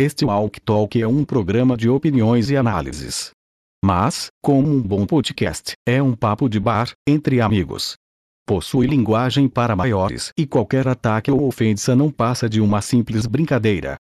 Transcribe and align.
Este 0.00 0.24
Walk 0.24 0.60
Talk 0.60 1.02
é 1.02 1.08
um 1.08 1.24
programa 1.24 1.76
de 1.76 1.88
opiniões 1.88 2.50
e 2.50 2.56
análises. 2.56 3.32
Mas, 3.84 4.28
como 4.40 4.68
um 4.68 4.80
bom 4.80 5.04
podcast, 5.04 5.72
é 5.84 6.00
um 6.00 6.14
papo 6.14 6.48
de 6.48 6.60
bar, 6.60 6.92
entre 7.04 7.40
amigos. 7.40 7.96
Possui 8.46 8.86
linguagem 8.86 9.48
para 9.48 9.74
maiores 9.74 10.30
e 10.38 10.46
qualquer 10.46 10.86
ataque 10.86 11.32
ou 11.32 11.42
ofensa 11.48 11.96
não 11.96 12.12
passa 12.12 12.48
de 12.48 12.60
uma 12.60 12.80
simples 12.80 13.26
brincadeira. 13.26 13.96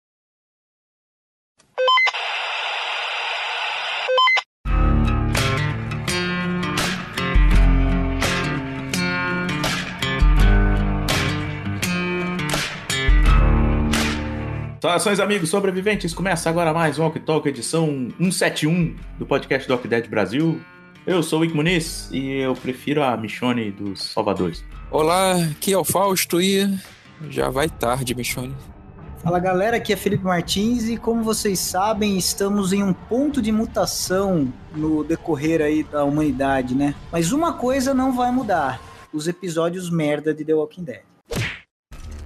Saudações, 14.96 15.20
amigos 15.20 15.50
sobreviventes! 15.50 16.14
Começa 16.14 16.48
agora 16.48 16.72
mais 16.72 16.98
um 16.98 17.02
Walk 17.02 17.20
Talk, 17.20 17.46
edição 17.46 18.08
171 18.16 18.96
do 19.18 19.26
podcast 19.26 19.68
Doc 19.68 19.84
Dead 19.84 20.08
Brasil. 20.08 20.58
Eu 21.06 21.22
sou 21.22 21.40
o 21.40 21.42
Wick 21.42 21.54
Muniz 21.54 22.08
e 22.10 22.38
eu 22.38 22.54
prefiro 22.54 23.02
a 23.02 23.14
Michone 23.14 23.70
dos 23.70 24.02
Salvadores. 24.02 24.64
Olá, 24.90 25.36
aqui 25.50 25.74
é 25.74 25.76
o 25.76 25.84
Fausto 25.84 26.40
e 26.40 26.66
já 27.28 27.50
vai 27.50 27.68
tarde, 27.68 28.14
Michone. 28.14 28.56
Fala 29.22 29.38
galera, 29.38 29.76
aqui 29.76 29.92
é 29.92 29.96
Felipe 29.96 30.24
Martins 30.24 30.88
e 30.88 30.96
como 30.96 31.22
vocês 31.22 31.58
sabem, 31.58 32.16
estamos 32.16 32.72
em 32.72 32.82
um 32.82 32.94
ponto 32.94 33.42
de 33.42 33.52
mutação 33.52 34.50
no 34.74 35.04
decorrer 35.04 35.60
aí 35.60 35.82
da 35.82 36.04
humanidade, 36.04 36.74
né? 36.74 36.94
Mas 37.12 37.32
uma 37.32 37.52
coisa 37.52 37.92
não 37.92 38.16
vai 38.16 38.32
mudar: 38.32 38.80
os 39.12 39.28
episódios 39.28 39.90
merda 39.90 40.32
de 40.32 40.42
The 40.42 40.54
Walking 40.54 40.84
Dead. 40.84 41.02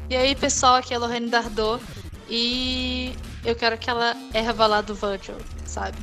E 0.08 0.14
aí, 0.14 0.36
pessoal, 0.36 0.76
aqui 0.76 0.92
é 0.92 0.96
a 0.96 1.00
Lorraine 1.00 1.28
Dardot 1.28 1.82
e 2.30 3.12
eu 3.44 3.54
quero 3.56 3.74
aquela 3.74 4.16
erva 4.32 4.66
lá 4.66 4.80
do 4.80 4.94
Virgil, 4.94 5.34
sabe? 5.64 5.98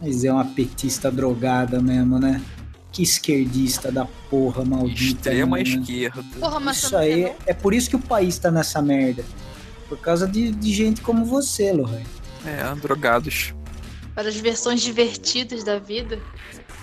Mas 0.00 0.24
é 0.24 0.32
uma 0.32 0.44
petista 0.44 1.10
drogada 1.10 1.80
mesmo, 1.80 2.18
né? 2.18 2.42
Que 2.90 3.02
esquerdista 3.02 3.90
da 3.90 4.04
porra 4.28 4.64
maldita. 4.64 5.30
Extrema 5.30 5.56
né? 5.56 5.62
esquerda. 5.62 6.22
Porra, 6.38 6.60
mas 6.60 6.78
Isso 6.78 6.92
não 6.92 7.00
aí, 7.00 7.24
quer, 7.24 7.36
é 7.46 7.54
por 7.54 7.72
isso 7.72 7.88
que 7.88 7.96
o 7.96 8.00
país 8.00 8.38
tá 8.38 8.50
nessa 8.50 8.82
merda. 8.82 9.24
Por 9.88 9.98
causa 9.98 10.26
de, 10.26 10.50
de 10.50 10.72
gente 10.72 11.00
como 11.00 11.24
você, 11.24 11.72
Lorraine. 11.72 12.06
É, 12.44 12.74
drogados. 12.74 13.54
não? 13.54 13.62
Para 14.14 14.28
as 14.28 14.36
versões 14.36 14.82
divertidas 14.82 15.64
da 15.64 15.78
vida. 15.78 16.18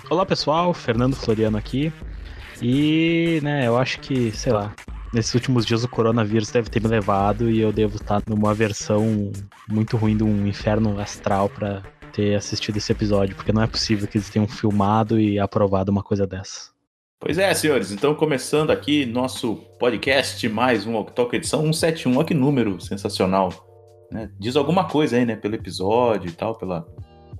Olá 0.09 0.25
pessoal, 0.25 0.73
Fernando 0.73 1.15
Floriano 1.15 1.57
aqui. 1.57 1.93
E, 2.61 3.39
né, 3.43 3.67
eu 3.67 3.77
acho 3.77 3.99
que, 3.99 4.31
sei 4.31 4.51
lá, 4.51 4.73
nesses 5.13 5.33
últimos 5.33 5.65
dias 5.65 5.83
o 5.83 5.89
coronavírus 5.89 6.51
deve 6.51 6.69
ter 6.69 6.81
me 6.81 6.87
levado 6.87 7.49
e 7.49 7.59
eu 7.59 7.71
devo 7.71 7.95
estar 7.95 8.21
numa 8.27 8.53
versão 8.53 9.31
muito 9.67 9.97
ruim 9.97 10.15
de 10.15 10.23
um 10.23 10.47
inferno 10.47 10.99
astral 10.99 11.49
pra 11.49 11.83
ter 12.11 12.35
assistido 12.35 12.77
esse 12.77 12.91
episódio, 12.91 13.35
porque 13.35 13.51
não 13.51 13.61
é 13.61 13.67
possível 13.67 14.07
que 14.07 14.17
eles 14.17 14.29
tenham 14.29 14.47
filmado 14.47 15.19
e 15.19 15.39
aprovado 15.39 15.91
uma 15.91 16.03
coisa 16.03 16.25
dessa. 16.25 16.71
Pois 17.19 17.37
é, 17.37 17.53
senhores, 17.53 17.91
então 17.91 18.15
começando 18.15 18.71
aqui 18.71 19.05
nosso 19.05 19.55
podcast, 19.77 20.47
mais 20.47 20.85
um 20.85 21.03
Talk, 21.03 21.35
edição 21.35 21.61
171. 21.61 22.15
Olha 22.15 22.25
que 22.25 22.33
número 22.33 22.79
sensacional. 22.79 23.53
né? 24.11 24.31
Diz 24.39 24.55
alguma 24.55 24.85
coisa 24.85 25.17
aí, 25.17 25.25
né? 25.25 25.35
Pelo 25.35 25.55
episódio 25.55 26.29
e 26.29 26.31
tal, 26.31 26.55
pela, 26.55 26.87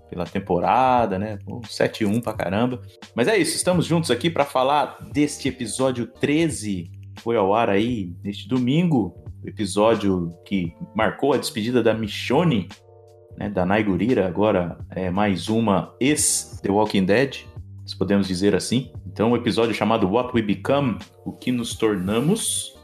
pela 0.09 0.25
temporada, 0.25 1.17
né? 1.17 1.39
Pô, 1.45 1.61
71 1.65 2.19
pra 2.19 2.33
caramba. 2.33 2.81
Mas 3.15 3.29
é 3.29 3.37
isso, 3.37 3.55
estamos 3.55 3.85
juntos 3.85 4.11
aqui 4.11 4.29
para 4.29 4.43
falar 4.43 4.97
deste 5.13 5.47
episódio 5.47 6.05
13 6.07 6.98
foi 7.19 7.37
ao 7.37 7.53
ar 7.53 7.69
aí 7.69 8.13
neste 8.23 8.47
domingo, 8.47 9.15
episódio 9.43 10.33
que 10.45 10.73
marcou 10.95 11.33
a 11.33 11.37
despedida 11.37 11.81
da 11.81 11.93
Michonne, 11.93 12.67
né, 13.37 13.49
da 13.49 13.65
Naigurira, 13.65 14.27
agora 14.27 14.77
é 14.89 15.09
mais 15.09 15.47
uma 15.47 15.93
ex-The 15.99 16.69
Walking 16.69 17.05
Dead, 17.05 17.37
se 17.85 17.97
podemos 17.97 18.27
dizer 18.27 18.55
assim. 18.55 18.91
Então, 19.07 19.29
o 19.29 19.33
um 19.33 19.35
episódio 19.35 19.73
chamado 19.73 20.07
What 20.07 20.31
We 20.35 20.41
Become, 20.41 20.97
o 21.25 21.31
que 21.31 21.51
nos 21.51 21.75
tornamos, 21.75 22.77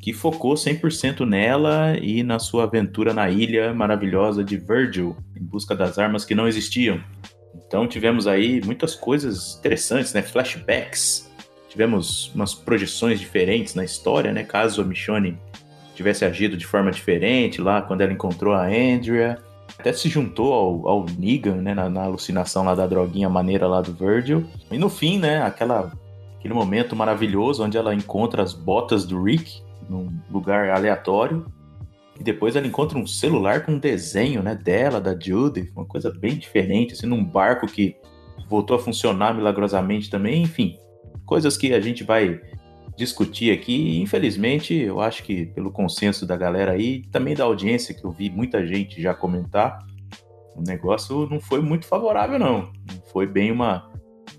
que 0.00 0.12
focou 0.12 0.54
100% 0.54 1.26
nela 1.26 1.96
e 1.98 2.22
na 2.22 2.38
sua 2.38 2.64
aventura 2.64 3.14
na 3.14 3.30
ilha 3.30 3.72
maravilhosa 3.72 4.44
de 4.44 4.56
Virgil, 4.56 5.16
em 5.34 5.42
busca 5.42 5.74
das 5.74 5.98
armas 5.98 6.24
que 6.24 6.34
não 6.34 6.46
existiam. 6.46 7.02
Então, 7.66 7.86
tivemos 7.86 8.26
aí 8.26 8.60
muitas 8.64 8.94
coisas 8.94 9.56
interessantes, 9.58 10.12
né, 10.12 10.20
flashbacks, 10.20 11.30
tivemos 11.74 12.30
umas 12.32 12.54
projeções 12.54 13.18
diferentes 13.18 13.74
na 13.74 13.84
história, 13.84 14.32
né? 14.32 14.44
Caso 14.44 14.80
a 14.80 14.84
Michonne 14.84 15.36
tivesse 15.96 16.24
agido 16.24 16.56
de 16.56 16.64
forma 16.64 16.92
diferente 16.92 17.60
lá 17.60 17.82
quando 17.82 18.00
ela 18.00 18.12
encontrou 18.12 18.54
a 18.54 18.66
Andrea. 18.66 19.38
Até 19.76 19.92
se 19.92 20.08
juntou 20.08 20.52
ao, 20.52 20.88
ao 20.88 21.06
Negan, 21.18 21.56
né? 21.56 21.74
Na, 21.74 21.90
na, 21.90 22.04
alucinação 22.04 22.64
lá 22.64 22.76
da 22.76 22.86
droguinha 22.86 23.28
maneira 23.28 23.66
lá 23.66 23.80
do 23.80 23.92
Virgil. 23.92 24.46
E 24.70 24.78
no 24.78 24.88
fim, 24.88 25.18
né? 25.18 25.42
Aquela, 25.42 25.92
aquele 26.38 26.54
momento 26.54 26.94
maravilhoso 26.94 27.64
onde 27.64 27.76
ela 27.76 27.92
encontra 27.92 28.40
as 28.40 28.54
botas 28.54 29.04
do 29.04 29.20
Rick 29.20 29.60
num 29.90 30.16
lugar 30.30 30.70
aleatório. 30.70 31.44
E 32.20 32.22
depois 32.22 32.54
ela 32.54 32.68
encontra 32.68 32.96
um 32.96 33.04
celular 33.04 33.66
com 33.66 33.72
um 33.72 33.78
desenho, 33.80 34.44
né? 34.44 34.54
Dela, 34.54 35.00
da 35.00 35.18
Judith. 35.18 35.72
Uma 35.74 35.84
coisa 35.84 36.12
bem 36.12 36.36
diferente, 36.36 36.92
assim, 36.92 37.06
num 37.08 37.24
barco 37.24 37.66
que 37.66 37.96
voltou 38.48 38.76
a 38.76 38.78
funcionar 38.78 39.34
milagrosamente 39.34 40.08
também. 40.08 40.42
Enfim, 40.42 40.78
coisas 41.24 41.56
que 41.56 41.72
a 41.72 41.80
gente 41.80 42.04
vai 42.04 42.40
discutir 42.96 43.52
aqui. 43.52 44.00
Infelizmente, 44.00 44.74
eu 44.74 45.00
acho 45.00 45.22
que 45.22 45.46
pelo 45.46 45.70
consenso 45.70 46.26
da 46.26 46.36
galera 46.36 46.72
aí, 46.72 47.02
também 47.10 47.34
da 47.34 47.44
audiência, 47.44 47.94
que 47.94 48.04
eu 48.04 48.10
vi 48.10 48.30
muita 48.30 48.66
gente 48.66 49.00
já 49.02 49.14
comentar, 49.14 49.78
o 50.56 50.62
negócio 50.62 51.28
não 51.28 51.40
foi 51.40 51.60
muito 51.60 51.86
favorável, 51.86 52.38
não. 52.38 52.72
Não 52.92 53.02
foi 53.12 53.26
bem 53.26 53.50
uma, 53.50 53.90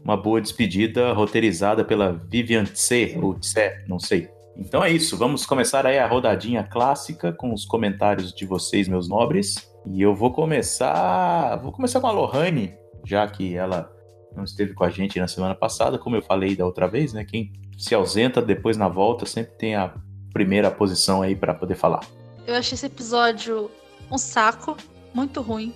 uma 0.03 0.15
boa 0.15 0.39
despedida 0.39 1.11
roteirizada 1.13 1.83
pela 1.83 2.13
Vivian 2.13 2.63
Tse, 2.63 3.17
ou 3.21 3.33
Tse, 3.33 3.83
não 3.87 3.99
sei. 3.99 4.29
Então 4.57 4.81
é 4.81 4.89
isso, 4.89 5.17
vamos 5.17 5.45
começar 5.45 5.85
aí 5.85 5.99
a 5.99 6.07
rodadinha 6.07 6.63
clássica 6.63 7.33
com 7.33 7.53
os 7.53 7.65
comentários 7.65 8.33
de 8.33 8.45
vocês, 8.45 8.87
meus 8.87 9.09
nobres. 9.09 9.69
E 9.85 10.01
eu 10.01 10.15
vou 10.15 10.31
começar. 10.31 11.57
Vou 11.57 11.71
começar 11.71 11.99
com 11.99 12.07
a 12.07 12.11
Lohane, 12.11 12.73
já 13.05 13.27
que 13.27 13.55
ela 13.55 13.91
não 14.35 14.43
esteve 14.43 14.73
com 14.73 14.83
a 14.83 14.89
gente 14.89 15.19
na 15.19 15.27
semana 15.27 15.55
passada, 15.55 15.97
como 15.97 16.15
eu 16.15 16.21
falei 16.21 16.55
da 16.55 16.65
outra 16.65 16.87
vez, 16.87 17.13
né? 17.13 17.23
Quem 17.23 17.51
se 17.77 17.93
ausenta 17.93 18.41
depois 18.41 18.77
na 18.77 18.87
volta 18.87 19.25
sempre 19.25 19.53
tem 19.57 19.75
a 19.75 19.93
primeira 20.33 20.69
posição 20.69 21.21
aí 21.21 21.35
para 21.35 21.53
poder 21.53 21.75
falar. 21.75 22.01
Eu 22.45 22.55
achei 22.55 22.75
esse 22.75 22.85
episódio 22.85 23.71
um 24.11 24.17
saco, 24.17 24.77
muito 25.13 25.41
ruim, 25.41 25.73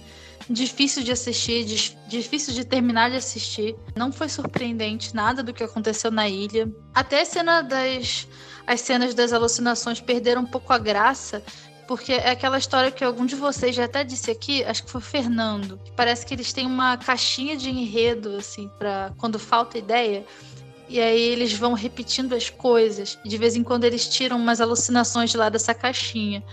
difícil 0.49 1.03
de 1.03 1.11
assistir, 1.11 1.65
difícil 2.07 2.53
de 2.53 2.65
terminar 2.65 3.09
de 3.09 3.17
assistir. 3.17 3.75
Não 3.95 4.11
foi 4.11 4.29
surpreendente 4.29 5.15
nada 5.15 5.41
do 5.41 5.53
que 5.53 5.63
aconteceu 5.63 6.11
na 6.11 6.27
ilha. 6.27 6.69
Até 6.93 7.23
cena 7.25 7.61
das 7.61 8.27
as 8.69 8.81
cenas 8.81 9.15
das 9.15 9.33
alucinações 9.33 9.99
perderam 9.99 10.43
um 10.43 10.45
pouco 10.45 10.71
a 10.71 10.77
graça 10.77 11.41
porque 11.89 12.13
é 12.13 12.29
aquela 12.29 12.59
história 12.59 12.91
que 12.91 13.03
algum 13.03 13.25
de 13.25 13.35
vocês 13.35 13.75
já 13.75 13.85
até 13.85 14.03
disse 14.03 14.29
aqui, 14.29 14.63
acho 14.63 14.83
que 14.83 14.91
foi 14.91 15.01
o 15.01 15.03
Fernando, 15.03 15.79
que 15.83 15.91
parece 15.93 16.23
que 16.23 16.35
eles 16.35 16.53
têm 16.53 16.67
uma 16.67 16.95
caixinha 16.97 17.57
de 17.57 17.67
enredo, 17.67 18.37
assim, 18.37 18.69
para 18.77 19.11
quando 19.17 19.39
falta 19.39 19.75
ideia. 19.75 20.23
E 20.87 21.01
aí 21.01 21.19
eles 21.19 21.51
vão 21.51 21.73
repetindo 21.73 22.35
as 22.35 22.47
coisas. 22.47 23.17
De 23.25 23.35
vez 23.39 23.55
em 23.55 23.63
quando 23.63 23.85
eles 23.85 24.07
tiram 24.07 24.37
umas 24.37 24.61
alucinações 24.61 25.31
de 25.31 25.37
lá 25.37 25.49
dessa 25.49 25.73
caixinha. 25.73 26.43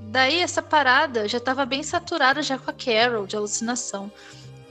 Daí 0.00 0.40
essa 0.40 0.60
parada 0.60 1.28
já 1.28 1.38
estava 1.38 1.64
bem 1.64 1.84
saturada 1.84 2.42
já 2.42 2.58
com 2.58 2.68
a 2.68 2.74
Carol 2.74 3.28
de 3.28 3.36
alucinação. 3.36 4.10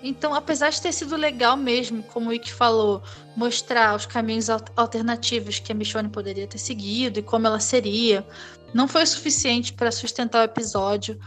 Então, 0.06 0.36
apesar 0.36 0.70
de 0.70 0.82
ter 0.82 0.92
sido 0.92 1.16
legal 1.16 1.56
mesmo, 1.56 2.04
como 2.04 2.30
o 2.30 2.34
Ike 2.34 2.52
falou, 2.52 3.02
mostrar 3.38 3.96
os 3.96 4.06
caminhos 4.06 4.50
alternativos 4.76 5.60
que 5.60 5.72
a 5.72 5.76
Michonne 5.76 6.10
poderia 6.10 6.46
ter 6.46 6.58
seguido 6.58 7.20
e 7.20 7.24
como 7.24 7.48
ela 7.48 7.60
seria, 7.62 8.28
não 8.74 8.86
foi 8.86 9.04
o 9.04 9.08
suficiente 9.08 9.72
para 9.72 9.94
sustentar 9.94 10.42
o 10.42 10.44
episódio. 10.44 11.18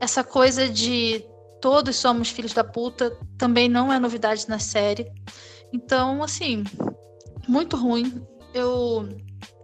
Essa 0.00 0.24
coisa 0.24 0.68
de 0.68 1.24
todos 1.60 1.94
somos 1.94 2.28
filhos 2.28 2.52
da 2.52 2.64
puta 2.64 3.16
também 3.38 3.68
não 3.68 3.92
é 3.92 4.00
novidade 4.00 4.48
na 4.48 4.58
série. 4.58 5.06
Então, 5.72 6.20
assim, 6.20 6.64
muito 7.46 7.76
ruim. 7.76 8.20
Eu 8.52 9.08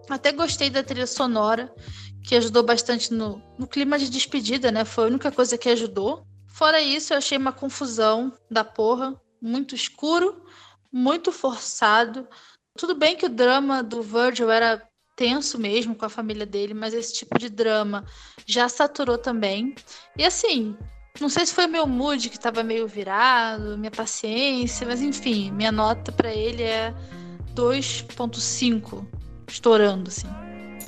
até 0.09 0.31
gostei 0.31 0.71
da 0.71 0.85
trilha 0.85 1.09
sonora, 1.09 1.73
que 2.23 2.37
ajudou 2.37 2.63
bastante 2.63 3.13
no, 3.13 3.43
no 3.59 3.67
clima 3.67 3.99
de 3.99 4.09
despedida, 4.09 4.71
né? 4.71 4.85
Foi 4.85 5.05
a 5.05 5.07
única 5.09 5.33
coisa 5.33 5.59
que 5.59 5.69
ajudou. 5.69 6.25
Fora 6.61 6.79
isso, 6.79 7.15
eu 7.15 7.17
achei 7.17 7.39
uma 7.39 7.53
confusão 7.53 8.35
da 8.51 8.63
porra, 8.63 9.19
muito 9.41 9.75
escuro, 9.75 10.45
muito 10.93 11.33
forçado. 11.33 12.29
Tudo 12.77 12.95
bem 12.95 13.17
que 13.17 13.25
o 13.25 13.31
drama 13.31 13.83
do 13.83 14.03
Virgil 14.03 14.51
era 14.51 14.87
tenso 15.17 15.59
mesmo 15.59 15.95
com 15.95 16.05
a 16.05 16.11
família 16.11 16.45
dele, 16.45 16.75
mas 16.75 16.93
esse 16.93 17.15
tipo 17.15 17.39
de 17.39 17.49
drama 17.49 18.05
já 18.45 18.69
saturou 18.69 19.17
também. 19.17 19.75
E 20.19 20.23
assim, 20.23 20.77
não 21.19 21.31
sei 21.31 21.47
se 21.47 21.55
foi 21.55 21.67
meu 21.67 21.87
mood 21.87 22.29
que 22.29 22.37
estava 22.37 22.63
meio 22.63 22.87
virado, 22.87 23.79
minha 23.79 23.91
paciência, 23.91 24.87
mas 24.87 25.01
enfim, 25.01 25.51
minha 25.53 25.73
nota 25.73 26.13
para 26.13 26.31
ele 26.31 26.63
é 26.63 26.95
2.5, 27.55 29.07
estourando 29.49 30.11
assim. 30.11 30.29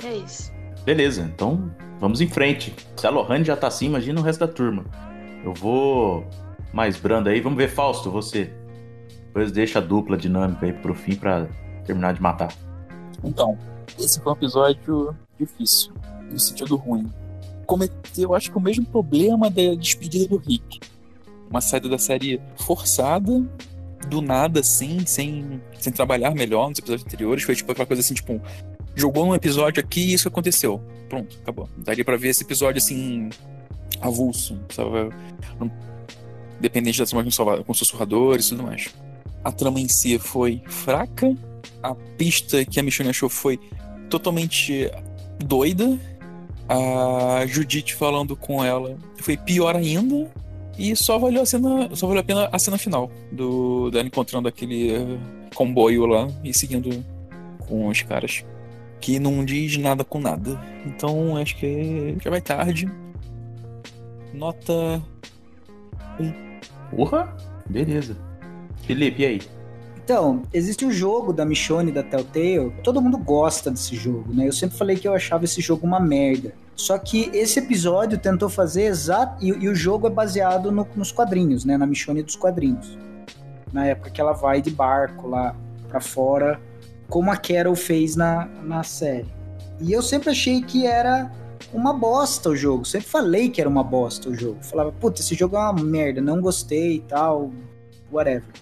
É 0.03 0.17
isso. 0.17 0.51
Beleza, 0.85 1.23
então 1.23 1.75
vamos 1.99 2.21
em 2.21 2.29
frente. 2.29 2.75
Se 2.95 3.07
a 3.07 3.09
Lohane 3.09 3.43
já 3.43 3.57
tá 3.57 3.65
assim, 3.65 3.87
imagina 3.87 4.21
o 4.21 4.23
resto 4.23 4.41
da 4.41 4.47
turma. 4.47 4.85
Eu 5.43 5.53
vou 5.53 6.25
mais 6.71 6.97
brando 6.97 7.29
aí. 7.29 7.41
Vamos 7.41 7.57
ver, 7.57 7.69
Fausto, 7.69 8.09
você. 8.09 8.51
Depois 9.27 9.51
deixa 9.51 9.79
a 9.79 9.81
dupla 9.81 10.15
dinâmica 10.15 10.65
aí 10.65 10.73
pro 10.73 10.93
fim 10.93 11.15
pra 11.15 11.47
terminar 11.85 12.13
de 12.13 12.21
matar. 12.21 12.53
Então, 13.23 13.57
esse 13.99 14.19
foi 14.19 14.33
um 14.33 14.35
episódio 14.35 15.15
difícil, 15.39 15.93
no 16.31 16.39
sentido 16.39 16.75
ruim. 16.75 17.09
Cometeu, 17.65 18.35
acho 18.35 18.51
que, 18.51 18.57
o 18.57 18.61
mesmo 18.61 18.85
problema 18.85 19.49
da 19.49 19.73
despedida 19.75 20.27
do 20.27 20.37
Rick. 20.37 20.79
Uma 21.49 21.61
saída 21.61 21.89
da 21.89 21.97
série 21.97 22.41
forçada, 22.57 23.43
do 24.07 24.21
nada, 24.21 24.59
assim, 24.59 25.05
sem, 25.05 25.61
sem 25.79 25.93
trabalhar 25.93 26.31
melhor 26.31 26.69
nos 26.69 26.79
episódios 26.79 27.05
anteriores. 27.05 27.43
Foi 27.43 27.55
tipo 27.55 27.71
aquela 27.71 27.87
coisa 27.87 28.01
assim, 28.01 28.13
tipo, 28.13 28.41
jogou 28.95 29.25
um 29.25 29.35
episódio 29.35 29.81
aqui 29.81 30.01
e 30.01 30.13
isso 30.13 30.27
aconteceu. 30.27 30.81
Pronto, 31.09 31.37
acabou. 31.41 31.69
Daria 31.77 32.03
pra 32.03 32.17
ver 32.17 32.29
esse 32.29 32.43
episódio 32.43 32.79
assim, 32.79 33.29
avulso, 34.07 34.59
sabe? 34.69 35.09
Dependente 36.59 36.99
das 36.99 37.11
imagens 37.11 37.37
com 37.65 37.73
sussurradores 37.73 38.47
e 38.47 38.49
tudo 38.49 38.63
mais. 38.63 38.93
A 39.43 39.51
trama 39.51 39.79
em 39.79 39.87
si 39.87 40.17
foi 40.19 40.61
fraca. 40.67 41.35
A 41.81 41.95
pista 42.17 42.63
que 42.63 42.79
a 42.79 42.83
Michonne 42.83 43.09
achou 43.09 43.29
foi 43.29 43.59
totalmente 44.09 44.89
doida. 45.39 45.99
A 46.69 47.45
Judith 47.45 47.93
falando 47.93 48.35
com 48.35 48.63
ela 48.63 48.97
foi 49.17 49.35
pior 49.35 49.75
ainda. 49.75 50.31
E 50.77 50.95
só 50.95 51.19
valeu 51.19 51.43
a 51.43 51.45
cena, 51.45 51.89
só 51.93 52.07
valeu 52.07 52.21
a 52.21 52.23
pena 52.23 52.49
a 52.51 52.57
cena 52.57 52.77
final 52.79 53.11
do 53.31 53.91
dela 53.91 54.07
encontrando 54.07 54.47
aquele 54.47 54.97
uh, 54.97 55.19
comboio 55.53 56.07
lá 56.07 56.27
e 56.43 56.51
seguindo 56.51 57.05
com 57.67 57.89
os 57.89 58.01
caras 58.01 58.43
que 58.99 59.19
não 59.19 59.45
diz 59.45 59.77
nada 59.77 60.03
com 60.03 60.19
nada. 60.19 60.59
Então 60.85 61.37
acho 61.37 61.57
que 61.57 62.15
já 62.23 62.29
vai 62.29 62.41
tarde. 62.41 62.89
Nota 64.33 65.01
1. 66.19 66.33
Porra! 66.95 67.35
Beleza. 67.69 68.17
Felipe, 68.81 69.21
e 69.21 69.25
aí? 69.25 69.41
Então, 70.03 70.41
existe 70.51 70.83
o 70.83 70.89
um 70.89 70.91
jogo 70.91 71.31
da 71.31 71.45
Michonne 71.45 71.91
da 71.91 72.03
Telltale. 72.03 72.73
Todo 72.83 73.01
mundo 73.01 73.17
gosta 73.17 73.71
desse 73.71 73.95
jogo, 73.95 74.33
né? 74.33 74.47
Eu 74.47 74.51
sempre 74.51 74.75
falei 74.75 74.97
que 74.97 75.07
eu 75.07 75.13
achava 75.13 75.45
esse 75.45 75.61
jogo 75.61 75.87
uma 75.87 75.99
merda. 75.99 76.53
Só 76.75 76.97
que 76.97 77.29
esse 77.33 77.59
episódio 77.59 78.17
tentou 78.17 78.49
fazer 78.49 78.83
exato. 78.83 79.43
E, 79.43 79.49
e 79.49 79.69
o 79.69 79.75
jogo 79.75 80.07
é 80.07 80.09
baseado 80.09 80.71
no, 80.71 80.85
nos 80.95 81.11
quadrinhos, 81.11 81.63
né? 81.63 81.77
Na 81.77 81.85
Michonne 81.85 82.23
dos 82.23 82.35
quadrinhos. 82.35 82.97
Na 83.71 83.85
época 83.85 84.09
que 84.09 84.19
ela 84.19 84.33
vai 84.33 84.61
de 84.61 84.71
barco 84.71 85.27
lá 85.27 85.55
para 85.87 86.01
fora, 86.01 86.59
como 87.07 87.31
a 87.31 87.37
Carol 87.37 87.75
fez 87.75 88.15
na, 88.15 88.45
na 88.63 88.83
série. 88.83 89.27
E 89.79 89.91
eu 89.91 90.01
sempre 90.01 90.31
achei 90.31 90.61
que 90.61 90.85
era 90.85 91.31
uma 91.73 91.91
bosta 91.91 92.49
o 92.49 92.55
jogo. 92.55 92.85
Sempre 92.85 93.07
falei 93.07 93.49
que 93.49 93.59
era 93.59 93.69
uma 93.69 93.83
bosta 93.83 94.29
o 94.29 94.35
jogo. 94.35 94.63
Falava, 94.63 94.91
puta, 94.91 95.21
esse 95.21 95.35
jogo 95.35 95.55
é 95.55 95.59
uma 95.59 95.73
merda, 95.73 96.21
não 96.21 96.39
gostei 96.39 96.97
e 96.97 97.01
tal, 97.01 97.51
whatever. 98.11 98.53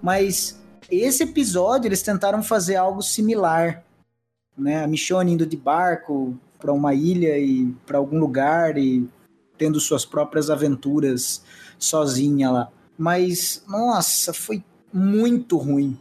Mas 0.00 0.60
esse 0.90 1.24
episódio 1.24 1.88
eles 1.88 2.02
tentaram 2.02 2.42
fazer 2.42 2.76
algo 2.76 3.02
similar, 3.02 3.84
né? 4.56 4.84
A 4.84 4.86
Michonne 4.86 5.32
indo 5.32 5.46
de 5.46 5.56
barco 5.56 6.36
para 6.58 6.72
uma 6.72 6.94
ilha 6.94 7.38
e 7.38 7.66
para 7.86 7.98
algum 7.98 8.18
lugar 8.18 8.78
e 8.78 9.08
tendo 9.58 9.80
suas 9.80 10.04
próprias 10.04 10.50
aventuras 10.50 11.42
sozinha 11.78 12.50
lá. 12.50 12.68
Mas 12.96 13.64
nossa, 13.66 14.32
foi 14.32 14.62
muito 14.92 15.56
ruim, 15.56 15.98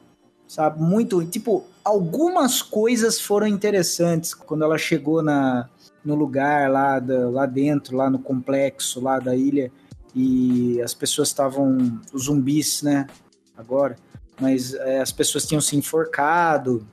sabe? 0.47 0.81
Muito 0.81 1.17
ruim. 1.17 1.27
Tipo, 1.27 1.63
algumas 1.83 2.61
coisas 2.61 3.19
foram 3.19 3.47
interessantes 3.47 4.33
quando 4.33 4.63
ela 4.63 4.77
chegou 4.77 5.21
na 5.23 5.69
no 6.03 6.15
lugar 6.15 6.69
lá, 6.69 6.99
da, 6.99 7.29
lá 7.29 7.45
dentro, 7.45 7.95
lá 7.95 8.09
no 8.09 8.19
complexo 8.19 9.01
lá 9.01 9.19
da 9.19 9.35
ilha 9.35 9.71
e 10.15 10.81
as 10.81 10.93
pessoas 10.93 11.29
estavam 11.29 11.99
os 12.13 12.25
zumbis, 12.25 12.81
né? 12.81 13.07
Agora 13.55 13.95
mas 14.41 14.73
é, 14.73 14.99
as 14.99 15.11
pessoas 15.11 15.45
tinham 15.45 15.61
se 15.61 15.75
enforcado 15.77 16.85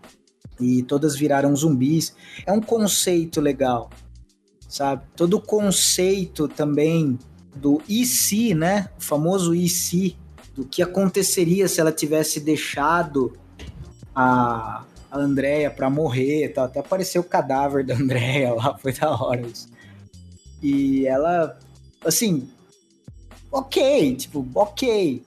e 0.60 0.82
todas 0.82 1.16
viraram 1.16 1.56
zumbis. 1.56 2.14
É 2.44 2.52
um 2.52 2.60
conceito 2.60 3.40
legal, 3.40 3.88
sabe? 4.68 5.02
Todo 5.16 5.38
o 5.38 5.40
conceito 5.40 6.46
também 6.46 7.18
do 7.56 7.80
e 7.88 8.04
se, 8.04 8.54
né? 8.54 8.90
O 8.98 9.02
famoso 9.02 9.54
e 9.54 9.66
se, 9.68 10.14
do 10.54 10.64
que 10.64 10.82
aconteceria 10.82 11.66
se 11.68 11.80
ela 11.80 11.90
tivesse 11.90 12.38
deixado 12.38 13.32
a, 14.14 14.84
a 15.10 15.18
Andrea 15.18 15.70
para 15.70 15.88
morrer, 15.88 16.48
tal. 16.48 16.66
até 16.66 16.80
apareceu 16.80 17.22
o 17.22 17.24
cadáver 17.24 17.84
da 17.84 17.94
Andrea 17.98 18.54
lá, 18.54 18.76
foi 18.78 18.92
da 18.92 19.10
hora 19.10 19.40
isso. 19.40 19.68
E 20.62 21.06
ela, 21.06 21.58
assim, 22.04 22.48
ok, 23.50 24.16
tipo, 24.16 24.46
ok, 24.54 25.22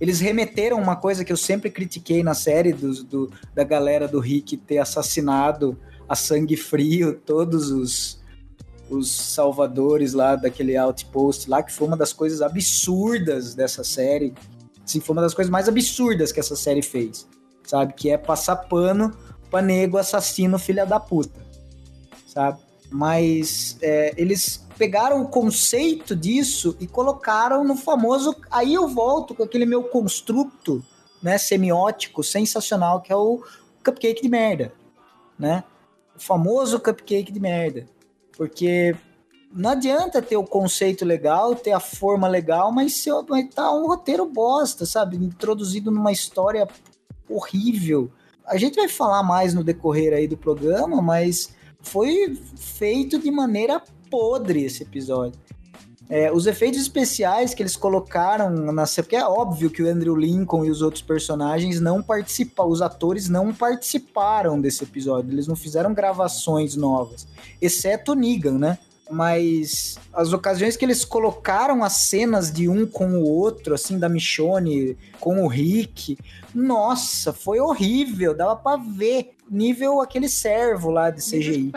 eles 0.00 0.20
remeteram 0.20 0.78
uma 0.80 0.96
coisa 0.96 1.24
que 1.24 1.32
eu 1.32 1.36
sempre 1.36 1.70
critiquei 1.70 2.22
na 2.22 2.34
série 2.34 2.72
do, 2.72 3.04
do, 3.04 3.32
da 3.54 3.62
galera 3.62 4.08
do 4.08 4.18
Rick 4.18 4.56
ter 4.56 4.78
assassinado 4.78 5.78
a 6.08 6.16
sangue 6.16 6.56
frio 6.56 7.14
todos 7.24 7.70
os, 7.70 8.20
os 8.90 9.10
salvadores 9.10 10.12
lá 10.12 10.34
daquele 10.34 10.76
outpost 10.76 11.48
lá, 11.48 11.62
que 11.62 11.72
foi 11.72 11.86
uma 11.86 11.96
das 11.96 12.12
coisas 12.12 12.42
absurdas 12.42 13.54
dessa 13.54 13.84
série. 13.84 14.34
Sim, 14.84 15.00
foi 15.00 15.14
uma 15.14 15.22
das 15.22 15.34
coisas 15.34 15.50
mais 15.50 15.68
absurdas 15.68 16.32
que 16.32 16.40
essa 16.40 16.56
série 16.56 16.82
fez, 16.82 17.26
sabe? 17.62 17.92
Que 17.92 18.10
é 18.10 18.18
passar 18.18 18.56
pano 18.56 19.16
pra 19.52 19.60
nego 19.60 19.98
assassino 19.98 20.58
filha 20.58 20.86
da 20.86 20.98
puta, 20.98 21.38
sabe? 22.26 22.58
Mas 22.90 23.76
é, 23.82 24.14
eles 24.16 24.66
pegaram 24.78 25.22
o 25.22 25.28
conceito 25.28 26.16
disso 26.16 26.74
e 26.80 26.86
colocaram 26.86 27.62
no 27.62 27.76
famoso. 27.76 28.34
Aí 28.50 28.72
eu 28.72 28.88
volto 28.88 29.34
com 29.34 29.42
aquele 29.42 29.66
meu 29.66 29.84
construto 29.84 30.82
né, 31.22 31.36
semiótico 31.36 32.24
sensacional 32.24 33.02
que 33.02 33.12
é 33.12 33.16
o 33.16 33.44
cupcake 33.84 34.22
de 34.22 34.28
merda, 34.28 34.72
né? 35.38 35.64
O 36.16 36.20
famoso 36.20 36.80
cupcake 36.80 37.30
de 37.30 37.38
merda. 37.38 37.86
Porque 38.36 38.96
não 39.52 39.70
adianta 39.70 40.22
ter 40.22 40.36
o 40.36 40.44
conceito 40.44 41.04
legal, 41.04 41.54
ter 41.54 41.72
a 41.72 41.80
forma 41.80 42.26
legal, 42.26 42.72
mas 42.72 42.94
se 42.94 43.10
estar 43.10 43.48
tá 43.54 43.74
um 43.74 43.86
roteiro 43.86 44.24
bosta, 44.24 44.86
sabe? 44.86 45.16
Introduzido 45.16 45.90
numa 45.90 46.10
história 46.10 46.66
horrível. 47.28 48.10
A 48.52 48.58
gente 48.58 48.76
vai 48.76 48.86
falar 48.86 49.22
mais 49.22 49.54
no 49.54 49.64
decorrer 49.64 50.12
aí 50.12 50.28
do 50.28 50.36
programa, 50.36 51.00
mas 51.00 51.54
foi 51.80 52.36
feito 52.54 53.18
de 53.18 53.30
maneira 53.30 53.82
podre 54.10 54.62
esse 54.64 54.82
episódio. 54.82 55.40
É, 56.06 56.30
os 56.30 56.46
efeitos 56.46 56.78
especiais 56.78 57.54
que 57.54 57.62
eles 57.62 57.74
colocaram 57.74 58.50
na 58.50 58.84
porque 58.96 59.16
é 59.16 59.24
óbvio 59.24 59.70
que 59.70 59.82
o 59.82 59.88
Andrew 59.88 60.14
Lincoln 60.14 60.66
e 60.66 60.70
os 60.70 60.82
outros 60.82 61.02
personagens 61.02 61.80
não 61.80 62.02
participaram, 62.02 62.68
os 62.68 62.82
atores 62.82 63.30
não 63.30 63.54
participaram 63.54 64.60
desse 64.60 64.84
episódio, 64.84 65.32
eles 65.32 65.46
não 65.46 65.56
fizeram 65.56 65.94
gravações 65.94 66.76
novas, 66.76 67.26
exceto 67.62 68.12
o 68.12 68.14
Negan, 68.14 68.58
né? 68.58 68.78
Mas 69.12 69.98
as 70.10 70.32
ocasiões 70.32 70.74
que 70.74 70.84
eles 70.84 71.04
colocaram 71.04 71.84
as 71.84 71.92
cenas 72.08 72.50
de 72.50 72.66
um 72.66 72.86
com 72.86 73.18
o 73.18 73.22
outro, 73.22 73.74
assim, 73.74 73.98
da 73.98 74.08
Michonne 74.08 74.96
com 75.20 75.44
o 75.44 75.46
Rick, 75.46 76.16
nossa, 76.54 77.30
foi 77.30 77.60
horrível, 77.60 78.34
dava 78.34 78.56
para 78.56 78.78
ver 78.78 79.34
nível 79.50 80.00
aquele 80.00 80.30
servo 80.30 80.90
lá 80.90 81.10
de 81.10 81.20
CGI. 81.20 81.70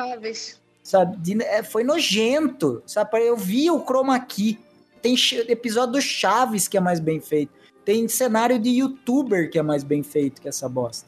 Sabe? 0.82 1.18
De, 1.18 1.44
é, 1.44 1.62
foi 1.62 1.84
nojento, 1.84 2.82
sabe? 2.86 3.20
Eu 3.20 3.36
vi 3.36 3.70
o 3.70 3.84
chroma 3.84 4.18
key. 4.20 4.58
Tem 5.02 5.16
episódio 5.50 5.94
do 5.94 6.02
Chaves 6.02 6.70
que 6.70 6.78
é 6.78 6.80
mais 6.80 7.02
bem 7.02 7.20
feito. 7.20 7.52
Tem 7.84 8.08
cenário 8.08 8.58
de 8.58 8.70
youtuber 8.70 9.50
que 9.52 9.60
é 9.60 9.62
mais 9.62 9.84
bem 9.84 10.02
feito 10.04 10.42
que 10.42 10.48
essa 10.48 10.70
bosta. 10.70 11.08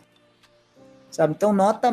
Sabe? 1.09 1.33
Então 1.35 1.53
nota, 1.53 1.89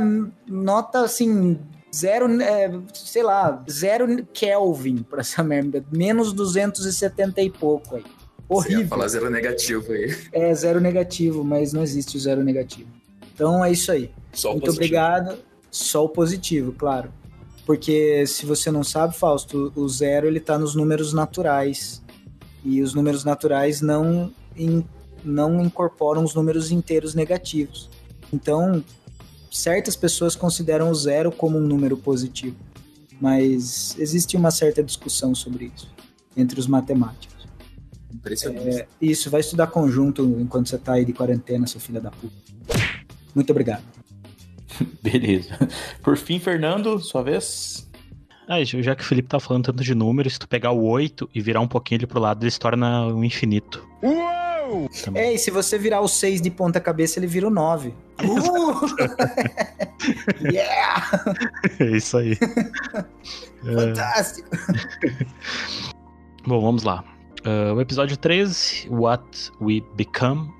nota 0.47 1.01
assim, 1.01 1.59
zero, 1.95 2.41
é, 2.41 2.71
sei 2.93 3.23
lá, 3.23 3.63
zero 3.71 4.25
Kelvin 4.33 4.99
pra 5.03 5.21
essa 5.21 5.43
merda. 5.43 5.85
Menos 5.93 6.33
270 6.33 7.41
e 7.43 7.51
pouco 7.51 7.97
aí. 7.97 8.05
Horrível. 8.49 8.79
Você 8.79 8.83
ia 8.83 8.89
falar 8.89 9.09
zero 9.09 9.31
negativo 9.31 9.93
aí. 9.93 10.17
É, 10.33 10.55
zero 10.55 10.81
negativo, 10.81 11.45
mas 11.45 11.73
não 11.73 11.83
existe 11.83 12.17
o 12.17 12.21
zero 12.21 12.43
negativo. 12.43 12.89
Então 13.35 13.65
é 13.65 13.73
isso 13.73 13.91
aí. 13.91 14.11
Só 14.33 14.51
Muito 14.51 14.67
positivo. 14.67 14.85
obrigado. 14.85 15.39
Só 15.71 16.05
o 16.05 16.09
positivo, 16.09 16.73
claro. 16.73 17.13
Porque 17.67 18.27
se 18.27 18.45
você 18.45 18.71
não 18.71 18.85
sabe, 18.85 19.17
Fausto, 19.17 19.73
o 19.75 19.89
zero 19.89 20.27
ele 20.27 20.41
tá 20.41 20.59
nos 20.59 20.75
números 20.75 21.13
naturais. 21.13 22.03
E 22.63 22.83
os 22.83 22.95
números 22.95 23.25
naturais 23.25 23.81
não, 23.81 24.33
in, 24.57 24.85
não 25.25 25.63
incorporam 25.63 26.23
os 26.23 26.35
números 26.35 26.71
inteiros 26.71 27.15
negativos. 27.15 27.91
Então, 28.33 28.85
certas 29.55 29.95
pessoas 29.95 30.35
consideram 30.35 30.91
o 30.91 30.95
zero 30.95 31.31
como 31.31 31.57
um 31.57 31.61
número 31.61 31.97
positivo. 31.97 32.57
Mas 33.21 33.97
existe 33.99 34.37
uma 34.37 34.51
certa 34.51 34.83
discussão 34.83 35.35
sobre 35.35 35.71
isso 35.75 35.89
entre 36.37 36.59
os 36.59 36.67
matemáticos. 36.67 37.47
Impressionante. 38.13 38.81
É, 38.81 38.89
isso, 39.01 39.31
vai 39.31 39.41
estudar 39.41 39.69
conjunto 39.69 40.25
enquanto 40.41 40.69
você 40.69 40.77
tá 40.77 40.95
aí 40.95 41.05
de 41.05 41.13
quarentena, 41.13 41.67
seu 41.67 41.81
filho 41.81 42.01
da 42.01 42.11
puta. 42.11 42.35
Muito 43.33 43.51
obrigado. 43.51 43.85
Beleza. 45.01 45.57
Por 46.03 46.17
fim, 46.17 46.41
Fernando, 46.41 46.99
sua 46.99 47.23
vez. 47.23 47.89
Ah, 48.49 48.63
já 48.65 48.95
que 48.97 49.03
o 49.03 49.07
Felipe 49.07 49.29
tá 49.29 49.39
falando 49.39 49.67
tanto 49.67 49.85
de 49.85 49.95
números, 49.95 50.35
se 50.35 50.39
tu 50.39 50.49
pegar 50.49 50.73
o 50.73 50.85
8 50.85 51.31
e 51.33 51.41
virar 51.41 51.61
um 51.61 51.69
pouquinho 51.69 51.99
ele 51.99 52.07
pro 52.07 52.21
lado, 52.21 52.43
ele 52.43 52.51
se 52.51 52.59
torna 52.59 53.07
um 53.07 53.23
infinito. 53.23 53.87
Uou! 54.03 54.89
É, 55.15 55.33
e 55.33 55.39
se 55.39 55.51
você 55.51 55.79
virar 55.79 56.01
o 56.01 56.09
6 56.09 56.43
de 56.43 56.51
ponta 56.51 56.81
cabeça, 56.81 57.19
ele 57.19 57.27
vira 57.27 57.47
o 57.47 57.51
9. 57.51 57.95
Uh! 58.23 58.87
yeah! 60.53 61.25
É 61.81 61.97
isso 61.97 62.19
aí. 62.19 62.37
Fantástico! 63.65 64.49
Bom, 66.47 66.61
vamos 66.61 66.83
lá. 66.83 67.05
Uh, 67.45 67.75
o 67.75 67.81
episódio 67.81 68.17
13, 68.17 68.89
What 68.91 69.51
We 69.61 69.83
Become, 69.97 70.51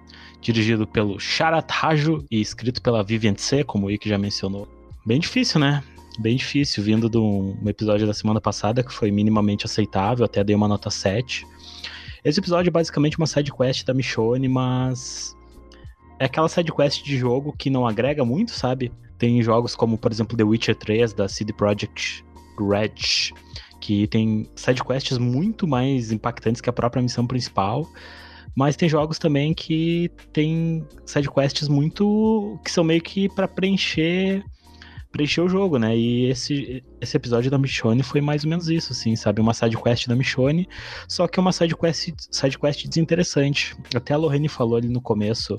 dirigido 0.41 0.87
pelo 0.87 1.19
Sharat 1.21 1.71
Raju 1.71 2.25
e 2.31 2.41
escrito 2.41 2.83
pela 2.83 3.03
Vivian 3.03 3.37
C, 3.37 3.63
como 3.65 3.87
o 3.87 3.91
Ike 3.91 4.09
já 4.09 4.19
mencionou. 4.19 4.69
Bem 5.07 5.21
difícil, 5.21 5.61
né? 5.61 5.83
bem 6.19 6.37
difícil, 6.37 6.83
vindo 6.83 7.09
de 7.09 7.19
um, 7.19 7.57
episódio 7.67 8.07
da 8.07 8.15
semana 8.15 8.41
passada 8.41 8.83
que 8.83 8.93
foi 8.93 9.11
minimamente 9.11 9.67
aceitável, 9.67 10.25
até 10.25 10.45
dei 10.45 10.55
uma 10.55 10.69
nota 10.69 10.91
7. 10.91 11.47
Esse 12.25 12.41
episódio 12.41 12.69
é 12.69 12.73
basicamente 12.73 13.19
uma 13.19 13.27
side 13.27 13.53
quest 13.53 13.85
da 13.85 13.93
Michonne, 13.93 14.49
mas 14.49 15.34
é 16.19 16.27
aquela 16.27 16.49
side 16.49 16.73
quest 16.73 17.03
de 17.03 17.17
jogo 17.17 17.55
que 17.57 17.71
não 17.71 17.87
agrega 17.87 18.25
muito, 18.25 18.53
sabe? 18.53 18.93
Tem 19.19 19.43
jogos 19.43 19.75
como, 19.75 19.97
por 19.97 20.13
exemplo, 20.13 20.37
The 20.37 20.45
Witcher 20.45 20.77
3 20.77 21.13
da 21.13 21.29
CD 21.29 21.53
Projekt 21.53 22.25
Red, 22.59 23.33
que 23.81 24.07
tem 24.07 24.49
side 24.57 24.83
quests 24.83 25.19
muito 25.19 25.67
mais 25.67 26.11
impactantes 26.11 26.61
que 26.61 26.71
a 26.71 26.73
própria 26.73 27.03
missão 27.03 27.27
principal. 27.27 27.87
Mas 28.57 28.77
tem 28.77 28.89
jogos 28.89 29.19
também 29.19 29.53
que 29.53 30.11
tem 30.33 30.87
side 31.05 31.29
quests 31.31 31.69
muito 31.69 32.59
que 32.65 32.71
são 32.71 32.85
meio 32.85 33.03
que 33.03 33.29
para 33.29 33.49
preencher 33.49 34.45
preencher 35.15 35.43
o 35.43 35.49
jogo, 35.49 35.79
né? 35.79 35.97
E 35.97 36.27
esse, 36.27 36.83
esse 37.01 37.17
episódio 37.17 37.49
da 37.49 37.57
Michonne 37.57 38.03
foi 38.03 38.21
mais 38.21 38.43
ou 38.43 38.51
menos 38.51 38.69
isso, 38.69 38.93
assim, 38.93 39.15
sabe? 39.15 39.41
Uma 39.41 39.55
side 39.55 39.77
quest 39.77 40.09
da 40.09 40.17
Michonne, 40.17 40.69
só 41.07 41.29
que 41.29 41.39
uma 41.39 41.53
side 41.53 41.77
quest, 41.77 42.13
side 42.33 42.59
quest 42.59 42.89
desinteressante. 42.89 43.77
Até 43.95 44.13
a 44.13 44.17
Lorraine 44.17 44.49
falou 44.49 44.77
ali 44.77 44.89
no 44.89 45.01
começo, 45.01 45.57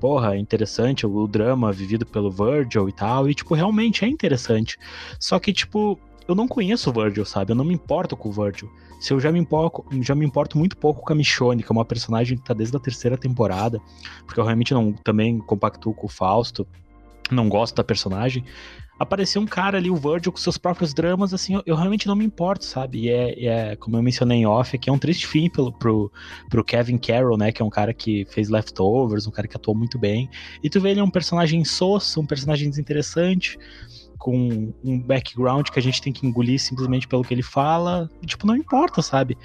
porra, 0.00 0.36
interessante 0.36 1.06
o, 1.06 1.14
o 1.14 1.28
drama 1.28 1.70
vivido 1.72 2.06
pelo 2.06 2.30
Virgil 2.30 2.88
e 2.88 2.92
tal, 2.92 3.28
e, 3.28 3.34
tipo, 3.34 3.54
realmente 3.54 4.04
é 4.04 4.08
interessante. 4.08 4.78
Só 5.18 5.38
que, 5.38 5.52
tipo, 5.52 5.98
eu 6.26 6.34
não 6.34 6.48
conheço 6.48 6.90
o 6.90 6.92
Virgil, 6.92 7.24
sabe? 7.24 7.52
Eu 7.52 7.56
não 7.56 7.64
me 7.64 7.74
importo 7.74 8.16
com 8.16 8.28
o 8.28 8.32
Virgil. 8.32 8.70
Se 9.00 9.12
eu 9.12 9.20
já 9.20 9.30
me 9.30 9.38
importo, 9.38 9.84
já 10.02 10.14
me 10.14 10.26
importo 10.26 10.58
muito 10.58 10.76
pouco 10.76 11.02
com 11.02 11.12
a 11.12 11.16
Michonne, 11.16 11.62
que 11.62 11.70
é 11.70 11.72
uma 11.72 11.84
personagem 11.84 12.36
que 12.36 12.44
tá 12.44 12.52
desde 12.52 12.76
a 12.76 12.80
terceira 12.80 13.16
temporada, 13.16 13.80
porque 14.26 14.40
eu 14.40 14.44
realmente 14.44 14.74
não 14.74 14.92
também 14.92 15.38
compactuo 15.38 15.94
com 15.94 16.06
o 16.06 16.10
Fausto 16.10 16.66
não 17.34 17.48
gosto 17.48 17.76
da 17.76 17.84
personagem, 17.84 18.44
apareceu 19.00 19.40
um 19.40 19.46
cara 19.46 19.78
ali, 19.78 19.90
o 19.90 19.96
Virgil, 19.96 20.30
com 20.30 20.36
seus 20.36 20.58
próprios 20.58 20.92
dramas, 20.92 21.32
assim, 21.32 21.54
eu, 21.54 21.62
eu 21.64 21.74
realmente 21.74 22.06
não 22.06 22.14
me 22.14 22.22
importo, 22.22 22.66
sabe? 22.66 23.06
E 23.06 23.08
é, 23.08 23.46
é, 23.46 23.76
como 23.76 23.96
eu 23.96 24.02
mencionei 24.02 24.38
em 24.38 24.46
off, 24.46 24.76
aqui 24.76 24.90
é 24.90 24.92
um 24.92 24.98
triste 24.98 25.26
fim 25.26 25.48
pelo, 25.48 25.72
pro, 25.72 26.12
pro 26.50 26.62
Kevin 26.62 26.98
Carroll, 26.98 27.38
né? 27.38 27.50
Que 27.50 27.62
é 27.62 27.64
um 27.64 27.70
cara 27.70 27.94
que 27.94 28.26
fez 28.26 28.50
Leftovers, 28.50 29.26
um 29.26 29.30
cara 29.30 29.48
que 29.48 29.56
atuou 29.56 29.74
muito 29.74 29.98
bem. 29.98 30.28
E 30.62 30.68
tu 30.68 30.82
vê 30.82 30.90
ele 30.90 31.00
é 31.00 31.02
um 31.02 31.10
personagem 31.10 31.64
soço, 31.64 32.20
um 32.20 32.26
personagem 32.26 32.68
desinteressante, 32.68 33.58
com 34.18 34.70
um 34.84 35.00
background 35.00 35.70
que 35.70 35.78
a 35.78 35.82
gente 35.82 36.02
tem 36.02 36.12
que 36.12 36.26
engolir 36.26 36.60
simplesmente 36.60 37.08
pelo 37.08 37.24
que 37.24 37.32
ele 37.32 37.42
fala. 37.42 38.06
E, 38.20 38.26
tipo, 38.26 38.46
não 38.46 38.54
importa, 38.54 39.00
sabe? 39.00 39.38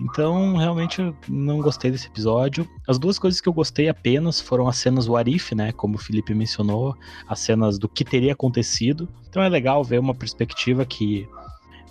Então, 0.00 0.56
realmente, 0.56 1.14
não 1.28 1.60
gostei 1.60 1.90
desse 1.90 2.06
episódio. 2.06 2.66
As 2.88 2.98
duas 2.98 3.18
coisas 3.18 3.38
que 3.40 3.48
eu 3.48 3.52
gostei 3.52 3.88
apenas 3.88 4.40
foram 4.40 4.66
as 4.66 4.78
cenas 4.78 5.04
do 5.04 5.14
Arif, 5.14 5.54
né? 5.54 5.72
Como 5.72 5.96
o 5.96 5.98
Felipe 5.98 6.34
mencionou, 6.34 6.96
as 7.28 7.40
cenas 7.40 7.78
do 7.78 7.86
que 7.86 8.02
teria 8.02 8.32
acontecido. 8.32 9.06
Então 9.28 9.42
é 9.42 9.48
legal 9.48 9.84
ver 9.84 10.00
uma 10.00 10.14
perspectiva 10.14 10.86
que 10.86 11.28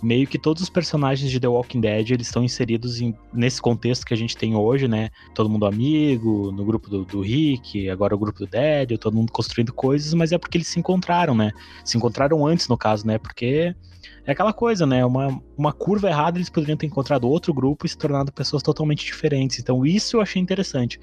meio 0.02 0.26
que 0.26 0.38
todos 0.38 0.62
os 0.62 0.70
personagens 0.70 1.30
de 1.30 1.38
The 1.38 1.46
Walking 1.46 1.80
Dead 1.80 2.10
eles 2.10 2.26
estão 2.26 2.42
inseridos 2.42 3.00
em, 3.00 3.14
nesse 3.32 3.60
contexto 3.60 4.06
que 4.06 4.14
a 4.14 4.16
gente 4.16 4.36
tem 4.36 4.56
hoje, 4.56 4.88
né? 4.88 5.10
Todo 5.34 5.48
mundo 5.48 5.66
amigo, 5.66 6.50
no 6.50 6.64
grupo 6.64 6.88
do, 6.90 7.04
do 7.04 7.20
Rick, 7.20 7.88
agora 7.88 8.14
o 8.14 8.18
grupo 8.18 8.40
do 8.40 8.46
Dead, 8.46 8.98
todo 8.98 9.14
mundo 9.14 9.30
construindo 9.30 9.72
coisas, 9.72 10.12
mas 10.14 10.32
é 10.32 10.38
porque 10.38 10.56
eles 10.56 10.68
se 10.68 10.80
encontraram, 10.80 11.34
né? 11.34 11.52
Se 11.84 11.96
encontraram 11.96 12.44
antes, 12.46 12.66
no 12.66 12.76
caso, 12.76 13.06
né? 13.06 13.18
Porque 13.18 13.74
é 14.26 14.32
aquela 14.32 14.52
coisa, 14.52 14.86
né? 14.86 15.04
Uma, 15.04 15.40
uma 15.56 15.72
curva 15.72 16.08
errada, 16.08 16.38
eles 16.38 16.50
poderiam 16.50 16.76
ter 16.76 16.86
encontrado 16.86 17.28
outro 17.28 17.52
grupo 17.52 17.86
e 17.86 17.88
se 17.88 17.96
tornado 17.96 18.32
pessoas 18.32 18.62
totalmente 18.62 19.04
diferentes. 19.04 19.58
Então, 19.58 19.84
isso 19.84 20.16
eu 20.16 20.20
achei 20.20 20.40
interessante. 20.40 21.00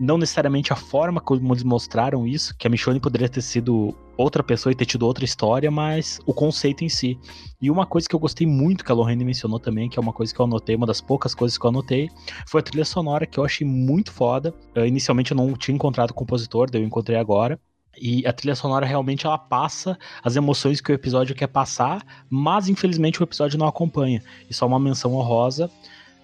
Não 0.00 0.18
necessariamente 0.18 0.72
a 0.72 0.76
forma 0.76 1.20
como 1.20 1.52
eles 1.52 1.62
mostraram 1.62 2.26
isso, 2.26 2.56
que 2.56 2.66
a 2.66 2.70
Michonne 2.70 2.98
poderia 2.98 3.28
ter 3.28 3.42
sido 3.42 3.94
outra 4.16 4.42
pessoa 4.42 4.72
e 4.72 4.74
ter 4.74 4.86
tido 4.86 5.06
outra 5.06 5.24
história, 5.24 5.70
mas 5.70 6.20
o 6.26 6.34
conceito 6.34 6.84
em 6.84 6.88
si. 6.88 7.18
E 7.60 7.70
uma 7.70 7.86
coisa 7.86 8.08
que 8.08 8.14
eu 8.14 8.18
gostei 8.18 8.46
muito, 8.46 8.84
que 8.84 8.90
a 8.90 8.94
Lorraine 8.94 9.24
mencionou 9.24 9.60
também, 9.60 9.88
que 9.88 9.98
é 9.98 10.02
uma 10.02 10.12
coisa 10.12 10.34
que 10.34 10.40
eu 10.40 10.44
anotei, 10.44 10.74
uma 10.74 10.86
das 10.86 11.00
poucas 11.00 11.34
coisas 11.34 11.56
que 11.56 11.64
eu 11.64 11.70
anotei, 11.70 12.08
foi 12.48 12.60
a 12.60 12.64
trilha 12.64 12.84
sonora, 12.84 13.26
que 13.26 13.38
eu 13.38 13.44
achei 13.44 13.66
muito 13.66 14.12
foda. 14.12 14.52
Uh, 14.76 14.84
inicialmente 14.84 15.30
eu 15.30 15.36
não 15.36 15.52
tinha 15.54 15.74
encontrado 15.74 16.10
o 16.10 16.14
compositor, 16.14 16.70
daí 16.70 16.82
eu 16.82 16.86
encontrei 16.86 17.16
agora. 17.16 17.58
E 18.00 18.26
a 18.26 18.32
trilha 18.32 18.54
sonora 18.54 18.86
realmente 18.86 19.26
ela 19.26 19.38
passa 19.38 19.98
as 20.22 20.36
emoções 20.36 20.80
que 20.80 20.90
o 20.90 20.94
episódio 20.94 21.34
quer 21.34 21.46
passar, 21.46 22.04
mas 22.28 22.68
infelizmente 22.68 23.20
o 23.20 23.24
episódio 23.24 23.58
não 23.58 23.66
acompanha. 23.66 24.22
E 24.48 24.54
só 24.54 24.66
uma 24.66 24.78
menção 24.78 25.14
honrosa. 25.14 25.70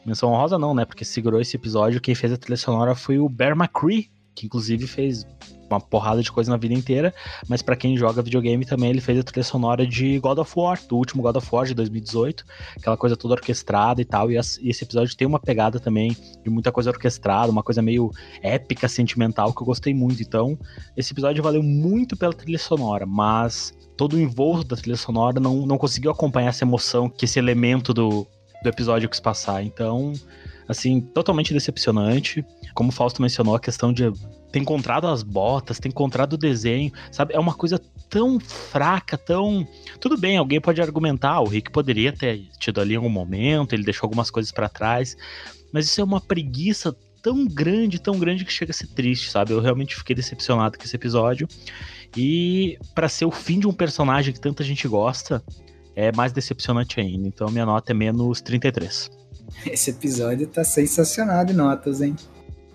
Menção 0.05 0.31
honrosa 0.31 0.59
não, 0.59 0.75
né? 0.75 0.85
Porque 0.85 1.05
segurou 1.05 1.41
esse 1.41 1.57
episódio, 1.57 2.01
quem 2.01 2.15
fez 2.15 2.33
a 2.33 2.37
trilha 2.37 2.57
sonora 2.57 2.95
foi 2.95 3.19
o 3.19 3.29
Bear 3.29 3.53
McCree, 3.53 4.11
que 4.35 4.47
inclusive 4.47 4.87
fez 4.87 5.27
uma 5.71 5.81
porrada 5.81 6.23
de 6.23 6.31
coisa 6.31 6.51
na 6.51 6.57
vida 6.57 6.75
inteira, 6.75 7.15
mas 7.49 7.63
para 7.63 7.77
quem 7.77 7.97
joga 7.97 8.23
videogame 8.23 8.65
também 8.65 8.91
ele 8.91 9.01
fez 9.01 9.19
a 9.19 9.23
trilha 9.23 9.45
sonora 9.45 9.87
de 9.87 10.19
God 10.19 10.39
of 10.39 10.53
War, 10.57 10.79
do 10.89 10.97
último 10.97 11.23
God 11.23 11.37
of 11.37 11.49
War 11.51 11.67
de 11.67 11.75
2018, 11.75 12.45
aquela 12.77 12.97
coisa 12.97 13.17
toda 13.17 13.35
orquestrada 13.35 14.01
e 14.01 14.05
tal, 14.05 14.31
e 14.31 14.37
esse 14.37 14.85
episódio 14.85 15.17
tem 15.17 15.27
uma 15.27 15.39
pegada 15.39 15.79
também 15.79 16.17
de 16.43 16.51
muita 16.51 16.73
coisa 16.73 16.91
orquestrada, 16.91 17.51
uma 17.51 17.63
coisa 17.63 17.83
meio 17.83 18.11
épica, 18.43 18.89
sentimental, 18.89 19.53
que 19.53 19.63
eu 19.63 19.67
gostei 19.67 19.95
muito, 19.95 20.23
então 20.23 20.59
esse 20.97 21.13
episódio 21.13 21.43
valeu 21.43 21.63
muito 21.63 22.17
pela 22.17 22.33
trilha 22.33 22.59
sonora, 22.59 23.07
mas 23.07 23.73
todo 23.97 24.15
o 24.15 24.21
envolto 24.21 24.65
da 24.65 24.77
trilha 24.77 24.97
sonora 24.97 25.39
não, 25.39 25.67
não 25.67 25.77
conseguiu 25.77 26.11
acompanhar 26.11 26.49
essa 26.49 26.65
emoção 26.65 27.09
que 27.09 27.27
esse 27.27 27.39
elemento 27.39 27.93
do, 27.93 28.27
do 28.63 28.69
episódio 28.69 29.09
quis 29.09 29.21
passar, 29.21 29.63
então 29.63 30.13
assim, 30.71 31.01
totalmente 31.01 31.53
decepcionante. 31.53 32.45
Como 32.75 32.91
o 32.91 32.93
Fausto 32.93 33.21
mencionou, 33.21 33.57
a 33.57 33.61
questão 33.61 33.93
de 33.93 34.05
ter 34.53 34.61
encontrado 34.61 35.09
as 35.09 35.25
botas, 35.25 35.81
ter 35.81 35.89
encontrado 35.89 36.35
o 36.35 36.39
desenho, 36.39 36.93
sabe? 37.11 37.35
É 37.35 37.41
uma 37.41 37.55
coisa 37.55 37.81
tão 38.09 38.39
fraca, 38.39 39.19
tão. 39.19 39.67
Tudo 40.01 40.17
bem, 40.17 40.37
alguém 40.37 40.61
pode 40.61 40.81
argumentar, 40.81 41.41
o 41.41 41.49
Rick 41.49 41.73
poderia 41.73 42.13
ter 42.13 42.49
tido 42.59 42.81
ali 42.81 42.95
algum 42.95 43.09
momento, 43.09 43.75
ele 43.75 43.83
deixou 43.83 44.07
algumas 44.07 44.31
coisas 44.31 44.53
para 44.53 44.69
trás, 44.69 45.17
mas 45.73 45.87
isso 45.87 46.01
é 46.01 46.05
uma 46.05 46.21
preguiça 46.21 46.97
tão 47.21 47.47
grande, 47.47 48.01
tão 48.01 48.19
grande 48.19 48.45
que 48.45 48.53
chega 48.53 48.71
a 48.71 48.75
ser 48.75 48.87
triste, 48.87 49.29
sabe? 49.29 49.53
Eu 49.53 49.61
realmente 49.61 49.97
fiquei 49.97 50.15
decepcionado 50.15 50.79
com 50.79 50.85
esse 50.85 50.95
episódio. 50.95 51.49
E 52.17 52.79
para 52.95 53.09
ser 53.09 53.25
o 53.25 53.31
fim 53.31 53.59
de 53.59 53.67
um 53.67 53.73
personagem 53.73 54.33
que 54.33 54.41
tanta 54.41 54.65
gente 54.65 54.87
gosta, 54.89 55.43
é 55.95 56.11
mais 56.13 56.33
decepcionante 56.33 57.01
ainda. 57.01 57.27
Então 57.27 57.51
minha 57.51 57.67
nota 57.67 57.93
é 57.93 57.95
menos 57.95 58.41
33. 58.41 59.20
Esse 59.67 59.91
episódio 59.91 60.47
tá 60.47 60.65
sensacional 60.65 61.45
de 61.45 61.53
notas, 61.53 62.01
hein? 62.01 62.17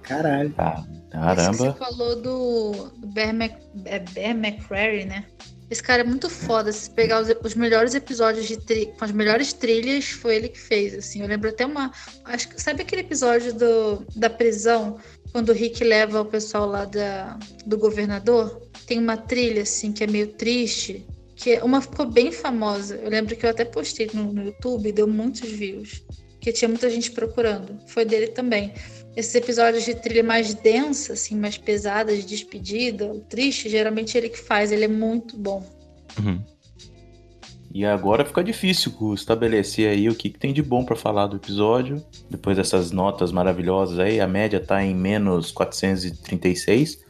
Caralho. 0.02 0.54
Ah, 0.58 0.84
caramba. 1.10 1.72
Você 1.72 1.74
falou 1.74 2.16
do, 2.22 2.92
Bear, 3.08 3.34
Mac, 3.34 3.54
é 3.86 4.00
Bear 4.00 4.32
McCrary, 4.32 5.06
né? 5.06 5.26
Esse 5.70 5.82
cara 5.82 6.04
é 6.04 6.06
muito 6.06 6.30
foda. 6.30 6.72
Se 6.72 6.90
pegar 6.92 7.22
os, 7.22 7.30
os 7.44 7.56
melhores 7.56 7.96
episódios 7.96 8.46
de 8.46 8.58
tri, 8.58 8.94
com 8.98 9.04
as 9.04 9.12
melhores 9.12 9.52
trilhas, 9.52 10.10
foi 10.10 10.36
ele 10.36 10.50
que 10.50 10.60
fez. 10.60 10.94
Assim, 10.94 11.22
eu 11.22 11.28
lembro 11.28 11.50
até 11.50 11.66
uma. 11.66 11.92
Acho 12.26 12.50
que 12.50 12.62
sabe 12.62 12.84
aquele 12.84 13.02
episódio 13.02 13.54
do, 13.54 14.06
da 14.16 14.30
prisão 14.30 15.00
quando 15.32 15.50
o 15.50 15.54
Rick 15.54 15.84
leva 15.84 16.22
o 16.22 16.26
pessoal 16.26 16.68
lá 16.68 16.86
da, 16.86 17.38
do 17.66 17.78
governador? 17.78 18.62
Tem 18.86 19.00
uma 19.00 19.18
trilha 19.18 19.64
assim 19.64 19.92
que 19.92 20.04
é 20.04 20.08
meio 20.08 20.28
triste. 20.28 21.06
Que 21.36 21.58
uma 21.62 21.82
ficou 21.82 22.06
bem 22.06 22.32
famosa. 22.32 22.96
Eu 22.98 23.10
lembro 23.10 23.36
que 23.36 23.46
eu 23.46 23.50
até 23.50 23.66
postei 23.66 24.10
no, 24.14 24.32
no 24.32 24.44
YouTube, 24.44 24.92
deu 24.92 25.08
muitos 25.08 25.50
views 25.50 26.04
que 26.46 26.54
tinha 26.54 26.70
muita 26.70 26.88
gente 26.92 27.10
procurando. 27.10 27.76
Foi 27.88 28.06
dele 28.06 28.28
também. 28.28 28.72
Esses 29.18 29.34
episódios 29.34 29.84
de 29.84 29.96
trilha 29.96 30.22
mais 30.22 30.54
densa, 30.54 31.14
assim, 31.14 31.36
mais 31.36 31.58
pesada, 31.58 32.16
de 32.16 32.24
despedida, 32.24 33.12
triste, 33.28 33.68
geralmente 33.68 34.16
é 34.16 34.20
ele 34.20 34.30
que 34.30 34.38
faz, 34.38 34.72
ele 34.72 34.86
é 34.86 34.88
muito 34.88 35.36
bom. 35.36 35.68
Uhum. 36.20 36.40
E 37.74 37.84
agora 37.84 38.24
fica 38.24 38.44
difícil 38.44 38.94
estabelecer 39.16 39.90
aí 39.90 40.08
o 40.08 40.14
que, 40.14 40.30
que 40.30 40.38
tem 40.38 40.54
de 40.54 40.62
bom 40.62 40.86
para 40.86 40.96
falar 40.96 41.26
do 41.26 41.38
episódio. 41.38 42.06
Depois 42.30 42.56
dessas 42.56 42.92
notas 42.92 43.32
maravilhosas 43.32 43.98
aí, 43.98 44.22
a 44.22 44.28
média 44.28 44.60
tá 44.60 44.84
em 44.84 44.94
menos 44.94 45.52
436. 45.52 47.04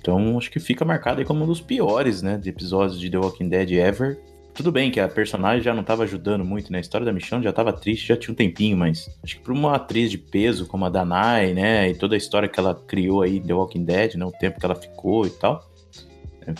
Então 0.00 0.36
acho 0.36 0.50
que 0.50 0.58
fica 0.58 0.84
marcado 0.84 1.20
aí 1.20 1.24
como 1.24 1.44
um 1.44 1.46
dos 1.46 1.60
piores, 1.60 2.22
né, 2.22 2.36
de 2.36 2.48
episódios 2.48 2.98
de 2.98 3.08
The 3.08 3.18
Walking 3.18 3.48
Dead 3.48 3.70
ever. 3.70 4.18
Tudo 4.54 4.72
bem 4.72 4.90
que 4.90 5.00
a 5.00 5.08
personagem 5.08 5.62
já 5.62 5.72
não 5.72 5.80
estava 5.80 6.02
ajudando 6.02 6.44
muito, 6.44 6.70
né? 6.70 6.78
A 6.78 6.80
história 6.80 7.04
da 7.04 7.12
Michonne 7.12 7.44
já 7.44 7.50
estava 7.50 7.72
triste, 7.72 8.08
já 8.08 8.16
tinha 8.16 8.32
um 8.32 8.36
tempinho, 8.36 8.76
mas 8.76 9.08
acho 9.22 9.36
que 9.36 9.42
para 9.42 9.52
uma 9.52 9.76
atriz 9.76 10.10
de 10.10 10.18
peso 10.18 10.66
como 10.66 10.84
a 10.84 10.88
Danai, 10.90 11.54
né? 11.54 11.88
E 11.88 11.94
toda 11.94 12.14
a 12.14 12.18
história 12.18 12.48
que 12.48 12.58
ela 12.58 12.74
criou 12.74 13.22
aí 13.22 13.40
The 13.40 13.54
Walking 13.54 13.84
Dead, 13.84 14.14
né? 14.16 14.24
O 14.24 14.32
tempo 14.32 14.58
que 14.58 14.66
ela 14.66 14.74
ficou 14.74 15.26
e 15.26 15.30
tal. 15.30 15.70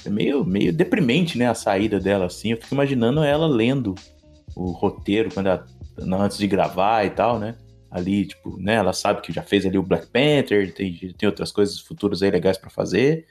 É 0.05 0.11
meio, 0.11 0.45
meio 0.45 0.73
deprimente, 0.73 1.37
né? 1.37 1.49
A 1.49 1.55
saída 1.55 1.99
dela, 1.99 2.27
assim. 2.27 2.53
Eu 2.53 2.59
fico 2.59 2.75
imaginando 2.75 3.23
ela 3.23 3.47
lendo 3.47 3.95
o 4.55 4.71
roteiro 4.71 5.31
quando 5.33 5.49
ela, 5.49 5.67
antes 5.99 6.39
de 6.39 6.47
gravar 6.47 7.05
e 7.05 7.11
tal, 7.11 7.39
né? 7.39 7.57
Ali, 7.91 8.27
tipo, 8.27 8.57
né? 8.61 8.75
Ela 8.75 8.93
sabe 8.93 9.21
que 9.21 9.33
já 9.33 9.43
fez 9.43 9.67
ali 9.67 9.77
o 9.77 9.83
Black 9.83 10.07
Panther, 10.07 10.73
tem, 10.73 10.95
tem 10.95 11.29
outras 11.29 11.51
coisas 11.51 11.79
futuras 11.81 12.23
aí 12.23 12.31
legais 12.31 12.57
para 12.57 12.71
fazer. 12.71 13.27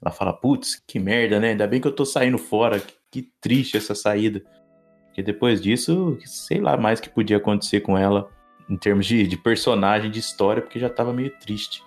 Ela 0.00 0.10
fala, 0.10 0.32
putz, 0.32 0.82
que 0.86 0.98
merda, 0.98 1.38
né? 1.38 1.50
Ainda 1.50 1.66
bem 1.66 1.80
que 1.80 1.86
eu 1.86 1.94
tô 1.94 2.04
saindo 2.04 2.36
fora. 2.36 2.82
Que, 3.12 3.30
triste 3.40 3.76
essa 3.76 3.94
saída. 3.94 4.42
Porque 5.06 5.22
depois 5.22 5.60
disso, 5.60 6.18
sei 6.24 6.60
lá 6.60 6.76
mais 6.76 6.98
que 6.98 7.08
podia 7.08 7.36
acontecer 7.36 7.80
com 7.80 7.96
ela 7.96 8.28
em 8.68 8.76
termos 8.76 9.06
de, 9.06 9.26
de 9.26 9.36
personagem, 9.36 10.10
de 10.10 10.18
história, 10.18 10.62
porque 10.62 10.80
já 10.80 10.88
tava 10.88 11.12
meio 11.12 11.30
triste. 11.38 11.84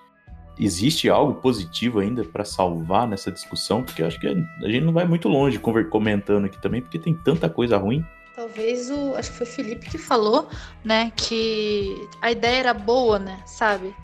Existe 0.58 1.10
algo 1.10 1.41
positivo 1.41 2.00
ainda 2.00 2.24
para 2.24 2.46
salvar 2.46 3.08
nessa 3.08 3.32
discussão? 3.32 3.84
Porque 3.84 4.01
eu 4.01 4.08
acho 4.08 4.20
que 4.20 4.27
a 4.27 4.70
gente 4.70 4.86
não 4.86 4.94
vai 4.94 5.05
muito 5.05 5.27
longe 5.27 5.60
comentando 5.60 6.46
aqui 6.46 6.62
também, 6.62 6.82
porque 6.82 7.00
tem 7.00 7.13
tanta 7.13 7.50
coisa 7.50 7.75
ruim. 7.77 8.05
Talvez 8.36 8.89
o. 8.91 9.15
Acho 9.15 9.32
que 9.32 9.38
foi 9.38 9.48
o 9.48 9.50
Felipe 9.50 9.89
que 9.89 9.98
falou, 9.98 10.48
né? 10.84 11.12
Que 11.15 12.08
a 12.22 12.32
ideia 12.32 12.60
era 12.60 12.74
boa, 12.74 13.17
né? 13.17 13.41
Sabe? 13.46 13.96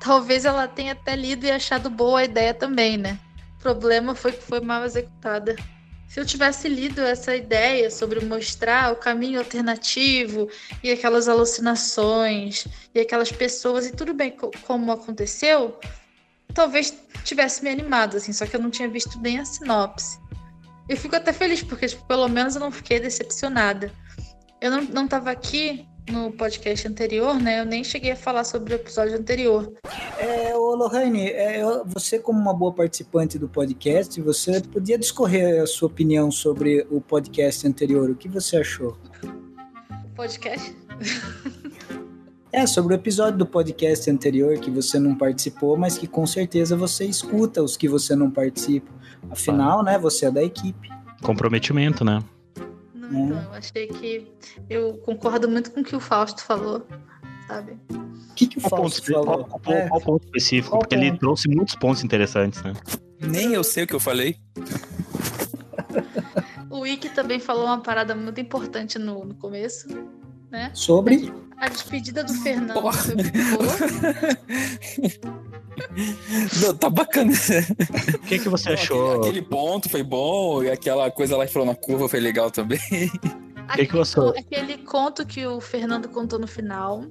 Talvez 0.00 0.44
ela 0.44 0.66
tenha 0.66 0.92
até 0.92 1.14
lido 1.14 1.44
e 1.44 1.50
achado 1.50 1.90
boa 1.90 2.20
a 2.20 2.24
ideia 2.24 2.54
também, 2.54 2.96
né? 2.96 3.18
O 3.58 3.62
problema 3.62 4.14
foi 4.14 4.32
que 4.32 4.42
foi 4.42 4.60
mal 4.60 4.84
executada. 4.84 5.56
Se 6.12 6.20
eu 6.20 6.26
tivesse 6.26 6.68
lido 6.68 7.00
essa 7.00 7.34
ideia 7.34 7.90
sobre 7.90 8.22
mostrar 8.22 8.92
o 8.92 8.96
caminho 8.96 9.38
alternativo 9.38 10.46
e 10.82 10.90
aquelas 10.90 11.26
alucinações 11.26 12.66
e 12.94 13.00
aquelas 13.00 13.32
pessoas 13.32 13.86
e 13.86 13.92
tudo 13.92 14.12
bem 14.12 14.36
como 14.66 14.92
aconteceu, 14.92 15.80
talvez 16.52 16.94
tivesse 17.24 17.64
me 17.64 17.70
animado, 17.70 18.18
assim, 18.18 18.30
só 18.30 18.44
que 18.44 18.54
eu 18.54 18.60
não 18.60 18.68
tinha 18.68 18.90
visto 18.90 19.18
nem 19.20 19.38
a 19.38 19.44
sinopse. 19.46 20.20
Eu 20.86 20.98
fico 20.98 21.16
até 21.16 21.32
feliz, 21.32 21.62
porque 21.62 21.88
tipo, 21.88 22.04
pelo 22.04 22.28
menos 22.28 22.56
eu 22.56 22.60
não 22.60 22.70
fiquei 22.70 23.00
decepcionada. 23.00 23.90
Eu 24.60 24.70
não, 24.70 24.82
não 24.82 25.08
tava 25.08 25.30
aqui 25.30 25.88
no 26.10 26.32
podcast 26.32 26.88
anterior, 26.88 27.34
né? 27.40 27.60
Eu 27.60 27.64
nem 27.64 27.84
cheguei 27.84 28.12
a 28.12 28.16
falar 28.16 28.44
sobre 28.44 28.74
o 28.74 28.76
episódio 28.76 29.16
anterior. 29.16 29.72
É, 30.18 30.56
ô 30.56 30.74
Lohane, 30.74 31.28
é, 31.28 31.62
você 31.86 32.18
como 32.18 32.38
uma 32.38 32.54
boa 32.54 32.72
participante 32.72 33.38
do 33.38 33.48
podcast, 33.48 34.20
você 34.20 34.60
podia 34.60 34.98
discorrer 34.98 35.62
a 35.62 35.66
sua 35.66 35.88
opinião 35.88 36.30
sobre 36.30 36.86
o 36.90 37.00
podcast 37.00 37.66
anterior. 37.66 38.10
O 38.10 38.14
que 38.14 38.28
você 38.28 38.58
achou? 38.58 38.96
Podcast? 40.14 40.76
É, 42.52 42.66
sobre 42.66 42.92
o 42.92 42.96
episódio 42.96 43.38
do 43.38 43.46
podcast 43.46 44.10
anterior 44.10 44.58
que 44.58 44.70
você 44.70 44.98
não 44.98 45.14
participou, 45.14 45.74
mas 45.78 45.96
que 45.96 46.06
com 46.06 46.26
certeza 46.26 46.76
você 46.76 47.06
escuta 47.06 47.62
os 47.62 47.78
que 47.78 47.88
você 47.88 48.14
não 48.14 48.30
participa. 48.30 48.92
Afinal, 49.30 49.82
né, 49.82 49.98
você 49.98 50.26
é 50.26 50.30
da 50.30 50.42
equipe. 50.42 50.90
Comprometimento, 51.22 52.04
né? 52.04 52.22
Então, 53.12 53.52
achei 53.52 53.86
que 53.86 54.32
eu 54.68 54.94
concordo 54.98 55.48
muito 55.48 55.70
com 55.70 55.80
o 55.80 55.84
que 55.84 55.94
o 55.94 56.00
Fausto 56.00 56.42
falou, 56.42 56.86
sabe? 57.46 57.78
O 57.90 58.34
que, 58.34 58.46
que 58.46 58.58
o 58.58 58.60
Fausto 58.60 59.02
ponto, 59.02 59.12
falou? 59.12 59.44
Qual, 59.44 59.60
qual, 59.60 59.76
é. 59.76 59.88
qual 59.88 60.00
ponto 60.00 60.24
específico? 60.24 60.70
Qual 60.70 60.80
porque 60.80 60.96
ponto? 60.96 61.06
ele 61.06 61.18
trouxe 61.18 61.48
muitos 61.48 61.74
pontos 61.74 62.02
interessantes, 62.02 62.62
né? 62.62 62.72
Nem 63.20 63.52
eu 63.52 63.62
sei 63.62 63.84
o 63.84 63.86
que 63.86 63.94
eu 63.94 64.00
falei. 64.00 64.36
o 66.70 66.80
Wiki 66.80 67.10
também 67.10 67.38
falou 67.38 67.66
uma 67.66 67.80
parada 67.80 68.14
muito 68.14 68.40
importante 68.40 68.98
no, 68.98 69.24
no 69.24 69.34
começo, 69.34 69.86
né? 70.52 70.70
Sobre? 70.74 71.32
A, 71.56 71.68
despedida 71.68 72.22
do 72.22 72.34
Fernando 72.34 72.74
Porra. 72.74 73.02
Não, 76.62 76.74
tá 76.76 76.90
bacana. 76.90 77.32
O 78.14 78.18
que, 78.26 78.38
que 78.38 78.48
você 78.48 78.70
achou? 78.70 79.12
Aquele, 79.12 79.28
aquele, 79.28 79.42
ponto 79.42 79.88
foi 79.88 80.02
bom, 80.02 80.62
e 80.62 80.70
aquela 80.70 81.10
coisa 81.10 81.36
lá 81.36 81.46
que 81.46 81.52
falou 81.52 81.66
na 81.66 81.74
curva 81.74 82.08
foi 82.08 82.20
legal 82.20 82.50
também. 82.50 82.78
O 83.62 83.74
que, 83.74 83.86
que 83.86 83.96
você... 83.96 84.18
Aquele 84.36 84.78
conto 84.78 85.24
que 85.24 85.46
o 85.46 85.60
Fernando 85.60 86.08
contou 86.08 86.38
no 86.38 86.48
final 86.48 87.06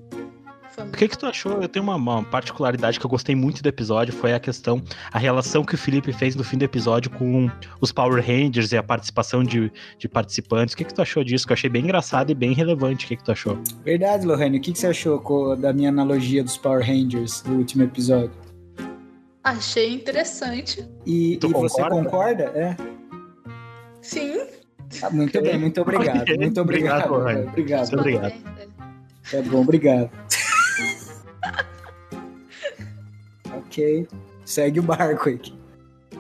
o 0.78 0.92
que 0.92 1.08
que 1.08 1.18
tu 1.18 1.26
achou? 1.26 1.62
Eu 1.62 1.68
tenho 1.68 1.84
uma, 1.84 1.96
uma, 1.96 2.24
particularidade 2.24 3.00
que 3.00 3.06
eu 3.06 3.10
gostei 3.10 3.36
muito 3.36 3.62
do 3.62 3.70
episódio, 3.70 4.14
foi 4.14 4.34
a 4.34 4.40
questão, 4.40 4.82
a 5.12 5.20
relação 5.20 5.64
que 5.64 5.76
o 5.76 5.78
Felipe 5.78 6.14
fez 6.14 6.36
no 6.36 6.44
fim 6.44 6.58
do 6.58 6.64
episódio 6.64 7.12
com 7.12 7.50
os 7.80 7.92
Power 7.92 8.24
Rangers 8.26 8.72
e 8.72 8.78
a 8.78 8.84
participação 8.84 9.44
de, 9.44 9.72
de 9.98 10.08
participantes. 10.08 10.74
O 10.74 10.78
que 10.78 10.86
que 10.86 10.94
tu 10.94 11.02
achou 11.02 11.24
disso? 11.24 11.46
Que 11.46 11.52
eu 11.52 11.56
achei 11.56 11.70
bem 11.70 11.84
engraçado 11.84 12.32
e 12.32 12.36
bem 12.36 12.54
relevante. 12.54 13.06
O 13.06 13.08
que 13.10 13.18
que 13.18 13.24
tu 13.24 13.32
achou? 13.32 13.58
Verdade, 13.84 14.26
Lohane. 14.26 14.58
O 14.58 14.62
que 14.62 14.72
que 14.72 14.80
você 14.80 14.88
achou 14.88 15.56
da 15.56 15.74
minha 15.74 15.90
analogia 15.90 16.44
dos 16.44 16.58
Power 16.58 16.86
Rangers 16.86 17.42
do 17.42 17.54
último 17.54 17.84
episódio? 17.84 18.32
Achei 19.44 19.94
interessante. 19.94 20.88
E, 21.06 21.40
e 21.42 21.48
você 21.48 21.84
concorda? 21.90 22.44
É. 22.56 22.76
Sim. 24.02 24.40
Ah, 25.02 25.10
muito 25.10 25.42
bem, 25.42 25.58
muito 25.58 25.82
obrigado. 25.82 26.28
Muito 26.38 26.62
obrigado. 26.62 27.14
Obrigado. 27.14 27.48
Obrigado. 27.48 27.94
obrigado. 27.94 28.34
É 29.34 29.42
bom, 29.42 29.62
obrigado. 29.62 30.10
Ok. 33.72 34.08
Segue 34.44 34.82
o 34.82 34.84
barco 34.84 35.30
aí. 35.30 35.40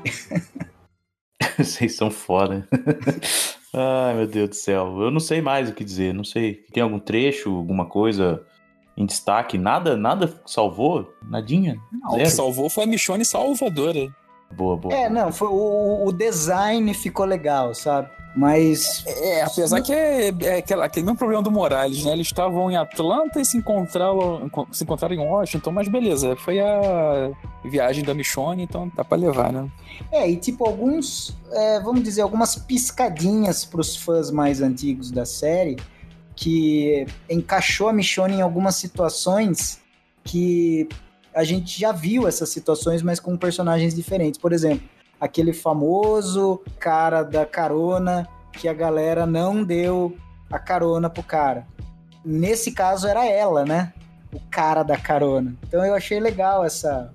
Vocês 1.57 1.95
são 1.95 2.09
foda. 2.09 2.67
Ai, 3.73 4.15
meu 4.15 4.27
Deus 4.27 4.49
do 4.49 4.55
céu. 4.55 5.01
Eu 5.01 5.11
não 5.11 5.19
sei 5.19 5.41
mais 5.41 5.69
o 5.69 5.73
que 5.73 5.83
dizer. 5.83 6.13
Não 6.13 6.23
sei. 6.23 6.65
Tem 6.71 6.81
algum 6.81 6.99
trecho, 6.99 7.53
alguma 7.53 7.85
coisa 7.85 8.45
em 8.95 9.05
destaque? 9.05 9.57
Nada, 9.57 9.97
nada 9.97 10.41
salvou? 10.45 11.13
Nadinha? 11.27 11.77
Não, 11.91 12.13
o 12.13 12.17
que 12.17 12.29
salvou 12.29 12.69
foi 12.69 12.85
a 12.85 12.87
Michonne 12.87 13.25
salvadora. 13.25 14.13
Boa, 14.51 14.75
boa. 14.75 14.93
É, 14.93 15.09
não, 15.09 15.31
foi, 15.31 15.47
o, 15.47 16.05
o 16.05 16.11
design 16.11 16.93
ficou 16.93 17.25
legal, 17.25 17.73
sabe? 17.73 18.09
Mas. 18.35 19.03
É, 19.05 19.39
é 19.39 19.43
apesar 19.43 19.81
que 19.81 19.91
é, 19.91 20.33
é 20.41 20.57
aquele, 20.57 20.81
aquele 20.81 21.05
mesmo 21.05 21.17
problema 21.17 21.41
do 21.41 21.51
Morales, 21.51 22.05
né? 22.05 22.13
Eles 22.13 22.27
estavam 22.27 22.71
em 22.71 22.77
Atlanta 22.77 23.39
e 23.39 23.45
se 23.45 23.57
encontraram, 23.57 24.49
se 24.71 24.83
encontraram 24.83 25.15
em 25.15 25.19
Washington, 25.19 25.71
mas 25.71 25.87
beleza, 25.87 26.35
foi 26.37 26.59
a 26.59 27.31
viagem 27.65 28.03
da 28.03 28.13
Michonne, 28.13 28.63
então 28.63 28.91
dá 28.95 29.03
pra 29.03 29.17
levar, 29.17 29.51
né? 29.51 29.69
É, 30.11 30.29
e 30.29 30.37
tipo, 30.37 30.65
alguns, 30.65 31.35
é, 31.51 31.79
vamos 31.81 32.03
dizer, 32.03 32.21
algumas 32.21 32.55
piscadinhas 32.55 33.65
pros 33.65 33.95
fãs 33.95 34.31
mais 34.31 34.61
antigos 34.61 35.11
da 35.11 35.25
série, 35.25 35.77
que 36.35 37.05
encaixou 37.29 37.89
a 37.89 37.93
Michonne 37.93 38.35
em 38.35 38.41
algumas 38.41 38.75
situações 38.75 39.81
que 40.23 40.87
a 41.33 41.43
gente 41.43 41.79
já 41.79 41.91
viu 41.91 42.27
essas 42.27 42.49
situações, 42.49 43.01
mas 43.01 43.19
com 43.19 43.37
personagens 43.37 43.93
diferentes. 43.93 44.39
Por 44.39 44.53
exemplo, 44.53 44.87
aquele 45.21 45.53
famoso 45.53 46.59
cara 46.79 47.21
da 47.21 47.45
carona 47.45 48.27
que 48.51 48.67
a 48.67 48.73
galera 48.73 49.27
não 49.27 49.63
deu 49.63 50.17
a 50.51 50.57
carona 50.57 51.11
pro 51.11 51.21
cara. 51.21 51.67
Nesse 52.25 52.71
caso 52.71 53.07
era 53.07 53.25
ela, 53.25 53.63
né? 53.63 53.93
O 54.33 54.39
cara 54.49 54.81
da 54.81 54.97
carona. 54.97 55.55
Então 55.67 55.85
eu 55.85 55.93
achei 55.93 56.19
legal 56.19 56.65
essa, 56.65 57.13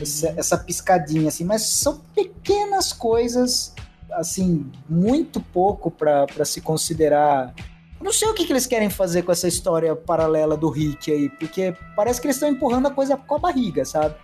essa, 0.00 0.34
essa 0.36 0.56
piscadinha, 0.56 1.28
assim, 1.28 1.44
mas 1.44 1.62
são 1.62 1.98
pequenas 2.14 2.92
coisas, 2.92 3.74
assim, 4.12 4.70
muito 4.88 5.40
pouco 5.40 5.90
para 5.90 6.44
se 6.44 6.60
considerar. 6.60 7.52
não 8.00 8.12
sei 8.12 8.28
o 8.28 8.34
que, 8.34 8.46
que 8.46 8.52
eles 8.52 8.66
querem 8.66 8.88
fazer 8.88 9.22
com 9.22 9.32
essa 9.32 9.48
história 9.48 9.96
paralela 9.96 10.56
do 10.56 10.70
Rick 10.70 11.10
aí, 11.10 11.28
porque 11.28 11.74
parece 11.96 12.20
que 12.20 12.28
eles 12.28 12.36
estão 12.36 12.48
empurrando 12.48 12.86
a 12.86 12.90
coisa 12.92 13.16
com 13.16 13.34
a 13.34 13.38
barriga, 13.38 13.84
sabe? 13.84 14.14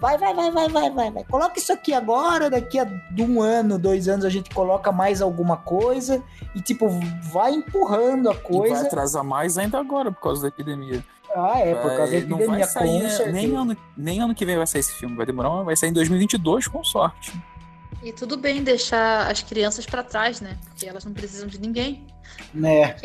Vai, 0.00 0.18
vai, 0.18 0.34
vai, 0.34 0.50
vai, 0.50 0.68
vai, 0.68 0.90
vai, 0.90 1.10
vai. 1.10 1.24
Coloca 1.24 1.58
isso 1.58 1.72
aqui 1.72 1.92
agora, 1.92 2.50
daqui 2.50 2.78
a 2.78 2.86
um 3.18 3.40
ano, 3.40 3.78
dois 3.78 4.08
anos 4.08 4.24
a 4.24 4.30
gente 4.30 4.50
coloca 4.54 4.92
mais 4.92 5.22
alguma 5.22 5.56
coisa 5.56 6.22
e, 6.54 6.60
tipo, 6.60 6.88
vai 7.32 7.52
empurrando 7.52 8.28
a 8.28 8.34
coisa. 8.34 8.74
E 8.74 8.78
vai 8.78 8.86
atrasar 8.86 9.24
mais 9.24 9.56
ainda 9.56 9.78
agora 9.78 10.10
por 10.12 10.20
causa 10.20 10.42
da 10.42 10.48
epidemia. 10.48 11.02
Ah, 11.34 11.58
é, 11.58 11.74
por 11.74 11.96
causa 11.96 12.12
da 12.12 12.18
epidemia, 12.18 12.46
não 12.46 12.46
vai 12.46 12.64
sair, 12.64 13.32
nem 13.32 13.56
ano, 13.56 13.76
nem 13.96 14.20
ano 14.20 14.34
que 14.34 14.44
vem 14.44 14.56
vai 14.56 14.66
sair 14.66 14.80
esse 14.80 14.94
filme, 14.94 15.16
vai 15.16 15.26
demorar, 15.26 15.62
vai 15.62 15.76
sair 15.76 15.90
em 15.90 15.94
2022 15.94 16.68
com 16.68 16.84
sorte. 16.84 17.32
E 18.02 18.12
tudo 18.12 18.36
bem 18.36 18.62
deixar 18.62 19.30
as 19.30 19.42
crianças 19.42 19.86
para 19.86 20.02
trás, 20.02 20.40
né? 20.40 20.58
Porque 20.66 20.86
elas 20.86 21.04
não 21.04 21.12
precisam 21.12 21.46
de 21.46 21.60
ninguém. 21.60 22.06
Né? 22.52 22.96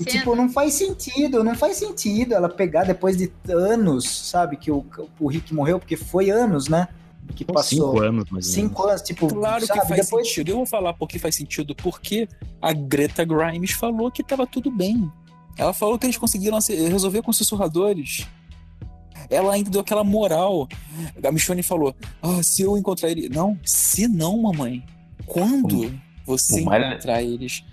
E, 0.00 0.04
tipo, 0.04 0.34
não 0.34 0.48
faz 0.48 0.74
sentido, 0.74 1.44
não 1.44 1.54
faz 1.54 1.76
sentido 1.76 2.34
ela 2.34 2.48
pegar 2.48 2.84
depois 2.84 3.16
de 3.16 3.30
anos, 3.48 4.08
sabe, 4.08 4.56
que 4.56 4.70
o, 4.70 4.84
o 5.18 5.28
Rick 5.28 5.52
morreu, 5.52 5.78
porque 5.78 5.96
foi 5.96 6.30
anos, 6.30 6.68
né? 6.68 6.88
Que 7.34 7.44
passou. 7.44 7.92
Cinco 7.92 8.00
anos, 8.02 8.30
mais 8.30 8.46
Cinco 8.46 8.82
anos, 8.84 9.02
tipo. 9.02 9.28
Claro 9.28 9.66
sabe, 9.66 9.80
que 9.80 9.88
faz 9.88 10.04
depois... 10.06 10.26
sentido. 10.26 10.48
Eu 10.50 10.56
vou 10.56 10.66
falar 10.66 10.94
porque 10.94 11.18
faz 11.18 11.34
sentido. 11.34 11.74
Porque 11.74 12.26
a 12.60 12.72
Greta 12.72 13.24
Grimes 13.24 13.72
falou 13.72 14.10
que 14.10 14.22
tava 14.22 14.46
tudo 14.46 14.70
bem. 14.70 15.10
Ela 15.56 15.74
falou 15.74 15.98
que 15.98 16.06
eles 16.06 16.16
conseguiram 16.16 16.58
resolver 16.58 17.20
com 17.20 17.30
os 17.30 17.36
sussurradores. 17.36 18.26
Ela 19.30 19.54
ainda 19.54 19.70
deu 19.70 19.80
aquela 19.80 20.04
moral. 20.04 20.68
A 21.22 21.32
Michonne 21.32 21.62
falou: 21.62 21.94
Ah, 22.22 22.42
se 22.42 22.62
eu 22.62 22.76
encontrar 22.76 23.10
ele. 23.10 23.28
Não, 23.28 23.58
se 23.64 24.08
não, 24.08 24.40
mamãe. 24.40 24.84
Quando 25.26 25.92
você 26.24 26.60
encontrar 26.60 27.22
eles. 27.22 27.64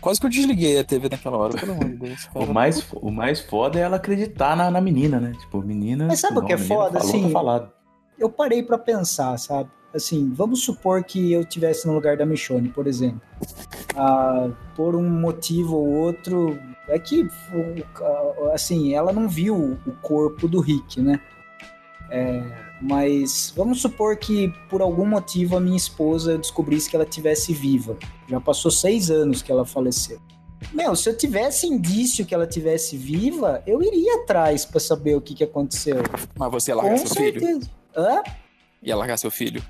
Quase 0.00 0.20
que 0.20 0.26
eu 0.26 0.30
desliguei 0.30 0.78
a 0.78 0.84
TV 0.84 1.08
naquela 1.08 1.36
hora, 1.36 1.54
pelo 1.54 1.72
amor 1.72 1.88
de 1.88 1.96
Deus. 1.96 2.28
o, 2.34 2.46
mais, 2.46 2.86
o 2.92 3.10
mais 3.10 3.40
foda 3.40 3.78
é 3.78 3.82
ela 3.82 3.96
acreditar 3.96 4.56
na, 4.56 4.70
na 4.70 4.80
menina, 4.80 5.20
né? 5.20 5.32
Tipo, 5.40 5.62
menina. 5.62 6.06
Mas 6.06 6.20
sabe 6.20 6.38
o 6.38 6.44
que 6.44 6.52
é 6.52 6.58
foda? 6.58 7.00
Falou, 7.00 7.14
assim, 7.14 7.32
tá 7.32 7.70
eu 8.18 8.30
parei 8.30 8.62
para 8.62 8.78
pensar, 8.78 9.36
sabe? 9.38 9.70
Assim, 9.94 10.30
vamos 10.34 10.64
supor 10.64 11.04
que 11.04 11.32
eu 11.32 11.44
tivesse 11.44 11.86
no 11.86 11.94
lugar 11.94 12.16
da 12.16 12.26
Michonne, 12.26 12.68
por 12.68 12.86
exemplo. 12.86 13.20
Ah, 13.96 14.50
por 14.74 14.94
um 14.96 15.08
motivo 15.08 15.76
ou 15.76 15.88
outro, 15.88 16.58
é 16.88 16.98
que, 16.98 17.28
assim, 18.52 18.94
ela 18.94 19.12
não 19.12 19.28
viu 19.28 19.78
o 19.86 19.92
corpo 20.02 20.48
do 20.48 20.60
Rick, 20.60 21.00
né? 21.00 21.20
É, 22.10 22.42
mas 22.82 23.52
vamos 23.56 23.80
supor 23.80 24.16
que 24.16 24.52
por 24.68 24.82
algum 24.82 25.06
motivo 25.06 25.56
a 25.56 25.60
minha 25.60 25.76
esposa 25.76 26.36
descobrisse 26.36 26.88
que 26.90 26.96
ela 26.96 27.06
tivesse 27.06 27.52
viva. 27.52 27.96
Já 28.28 28.40
passou 28.40 28.70
seis 28.70 29.10
anos 29.10 29.42
que 29.42 29.50
ela 29.50 29.64
faleceu. 29.64 30.20
Meu, 30.72 30.94
se 30.96 31.08
eu 31.08 31.16
tivesse 31.16 31.66
indício 31.66 32.24
que 32.24 32.34
ela 32.34 32.46
tivesse 32.46 32.96
viva, 32.96 33.62
eu 33.66 33.82
iria 33.82 34.22
atrás 34.22 34.64
pra 34.64 34.80
saber 34.80 35.14
o 35.14 35.20
que, 35.20 35.34
que 35.34 35.44
aconteceu. 35.44 35.96
Mas 36.38 36.50
você 36.50 36.70
ia 36.70 36.76
largar 36.76 36.98
Com 36.98 37.06
seu 37.06 37.16
filho? 37.16 37.40
certeza. 37.40 37.70
Hã? 37.96 38.22
Ia 38.82 38.96
largar 38.96 39.16
seu 39.18 39.30
filho? 39.30 39.62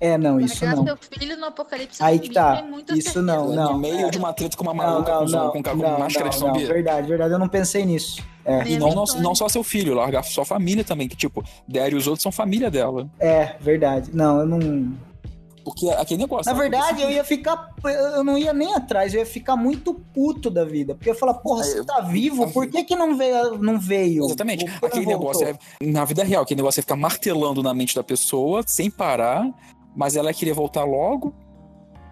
É, 0.00 0.18
não, 0.18 0.40
isso 0.40 0.64
Largar 0.64 0.76
não. 0.76 0.86
seu 0.86 0.96
filho 0.96 1.36
no 1.36 1.46
apocalipse 1.46 2.02
Aí 2.02 2.18
que 2.18 2.30
tá. 2.30 2.64
Isso 2.94 3.22
não, 3.22 3.54
não. 3.54 3.72
no 3.74 3.78
meio 3.78 4.10
de 4.10 4.18
uma 4.18 4.32
treta 4.32 4.56
com 4.56 4.64
uma 4.64 4.74
Não, 4.74 4.82
maluca 4.84 5.12
não, 5.12 5.18
com, 5.20 5.30
não, 5.30 5.50
com, 5.52 5.62
com, 5.62 5.76
não, 5.76 5.98
máscara 6.00 6.28
de 6.28 6.40
não, 6.40 6.48
não, 6.48 6.54
verdade, 6.58 7.06
verdade, 7.06 7.32
eu 7.32 7.38
não 7.38 7.48
pensei 7.48 7.84
nisso. 7.84 8.20
É, 8.44 8.66
E 8.66 8.76
não, 8.78 8.92
não, 8.92 9.04
não 9.20 9.34
só 9.34 9.48
seu 9.48 9.62
filho, 9.62 9.94
largar 9.94 10.24
sua 10.24 10.44
família 10.44 10.82
também, 10.82 11.06
que 11.06 11.14
tipo, 11.14 11.44
Der 11.68 11.92
e 11.92 11.94
os 11.94 12.08
outros 12.08 12.22
são 12.24 12.32
família 12.32 12.68
dela. 12.70 13.08
é, 13.20 13.54
verdade. 13.60 14.10
Não, 14.12 14.40
eu 14.40 14.46
não. 14.46 14.92
Porque 15.64 15.88
aquele 15.90 16.22
negócio. 16.22 16.52
Na 16.52 16.58
verdade, 16.58 17.02
eu 17.02 17.10
ia 17.10 17.24
ficar. 17.24 17.74
Eu 17.84 18.24
não 18.24 18.36
ia 18.36 18.52
nem 18.52 18.74
atrás, 18.74 19.14
eu 19.14 19.20
ia 19.20 19.26
ficar 19.26 19.56
muito 19.56 19.94
puto 19.94 20.50
da 20.50 20.64
vida. 20.64 20.94
Porque 20.94 21.10
eu 21.10 21.14
ia 21.14 21.18
falar, 21.18 21.34
porra, 21.34 21.62
É, 21.62 21.64
você 21.64 21.84
tá 21.84 22.00
vivo, 22.00 22.50
por 22.50 22.66
que, 22.66 22.84
que 22.84 22.96
não 22.96 23.16
veio? 23.16 23.58
Não 23.58 23.78
veio? 23.78 24.24
Exatamente. 24.24 24.64
Aquele 24.82 25.06
negócio 25.06 25.46
é, 25.46 25.56
na 25.82 26.04
vida 26.04 26.24
real, 26.24 26.42
aquele 26.42 26.58
negócio 26.58 26.80
é 26.80 26.82
ficar 26.82 26.96
martelando 26.96 27.62
na 27.62 27.72
mente 27.72 27.94
da 27.94 28.02
pessoa 28.02 28.62
sem 28.66 28.90
parar, 28.90 29.48
mas 29.96 30.16
ela 30.16 30.32
queria 30.32 30.54
voltar 30.54 30.84
logo 30.84 31.34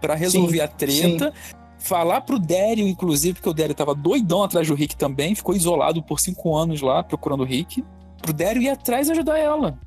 pra 0.01 0.15
resolver 0.15 0.59
Sim, 0.59 0.65
a 0.65 0.69
treta. 0.69 1.35
Falar 1.79 2.21
pro 2.21 2.39
Dério, 2.39 2.87
inclusive, 2.87 3.35
porque 3.35 3.49
o 3.49 3.55
Dério 3.55 3.75
tava 3.75 3.95
doidão 3.95 4.43
atrás 4.43 4.69
do 4.69 4.75
Rick 4.75 4.97
também, 4.97 5.35
ficou 5.35 5.55
isolado 5.55 6.03
por 6.03 6.21
cinco 6.21 6.55
anos 6.55 6.83
lá 6.83 7.03
procurando 7.03 7.41
o 7.41 7.47
Rick. 7.47 7.83
Pro 8.21 8.35
Dério 8.35 8.61
ir 8.61 8.69
atrás 8.69 9.09
e 9.09 9.13
ajudar 9.13 9.39
ela. 9.39 9.79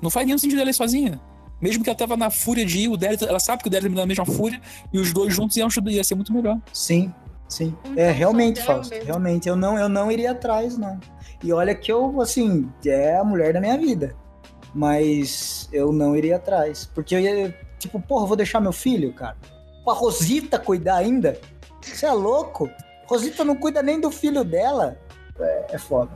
Não 0.00 0.08
faz 0.08 0.24
nenhum 0.24 0.38
sentido 0.38 0.60
ela 0.60 0.70
ir 0.70 0.74
sozinha. 0.74 1.20
Mesmo 1.62 1.82
que 1.84 1.88
ela 1.88 1.96
tava 1.96 2.16
na 2.16 2.28
fúria 2.28 2.66
de 2.66 2.80
ir, 2.80 2.88
o 2.88 2.96
Dério, 2.96 3.16
ela 3.26 3.38
sabe 3.38 3.62
que 3.62 3.68
o 3.68 3.70
Dério 3.70 3.88
tá 3.88 4.00
na 4.00 4.06
mesma 4.06 4.26
fúria, 4.26 4.60
e 4.92 4.98
os 4.98 5.12
dois 5.12 5.32
juntos 5.32 5.56
iam 5.56 5.68
ajudar, 5.68 5.92
ia 5.92 6.02
ser 6.02 6.16
muito 6.16 6.32
melhor. 6.32 6.58
Sim, 6.72 7.14
sim. 7.48 7.74
Então, 7.84 8.02
É, 8.04 8.10
realmente, 8.10 8.56
deu 8.56 8.64
Fausto. 8.64 8.90
mesmo. 8.90 9.06
Realmente, 9.06 9.48
eu 9.48 9.54
não, 9.54 9.78
eu 9.78 9.88
não 9.88 10.10
iria 10.10 10.32
atrás, 10.32 10.76
não. 10.76 10.98
E 11.42 11.52
olha 11.52 11.72
que 11.74 11.90
eu, 11.92 12.20
assim, 12.20 12.68
é 12.84 13.16
a 13.16 13.24
mulher 13.24 13.52
da 13.52 13.60
minha 13.60 13.78
vida. 13.78 14.14
Mas 14.74 15.68
eu 15.72 15.92
não 15.92 16.16
iria 16.16 16.36
atrás. 16.36 16.90
Porque 16.94 17.14
eu 17.14 17.20
ia, 17.20 17.56
tipo, 17.78 18.00
porra, 18.00 18.26
vou 18.26 18.36
deixar 18.36 18.60
meu 18.60 18.72
filho, 18.72 19.12
cara. 19.12 19.36
Pra 19.84 19.92
Rosita 19.94 20.58
cuidar 20.58 20.96
ainda? 20.96 21.38
Você 21.80 22.06
é 22.06 22.12
louco? 22.12 22.70
Rosita 23.06 23.44
não 23.44 23.54
cuida 23.54 23.82
nem 23.82 24.00
do 24.00 24.10
filho 24.10 24.42
dela. 24.44 24.96
É, 25.38 25.66
é 25.74 25.78
foda. 25.78 26.10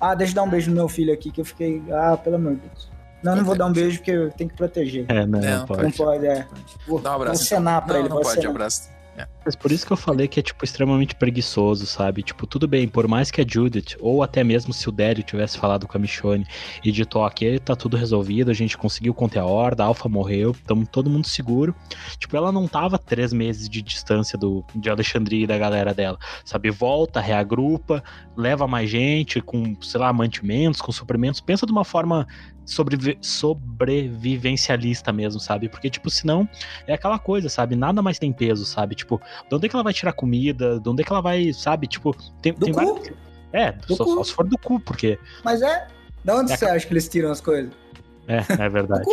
Ah, 0.00 0.14
deixa 0.14 0.32
eu 0.32 0.36
dar 0.36 0.42
um 0.44 0.48
beijo 0.50 0.70
no 0.70 0.76
meu 0.76 0.88
filho 0.88 1.12
aqui, 1.12 1.30
que 1.30 1.40
eu 1.40 1.44
fiquei. 1.44 1.82
Ah, 1.90 2.16
pelo 2.16 2.36
amor 2.36 2.54
de 2.54 2.60
Deus. 2.68 2.90
Não, 3.22 3.36
não 3.36 3.44
vou 3.44 3.56
dar 3.56 3.66
um 3.66 3.72
beijo 3.72 3.98
porque 3.98 4.10
eu 4.10 4.30
tenho 4.30 4.50
que 4.50 4.56
proteger. 4.56 5.04
É, 5.08 5.26
não, 5.26 5.40
É, 5.40 5.58
não 5.58 5.66
pode. 5.66 5.82
Não 5.82 5.90
pode, 5.90 6.26
é. 6.26 6.46
Vou, 6.86 7.00
Dá 7.00 7.12
um 7.12 7.14
abraço, 7.14 7.38
vou 7.38 7.46
cenar 7.46 7.84
pra 7.84 7.94
Não, 7.94 8.00
ele, 8.00 8.08
não 8.08 8.16
pode, 8.16 8.28
acenar. 8.28 8.50
abraço. 8.50 8.96
Mas 9.44 9.54
por 9.56 9.72
isso 9.72 9.86
que 9.86 9.92
eu 9.92 9.96
falei 9.96 10.28
que 10.28 10.40
é, 10.40 10.42
tipo, 10.42 10.64
extremamente 10.64 11.14
preguiçoso, 11.14 11.86
sabe? 11.86 12.22
Tipo, 12.22 12.46
tudo 12.46 12.66
bem, 12.68 12.86
por 12.88 13.06
mais 13.08 13.30
que 13.30 13.40
a 13.40 13.46
Judith, 13.48 13.96
ou 14.00 14.22
até 14.22 14.42
mesmo 14.44 14.74
se 14.74 14.88
o 14.88 14.92
Dario 14.92 15.22
tivesse 15.22 15.56
falado 15.56 15.86
com 15.86 15.96
a 15.96 16.00
Michonne 16.00 16.46
e 16.84 16.92
dito, 16.92 17.18
ó, 17.18 17.24
aqui 17.26 17.58
tá 17.60 17.74
tudo 17.74 17.96
resolvido, 17.96 18.50
a 18.50 18.54
gente 18.54 18.76
conseguiu 18.76 19.14
conter 19.14 19.38
a 19.38 19.46
horda, 19.46 19.84
a 19.84 19.86
Alpha 19.86 20.08
morreu, 20.08 20.54
tamo 20.66 20.86
todo 20.86 21.08
mundo 21.08 21.26
seguro. 21.28 21.74
Tipo, 22.18 22.36
ela 22.36 22.50
não 22.52 22.66
tava 22.68 22.98
três 22.98 23.32
meses 23.32 23.68
de 23.68 23.80
distância 23.80 24.36
do, 24.36 24.64
de 24.74 24.90
Alexandria 24.90 25.44
e 25.44 25.46
da 25.46 25.56
galera 25.56 25.94
dela, 25.94 26.18
sabe? 26.44 26.70
Volta, 26.70 27.20
reagrupa, 27.20 28.02
leva 28.36 28.66
mais 28.66 28.90
gente 28.90 29.40
com, 29.40 29.76
sei 29.80 30.00
lá, 30.00 30.12
mantimentos, 30.12 30.80
com 30.82 30.92
suprimentos. 30.92 31.40
Pensa 31.40 31.64
de 31.64 31.72
uma 31.72 31.84
forma 31.84 32.26
sobrevi- 32.66 33.16
sobrevivencialista 33.22 35.12
mesmo, 35.12 35.40
sabe? 35.40 35.68
Porque, 35.68 35.88
tipo, 35.88 36.10
senão 36.10 36.46
é 36.86 36.92
aquela 36.94 37.18
coisa, 37.18 37.48
sabe? 37.48 37.74
Nada 37.76 38.02
mais 38.02 38.18
tem 38.18 38.32
peso, 38.32 38.64
sabe? 38.66 38.94
Tipo, 38.94 39.20
de 39.48 39.54
onde 39.54 39.66
é 39.66 39.68
que 39.68 39.76
ela 39.76 39.82
vai 39.84 39.92
tirar 39.92 40.12
comida? 40.12 40.78
De 40.80 40.88
onde 40.88 41.02
é 41.02 41.04
que 41.04 41.12
ela 41.12 41.22
vai, 41.22 41.52
sabe? 41.52 41.86
Tipo, 41.86 42.14
tem, 42.42 42.52
Do 42.52 42.66
tem 42.66 42.74
cu? 42.74 42.80
vários- 42.84 43.10
É, 43.52 43.72
Do 43.72 43.96
só, 43.96 44.04
cu. 44.04 44.14
só 44.16 44.24
se 44.24 44.32
for 44.34 44.46
do 44.46 44.58
cu, 44.58 44.78
porque. 44.80 45.18
Mas 45.44 45.62
é. 45.62 45.86
Da 46.24 46.34
onde 46.36 46.52
É, 46.52 46.56
você 46.56 46.66
acha 46.66 46.86
que 46.86 46.92
eles 46.92 47.08
tiram 47.08 47.30
as 47.30 47.40
coisas? 47.40 47.72
É, 48.26 48.38
é 48.64 48.68
verdade. 48.68 49.04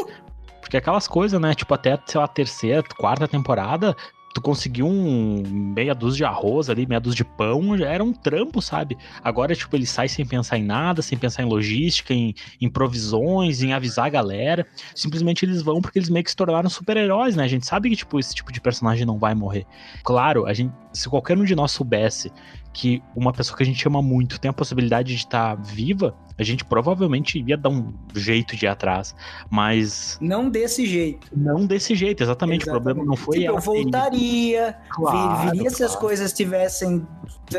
Porque 0.59 0.77
aquelas 0.77 1.07
coisas, 1.07 1.39
né? 1.39 1.53
Tipo, 1.53 1.73
até, 1.75 1.99
sei 2.05 2.19
lá, 2.19 2.27
terceira, 2.27 2.81
quarta 2.97 3.27
temporada, 3.27 3.95
tu 4.33 4.41
conseguiu 4.41 4.87
um 4.87 5.43
meia 5.47 5.93
dúzia 5.93 6.17
de 6.17 6.25
arroz 6.25 6.69
ali, 6.69 6.87
meia 6.87 6.99
dúzia 6.99 7.17
de 7.17 7.23
pão, 7.23 7.77
já 7.77 7.87
era 7.87 8.03
um 8.03 8.11
trampo, 8.11 8.61
sabe? 8.61 8.97
Agora, 9.23 9.55
tipo, 9.55 9.75
ele 9.75 9.85
sai 9.85 10.07
sem 10.07 10.25
pensar 10.25 10.57
em 10.57 10.63
nada, 10.63 11.01
sem 11.01 11.17
pensar 11.17 11.43
em 11.43 11.45
logística, 11.45 12.13
em, 12.13 12.33
em 12.59 12.69
provisões, 12.69 13.61
em 13.61 13.73
avisar 13.73 14.07
a 14.07 14.09
galera. 14.09 14.65
Simplesmente 14.95 15.45
eles 15.45 15.61
vão 15.61 15.81
porque 15.81 15.99
eles 15.99 16.09
meio 16.09 16.23
que 16.23 16.31
se 16.31 16.35
tornaram 16.35 16.69
super-heróis, 16.69 17.35
né? 17.35 17.43
A 17.43 17.47
gente 17.47 17.65
sabe 17.65 17.89
que, 17.89 17.95
tipo, 17.95 18.19
esse 18.19 18.33
tipo 18.33 18.51
de 18.51 18.59
personagem 18.59 19.05
não 19.05 19.19
vai 19.19 19.35
morrer. 19.35 19.65
Claro, 20.03 20.45
a 20.45 20.53
gente, 20.53 20.73
se 20.91 21.07
qualquer 21.07 21.37
um 21.37 21.43
de 21.43 21.55
nós 21.55 21.71
soubesse 21.71 22.31
que 22.73 23.03
uma 23.15 23.31
pessoa 23.31 23.55
que 23.55 23.61
a 23.63 23.65
gente 23.65 23.87
ama 23.87 24.01
muito 24.01 24.39
tem 24.39 24.49
a 24.49 24.53
possibilidade 24.53 25.09
de 25.09 25.15
estar 25.15 25.53
viva, 25.55 26.15
a 26.37 26.41
gente 26.43 26.65
provavelmente 26.65 27.39
ia 27.47 27.55
dar 27.55 27.69
um 27.69 27.93
jeito 28.15 28.55
de 28.55 28.65
ir 28.65 28.67
atrás. 28.67 29.13
Mas 29.49 30.17
Não 30.19 30.49
desse 30.49 30.83
jeito. 30.87 31.27
não 31.35 31.65
desse 31.67 31.93
jeito, 31.95 32.23
exatamente. 32.23 32.67
O 32.67 32.71
problema 32.71 33.05
não 33.05 33.15
foi 33.15 33.37
tipo, 33.37 33.49
ela 33.51 33.57
eu 33.59 33.61
voltaria, 33.61 34.75
Claro, 34.89 35.41
vir- 35.43 35.51
viria 35.51 35.69
se 35.69 35.83
as 35.83 35.91
claro. 35.91 36.07
coisas 36.07 36.33
tivessem. 36.33 37.05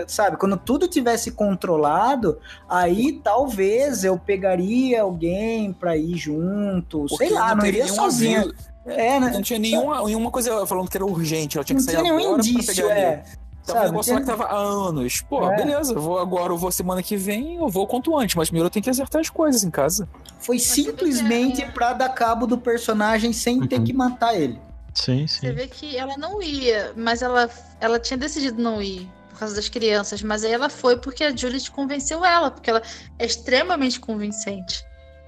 Sabe, 0.09 0.37
quando 0.37 0.57
tudo 0.57 0.89
tivesse 0.89 1.31
controlado, 1.31 2.39
aí 2.69 3.21
talvez 3.23 4.03
eu 4.03 4.19
pegaria 4.19 5.03
alguém 5.03 5.73
pra 5.73 5.97
ir 5.97 6.17
junto. 6.17 7.07
Porque 7.09 7.17
sei 7.27 7.31
lá, 7.31 7.55
não, 7.55 7.63
teria 7.63 7.85
iria 7.87 8.03
aviso, 8.03 8.53
É, 8.87 9.21
né? 9.21 9.31
Não 9.33 9.41
tinha 9.43 9.59
nenhuma, 9.61 10.03
nenhuma 10.05 10.31
coisa 10.33 10.67
falando 10.67 10.91
que 10.91 10.97
era 10.97 11.07
urgente, 11.07 11.57
ela 11.57 11.65
tinha 11.65 11.79
Não 11.79 11.85
que 11.87 11.91
tinha 11.93 12.03
sair 12.03 12.11
nenhum 12.13 12.35
pra 12.35 12.45
indício, 12.49 12.75
pegar 12.85 12.99
é. 12.99 13.25
Tava 13.67 13.79
um 13.79 13.83
Sabe, 13.83 13.91
negócio 13.93 14.13
lá 14.15 14.21
que 14.21 14.27
tava 14.27 14.45
há 14.45 14.57
anos. 14.59 15.23
Pô, 15.23 15.51
É. 15.51 15.57
beleza, 15.57 15.95
eu 15.95 16.01
vou 16.01 16.19
agora, 16.19 16.53
eu 16.53 16.59
vou 16.59 16.71
semana 16.71 17.03
que 17.03 17.17
vem, 17.17 17.57
eu 17.57 17.69
vou 17.69 17.87
quanto 17.87 18.17
antes, 18.19 18.35
mas 18.37 18.49
primeiro 18.49 18.67
eu 18.67 18.71
tenho 18.71 18.83
que 18.83 18.91
acertar 18.91 19.21
as 19.23 19.31
coisas 19.31 19.65
em 19.65 19.71
casa. 19.71 20.07
Foi 20.39 20.59
você 20.59 20.83
que 20.83 20.91
simplesmente 20.91 21.63
é- 21.63 21.71
pra 21.71 21.95
dar 21.95 22.11
cabo 22.11 22.47
do 22.47 22.59
personagem 22.59 23.33
sem 23.33 23.67
ter 23.67 23.79
Uhum. 23.79 23.85
que 23.85 23.93
matar 23.95 24.35
ele. 24.35 24.59
Sim, 24.93 25.27
Você 25.27 25.41
sim. 25.49 25.53
vê 25.53 25.67
que 25.67 25.97
ela 25.97 26.17
não 26.19 26.43
ia, 26.43 26.93
mas 26.95 27.23
ela, 27.23 27.49
ela 27.81 27.99
tinha 27.99 28.17
decidido 28.19 28.63
não 28.63 28.83
ir 28.83 29.09
por 29.31 29.39
causa 29.41 29.55
das 29.57 29.69
crianças, 29.69 30.23
mas 30.23 30.45
aí 30.45 30.53
ela 30.53 30.69
foi 30.69 30.97
porque 30.99 31.25
a 31.25 31.35
Juliet 31.35 31.69
convenceu 31.71 32.25
ela, 32.25 32.51
porque 32.51 32.69
ela 32.71 32.83
é 33.19 33.25
extremamente 33.27 33.99
convincente. 33.99 34.85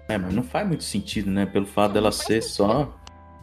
É, 0.09 0.17
mas 0.17 0.33
não 0.33 0.45
faz 0.45 0.69
muito 0.69 0.85
sentido, 0.85 1.31
né? 1.31 1.47
Pelo 1.47 1.67
fato 1.67 1.93
dela 1.95 2.13
ser 2.13 2.41
só. 2.43 2.95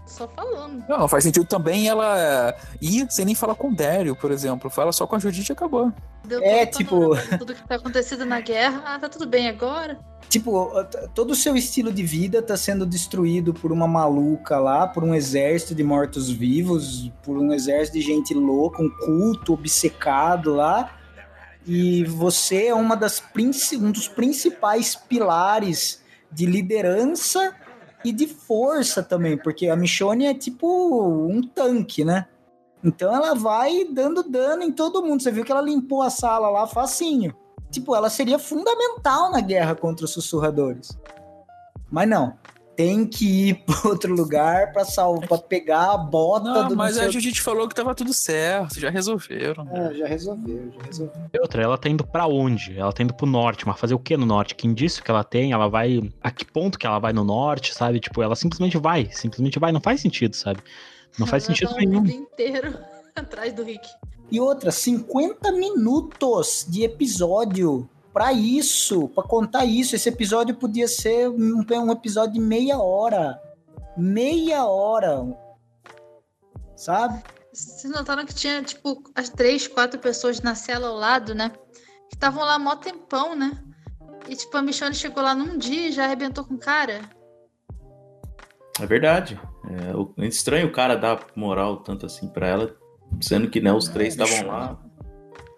Só 0.06 0.28
falando. 0.28 0.84
Não, 0.88 1.08
faz 1.08 1.24
sentido 1.24 1.46
também 1.46 1.88
ela 1.88 2.20
é, 2.20 2.58
ir 2.82 3.08
sem 3.10 3.26
nem 3.26 3.34
falar 3.34 3.56
com 3.56 3.70
o 3.70 3.76
Dério, 3.76 4.16
por 4.16 4.32
exemplo. 4.32 4.70
Fala 4.70 4.92
só 4.92 5.08
com 5.08 5.16
a 5.16 5.20
Judite 5.20 5.52
e 5.52 5.54
acabou. 5.54 5.92
Deu 6.26 6.42
É, 6.44 6.66
tipo- 6.66 7.12
Tudo 7.40 7.56
que 7.56 7.68
tá 7.68 7.76
acontecido 7.76 8.26
na 8.26 8.40
guerra. 8.42 8.82
Ah, 8.86 9.00
tá 9.00 9.08
tudo 9.10 9.26
bem 9.26 9.48
agora. 9.50 9.98
Tipo, 10.30 10.72
todo 11.14 11.32
o 11.32 11.36
seu 11.36 11.56
estilo 11.56 11.92
de 11.92 12.04
vida 12.04 12.42
tá 12.42 12.58
sendo 12.58 12.86
destruído 12.86 13.54
por 13.54 13.72
uma 13.72 13.88
maluca 13.88 14.58
lá, 14.60 14.88
por 14.88 15.04
um 15.04 15.14
exército 15.16 15.76
de 15.76 15.84
mortos-vivos, 15.84 17.12
por 17.24 17.38
um 17.38 17.54
exército 17.54 17.98
de 17.98 18.04
gente 18.04 18.34
louca, 18.34 18.82
um 18.82 18.90
culto 18.90 19.54
obcecado 19.54 20.54
lá. 20.54 20.92
E 21.66 22.04
você 22.06 22.68
é 22.68 22.74
uma 22.76 22.96
das 22.96 23.20
princi- 23.20 23.78
um 23.78 23.92
dos 23.92 24.08
principais 24.08 24.96
pilares 24.96 26.02
de 26.32 26.46
liderança 26.46 27.54
e 28.04 28.12
de 28.12 28.28
força 28.28 29.02
também, 29.02 29.38
porque 29.38 29.68
a 29.68 29.76
Michonne 29.76 30.26
é 30.26 30.34
tipo 30.34 31.28
um 31.28 31.42
tanque, 31.42 32.04
né? 32.04 32.28
Então 32.84 33.14
ela 33.16 33.34
vai 33.34 33.86
dando 33.86 34.24
dano 34.24 34.64
em 34.64 34.72
todo 34.72 35.02
mundo. 35.02 35.24
Você 35.24 35.32
viu 35.32 35.46
que 35.46 35.52
ela 35.52 35.62
limpou 35.62 36.02
a 36.02 36.10
sala 36.10 36.50
lá 36.50 36.68
facinho. 36.68 37.34
Tipo, 37.72 37.96
ela 37.96 38.10
seria 38.10 38.38
fundamental 38.38 39.32
na 39.32 39.40
guerra 39.40 39.74
contra 39.74 40.06
os 40.06 40.12
sussurradores. 40.12 40.98
Mas 41.90 42.08
não. 42.08 42.38
Tem 42.76 43.06
que 43.06 43.50
ir 43.50 43.54
para 43.66 43.90
outro 43.90 44.14
lugar 44.14 44.72
para 44.74 44.84
salvar, 44.84 45.28
para 45.28 45.38
pegar 45.38 45.92
a 45.92 45.98
bota 45.98 46.50
Não, 46.50 46.68
do 46.70 46.76
mas 46.76 46.98
não 46.98 47.04
a 47.06 47.10
Judite 47.10 47.42
falou 47.42 47.68
que 47.68 47.76
tava 47.76 47.94
tudo 47.94 48.12
certo, 48.14 48.80
já 48.80 48.90
resolveram. 48.90 49.68
É, 49.72 49.94
já 49.94 50.08
resolveu, 50.08 50.72
já 50.72 50.82
resolveu. 50.84 51.22
E 51.34 51.40
outra, 51.40 51.62
ela 51.62 51.78
tá 51.78 51.88
indo 51.90 52.06
pra 52.06 52.26
onde? 52.28 52.78
Ela 52.78 52.92
tá 52.92 53.04
indo 53.04 53.14
pro 53.14 53.28
norte, 53.28 53.68
mas 53.68 53.80
fazer 53.80 53.94
o 53.94 54.00
que 54.00 54.18
no 54.18 54.26
norte? 54.26 54.56
Que 54.56 54.68
indício 54.68 55.04
que 55.04 55.12
ela 55.12 55.24
tem? 55.24 55.52
Ela 55.52 55.68
vai. 55.70 56.02
A 56.22 56.32
que 56.32 56.46
ponto 56.46 56.80
que 56.80 56.88
ela 56.88 57.00
vai 57.00 57.14
no 57.14 57.24
norte, 57.24 57.74
sabe? 57.74 58.00
Tipo, 58.00 58.22
ela 58.24 58.36
simplesmente 58.36 58.78
vai, 58.78 59.10
simplesmente 59.12 59.60
vai. 59.60 59.72
Não 59.72 59.82
faz 59.82 60.02
sentido, 60.02 60.36
sabe? 60.36 60.60
Não 61.20 61.28
faz 61.28 61.44
Ela 61.44 61.56
sentido 61.56 61.70
tá 61.70 61.76
o 61.76 61.80
nenhum. 61.80 61.94
mundo 62.02 62.10
inteiro 62.12 62.76
atrás 63.16 63.54
do 63.54 63.64
Rick. 63.64 63.88
E 64.32 64.40
outra, 64.40 64.72
50 64.72 65.52
minutos 65.52 66.66
de 66.68 66.84
episódio 66.84 67.88
pra 68.14 68.32
isso, 68.32 69.10
pra 69.10 69.24
contar 69.24 69.66
isso. 69.66 69.96
Esse 69.96 70.10
episódio 70.10 70.56
podia 70.56 70.88
ser 70.88 71.28
um, 71.30 71.66
um 71.70 71.92
episódio 71.92 72.34
de 72.34 72.40
meia 72.40 72.78
hora. 72.78 73.42
meia 73.98 74.66
hora. 74.66 75.26
Sabe? 76.76 77.22
Vocês 77.52 77.92
notaram 77.94 78.26
que 78.26 78.34
tinha, 78.34 78.62
tipo, 78.64 79.04
as 79.16 79.30
três, 79.30 79.68
quatro 79.68 80.00
pessoas 80.00 80.42
na 80.42 80.56
cela 80.56 80.88
ao 80.88 80.96
lado, 80.96 81.36
né? 81.36 81.52
Que 82.10 82.16
estavam 82.16 82.44
lá 82.44 82.58
mó 82.58 82.76
tempão, 82.76 83.36
né? 83.36 83.52
E, 84.28 84.36
tipo, 84.36 84.56
a 84.58 84.62
Michonne 84.62 84.96
chegou 84.96 85.22
lá 85.22 85.36
num 85.36 85.58
dia 85.58 85.90
e 85.90 85.92
já 85.92 86.06
arrebentou 86.06 86.44
com 86.46 86.56
o 86.56 86.60
cara. 86.60 87.02
É 88.80 88.86
verdade. 88.86 89.40
É, 89.70 89.96
o- 89.96 90.14
é 90.18 90.26
estranho 90.28 90.68
o 90.68 90.72
cara 90.72 90.96
dar 90.96 91.26
moral 91.36 91.78
tanto 91.78 92.06
assim 92.06 92.28
pra 92.28 92.48
ela, 92.48 92.76
sendo 93.22 93.50
que 93.50 93.62
né, 93.62 93.72
os 93.72 93.88
três 93.88 94.18
É, 94.18 94.24
estavam 94.24 94.44
bicho. 94.44 94.48
lá. 94.52 94.80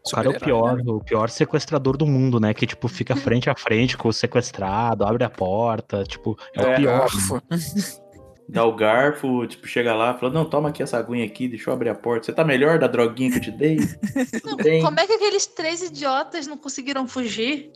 O 0.08 0.12
cara 0.16 0.28
é 0.32 0.38
o 0.38 0.40
pior, 0.40 0.80
o 0.88 1.04
pior 1.04 1.30
sequestrador 1.30 1.98
do 1.98 2.06
mundo, 2.06 2.40
né? 2.40 2.54
Que, 2.54 2.68
tipo, 2.68 2.88
fica 2.88 3.16
frente 3.16 3.50
a 3.50 3.56
frente 3.56 3.98
com 3.98 4.08
o 4.08 4.14
sequestrado, 4.14 5.04
abre 5.04 5.24
a 5.24 5.30
porta, 5.30 6.04
tipo, 6.04 6.38
é, 6.56 6.62
o 6.62 6.68
É, 6.68 6.76
pior. 6.76 7.00
garfo. 7.00 7.42
Dá 8.48 8.64
o 8.64 8.76
garfo, 8.76 9.48
tipo, 9.48 9.66
chega 9.68 9.96
lá, 9.96 10.14
fala, 10.14 10.32
não, 10.32 10.46
toma 10.46 10.70
aqui 10.70 10.84
essa 10.84 11.00
aguinha 11.00 11.26
aqui, 11.26 11.48
deixa 11.48 11.72
eu 11.72 11.74
abrir 11.74 11.90
a 11.90 11.96
porta. 11.96 12.28
Você 12.28 12.34
tá 12.34 12.44
melhor 12.44 12.78
da 12.78 12.86
droguinha 12.86 13.32
que 13.32 13.38
eu 13.38 13.42
te 13.42 13.52
dei? 13.52 13.78
Não, 14.46 14.86
como 14.86 15.00
é 15.00 15.08
que 15.08 15.14
aqueles 15.14 15.48
três 15.48 15.82
idiotas 15.82 16.46
não 16.46 16.56
conseguiram 16.56 17.08
fugir? 17.08 17.72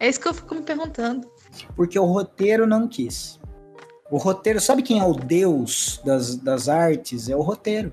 É 0.00 0.08
isso 0.08 0.20
que 0.20 0.26
eu 0.26 0.34
fico 0.34 0.56
me 0.56 0.62
perguntando. 0.62 1.30
Porque 1.76 1.96
o 1.96 2.04
roteiro 2.04 2.66
não 2.66 2.88
quis. 2.88 3.38
O 4.10 4.16
roteiro, 4.16 4.60
sabe 4.60 4.82
quem 4.82 4.98
é 4.98 5.04
o 5.04 5.12
deus 5.14 6.00
das, 6.04 6.34
das 6.34 6.68
artes? 6.68 7.28
É 7.28 7.36
o 7.36 7.40
roteiro. 7.42 7.92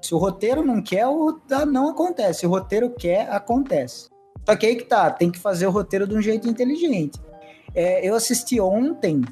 Se 0.00 0.14
o 0.14 0.18
roteiro 0.18 0.64
não 0.64 0.82
quer, 0.82 1.06
tá, 1.46 1.66
não 1.66 1.90
acontece. 1.90 2.40
Se 2.40 2.46
o 2.46 2.50
roteiro 2.50 2.90
quer, 2.90 3.30
acontece. 3.30 4.08
Só 4.48 4.56
que 4.56 4.66
aí 4.66 4.76
que 4.76 4.84
tá, 4.84 5.10
tem 5.10 5.30
que 5.30 5.38
fazer 5.38 5.66
o 5.66 5.70
roteiro 5.70 6.06
de 6.06 6.14
um 6.14 6.22
jeito 6.22 6.48
inteligente. 6.48 7.20
É, 7.74 8.06
eu 8.06 8.14
assisti 8.14 8.60
ontem 8.60 9.22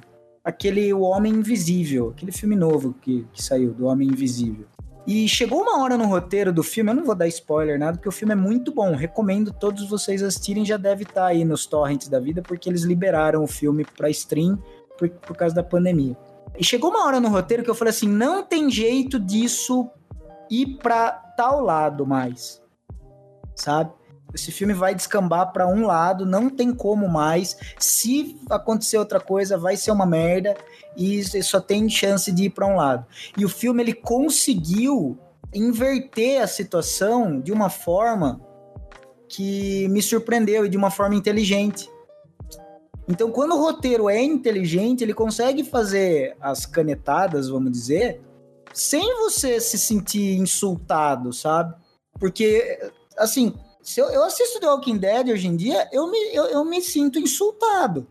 aquele 0.44 0.92
O 0.92 1.00
Homem 1.00 1.32
Invisível, 1.32 2.10
aquele 2.14 2.32
filme 2.32 2.54
novo 2.56 2.94
que, 3.00 3.26
que 3.32 3.42
saiu, 3.42 3.72
do 3.72 3.86
Homem 3.86 4.08
Invisível. 4.08 4.66
E 5.06 5.26
chegou 5.26 5.62
uma 5.62 5.82
hora 5.82 5.96
no 5.96 6.06
roteiro 6.06 6.52
do 6.52 6.62
filme, 6.62 6.90
eu 6.90 6.94
não 6.94 7.04
vou 7.04 7.14
dar 7.14 7.26
spoiler 7.28 7.78
nada, 7.78 7.96
porque 7.96 8.10
o 8.10 8.12
filme 8.12 8.34
é 8.34 8.36
muito 8.36 8.74
bom. 8.74 8.94
Recomendo 8.94 9.50
todos 9.50 9.88
vocês 9.88 10.22
assistirem, 10.22 10.66
já 10.66 10.76
deve 10.76 11.04
estar 11.04 11.26
aí 11.26 11.46
nos 11.46 11.64
torrents 11.64 12.08
da 12.08 12.20
vida, 12.20 12.42
porque 12.42 12.68
eles 12.68 12.82
liberaram 12.82 13.42
o 13.42 13.46
filme 13.46 13.86
pra 13.96 14.10
stream 14.10 14.62
por, 14.98 15.08
por 15.08 15.34
causa 15.34 15.54
da 15.54 15.62
pandemia. 15.62 16.14
E 16.58 16.64
chegou 16.64 16.90
uma 16.90 17.06
hora 17.06 17.20
no 17.20 17.28
roteiro 17.28 17.62
que 17.62 17.70
eu 17.70 17.74
falei 17.74 17.90
assim: 17.90 18.08
não 18.08 18.42
tem 18.42 18.70
jeito 18.70 19.18
disso 19.18 19.88
ir 20.50 20.78
pra 20.78 21.10
tal 21.10 21.60
lado 21.60 22.06
mais. 22.06 22.62
Sabe? 23.54 23.92
Esse 24.34 24.52
filme 24.52 24.74
vai 24.74 24.94
descambar 24.94 25.52
pra 25.52 25.66
um 25.66 25.86
lado, 25.86 26.26
não 26.26 26.50
tem 26.50 26.74
como 26.74 27.08
mais. 27.08 27.56
Se 27.78 28.38
acontecer 28.50 28.98
outra 28.98 29.18
coisa, 29.18 29.56
vai 29.56 29.76
ser 29.76 29.90
uma 29.90 30.04
merda 30.04 30.54
e 30.96 31.22
só 31.42 31.60
tem 31.60 31.88
chance 31.88 32.30
de 32.30 32.44
ir 32.44 32.50
pra 32.50 32.66
um 32.66 32.76
lado. 32.76 33.06
E 33.36 33.44
o 33.44 33.48
filme 33.48 33.82
ele 33.82 33.94
conseguiu 33.94 35.18
inverter 35.54 36.42
a 36.42 36.46
situação 36.46 37.40
de 37.40 37.50
uma 37.50 37.70
forma 37.70 38.38
que 39.28 39.88
me 39.88 40.02
surpreendeu 40.02 40.66
e 40.66 40.68
de 40.68 40.76
uma 40.76 40.90
forma 40.90 41.14
inteligente. 41.14 41.90
Então, 43.08 43.30
quando 43.30 43.54
o 43.54 43.58
roteiro 43.58 44.10
é 44.10 44.22
inteligente, 44.22 45.02
ele 45.02 45.14
consegue 45.14 45.64
fazer 45.64 46.36
as 46.38 46.66
canetadas, 46.66 47.48
vamos 47.48 47.72
dizer, 47.72 48.20
sem 48.78 49.16
você 49.16 49.60
se 49.60 49.76
sentir 49.76 50.38
insultado, 50.38 51.32
sabe? 51.32 51.74
Porque, 52.18 52.78
assim, 53.16 53.52
se 53.82 54.00
eu, 54.00 54.08
eu 54.10 54.22
assisto 54.22 54.60
The 54.60 54.68
Walking 54.68 54.98
Dead 54.98 55.30
hoje 55.30 55.48
em 55.48 55.56
dia, 55.56 55.88
eu 55.90 56.08
me, 56.08 56.18
eu, 56.32 56.44
eu 56.44 56.64
me 56.64 56.80
sinto 56.80 57.18
insultado. 57.18 58.06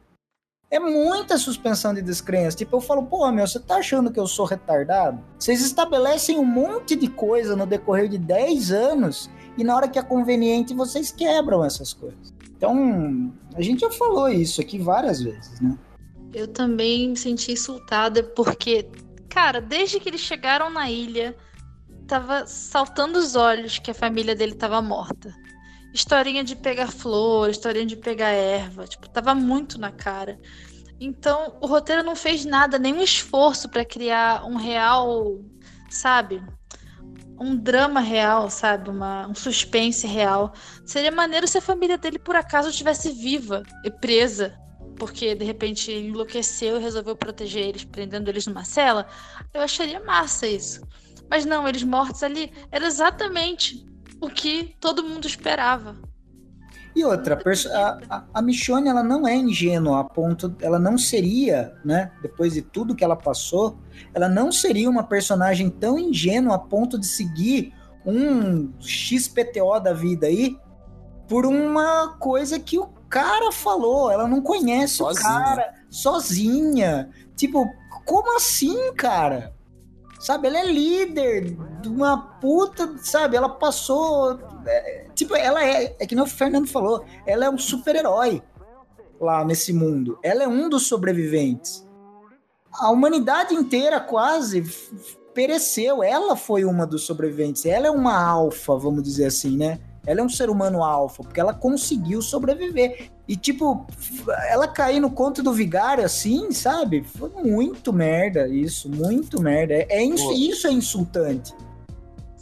É 0.69 0.77
muita 0.77 1.37
suspensão 1.37 1.93
de 1.93 2.01
descrença. 2.01 2.57
Tipo, 2.57 2.75
eu 2.75 2.81
falo, 2.81 3.05
pô, 3.05 3.31
meu, 3.31 3.47
você 3.47 3.61
tá 3.61 3.77
achando 3.77 4.11
que 4.11 4.19
eu 4.19 4.27
sou 4.27 4.45
retardado? 4.45 5.23
Vocês 5.39 5.61
estabelecem 5.61 6.37
um 6.37 6.43
monte 6.43 6.97
de 6.97 7.07
coisa 7.07 7.55
no 7.55 7.65
decorrer 7.65 8.09
de 8.09 8.17
10 8.17 8.71
anos 8.71 9.29
e 9.57 9.63
na 9.63 9.73
hora 9.73 9.87
que 9.87 9.97
é 9.97 10.03
conveniente 10.03 10.73
vocês 10.73 11.13
quebram 11.13 11.63
essas 11.63 11.93
coisas. 11.93 12.33
Então, 12.57 13.33
a 13.55 13.61
gente 13.61 13.79
já 13.79 13.91
falou 13.91 14.27
isso 14.27 14.59
aqui 14.59 14.77
várias 14.77 15.21
vezes, 15.21 15.61
né? 15.61 15.77
Eu 16.33 16.49
também 16.49 17.11
me 17.11 17.15
senti 17.15 17.53
insultada 17.53 18.21
porque, 18.21 18.85
cara, 19.37 19.61
desde 19.61 19.99
que 19.99 20.09
eles 20.09 20.21
chegaram 20.21 20.67
na 20.67 20.89
ilha, 20.89 21.37
tava 22.07 22.47
saltando 22.47 23.19
os 23.19 23.35
olhos 23.35 23.77
que 23.77 23.91
a 23.91 23.93
família 23.93 24.35
dele 24.35 24.55
tava 24.55 24.81
morta. 24.81 25.31
Historinha 25.93 26.43
de 26.43 26.55
pegar 26.55 26.87
flor, 26.87 27.47
historinha 27.47 27.85
de 27.85 27.95
pegar 27.95 28.29
erva, 28.29 28.87
tipo, 28.87 29.07
tava 29.07 29.35
muito 29.35 29.79
na 29.79 29.91
cara. 29.91 30.39
Então, 30.99 31.55
o 31.61 31.67
roteiro 31.67 32.01
não 32.01 32.15
fez 32.15 32.45
nada, 32.45 32.79
nenhum 32.79 33.03
esforço 33.03 33.69
pra 33.69 33.85
criar 33.85 34.43
um 34.43 34.55
real, 34.55 35.39
sabe? 35.87 36.41
Um 37.39 37.55
drama 37.55 37.99
real, 37.99 38.49
sabe? 38.49 38.89
Uma, 38.89 39.27
um 39.27 39.35
suspense 39.35 40.07
real. 40.07 40.51
Seria 40.83 41.11
maneiro 41.11 41.47
se 41.47 41.59
a 41.59 41.61
família 41.61 41.99
dele 41.99 42.17
por 42.17 42.35
acaso 42.35 42.69
estivesse 42.69 43.11
viva 43.11 43.61
e 43.85 43.91
presa 43.91 44.57
porque 44.97 45.35
de 45.35 45.45
repente 45.45 45.91
enlouqueceu 45.91 46.77
e 46.77 46.81
resolveu 46.81 47.15
proteger 47.15 47.67
eles, 47.67 47.83
prendendo 47.83 48.29
eles 48.29 48.47
numa 48.47 48.63
cela, 48.63 49.07
eu 49.53 49.61
acharia 49.61 49.99
massa 49.99 50.47
isso. 50.47 50.81
Mas 51.29 51.45
não, 51.45 51.67
eles 51.67 51.83
mortos 51.83 52.23
ali 52.23 52.51
era 52.71 52.85
exatamente 52.85 53.85
o 54.21 54.29
que 54.29 54.75
todo 54.79 55.03
mundo 55.03 55.27
esperava. 55.27 55.95
E 56.95 57.05
outra, 57.05 57.39
a, 58.09 58.23
a 58.33 58.41
Michonne, 58.41 58.89
ela 58.89 59.03
não 59.03 59.27
é 59.27 59.35
ingênua 59.35 59.99
a 59.99 60.03
ponto, 60.03 60.55
ela 60.59 60.79
não 60.79 60.97
seria, 60.97 61.75
né, 61.85 62.11
depois 62.23 62.53
de 62.53 62.63
tudo 62.63 62.95
que 62.95 63.03
ela 63.03 63.15
passou, 63.15 63.77
ela 64.15 64.27
não 64.27 64.51
seria 64.51 64.89
uma 64.89 65.03
personagem 65.03 65.69
tão 65.69 65.99
ingênua 65.99 66.55
a 66.55 66.59
ponto 66.59 66.97
de 66.97 67.05
seguir 67.05 67.71
um 68.03 68.73
XPTO 68.79 69.79
da 69.79 69.93
vida 69.93 70.25
aí 70.25 70.57
por 71.27 71.45
uma 71.45 72.15
coisa 72.19 72.59
que 72.59 72.77
o 72.77 72.87
cara 73.09 73.51
falou, 73.51 74.09
ela 74.11 74.27
não 74.27 74.41
conhece 74.41 74.95
Sozinha. 74.95 75.29
o 75.29 75.33
cara, 75.33 75.75
sozinha. 75.89 77.09
Tipo, 77.35 77.65
como 78.05 78.35
assim, 78.35 78.93
cara? 78.93 79.53
Sabe, 80.19 80.47
ela 80.47 80.57
é 80.59 80.65
líder 80.65 81.55
de 81.81 81.89
uma 81.89 82.17
puta, 82.17 82.97
sabe? 83.03 83.37
Ela 83.37 83.49
passou. 83.49 84.39
é, 84.65 85.05
tipo, 85.13 85.35
ela 85.35 85.63
é. 85.63 85.95
É 85.99 86.07
que 86.07 86.15
nem 86.15 86.23
o 86.23 86.27
Fernando 86.27 86.67
falou, 86.67 87.05
ela 87.25 87.45
é 87.45 87.49
um 87.49 87.57
super-herói 87.57 88.41
lá 89.19 89.43
nesse 89.45 89.71
mundo. 89.71 90.17
Ela 90.23 90.43
é 90.43 90.47
um 90.47 90.69
dos 90.69 90.87
sobreviventes. 90.87 91.85
A 92.73 92.89
humanidade 92.89 93.53
inteira 93.53 93.99
quase 93.99 94.63
pereceu. 95.33 96.01
Ela 96.01 96.35
foi 96.35 96.65
uma 96.65 96.85
dos 96.85 97.03
sobreviventes. 97.05 97.65
Ela 97.65 97.87
é 97.87 97.91
uma 97.91 98.19
alfa, 98.19 98.75
vamos 98.75 99.03
dizer 99.03 99.25
assim, 99.25 99.55
né? 99.55 99.79
Ela 100.07 100.21
é 100.21 100.23
um 100.23 100.29
ser 100.29 100.49
humano 100.49 100.81
alfa, 100.83 101.21
porque 101.21 101.39
ela 101.39 101.53
conseguiu 101.53 102.21
sobreviver. 102.21 103.09
E, 103.27 103.35
tipo, 103.35 103.85
ela 104.49 104.67
cair 104.67 105.01
no 105.01 105.11
conto 105.11 105.43
do 105.43 105.51
vigário 105.51 106.03
assim, 106.03 106.49
sabe? 106.51 107.03
Foi 107.03 107.29
muito 107.43 107.91
merda 107.91 108.47
isso, 108.47 108.89
muito 108.89 109.41
merda. 109.41 109.73
É, 109.73 109.85
é 109.89 110.03
isso 110.03 110.65
é 110.65 110.71
insultante. 110.71 111.53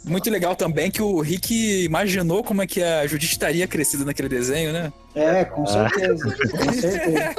Muito 0.04 0.30
legal 0.30 0.54
também 0.54 0.88
que 0.88 1.02
o 1.02 1.20
Rick 1.20 1.82
imaginou 1.82 2.44
como 2.44 2.62
é 2.62 2.66
que 2.68 2.80
a 2.80 3.04
Judith 3.08 3.32
estaria 3.32 3.66
crescida 3.66 4.04
naquele 4.04 4.28
desenho, 4.28 4.72
né? 4.72 4.92
É, 5.16 5.44
com 5.44 5.66
certeza. 5.66 6.24
com 6.52 6.70
certeza. 6.72 7.34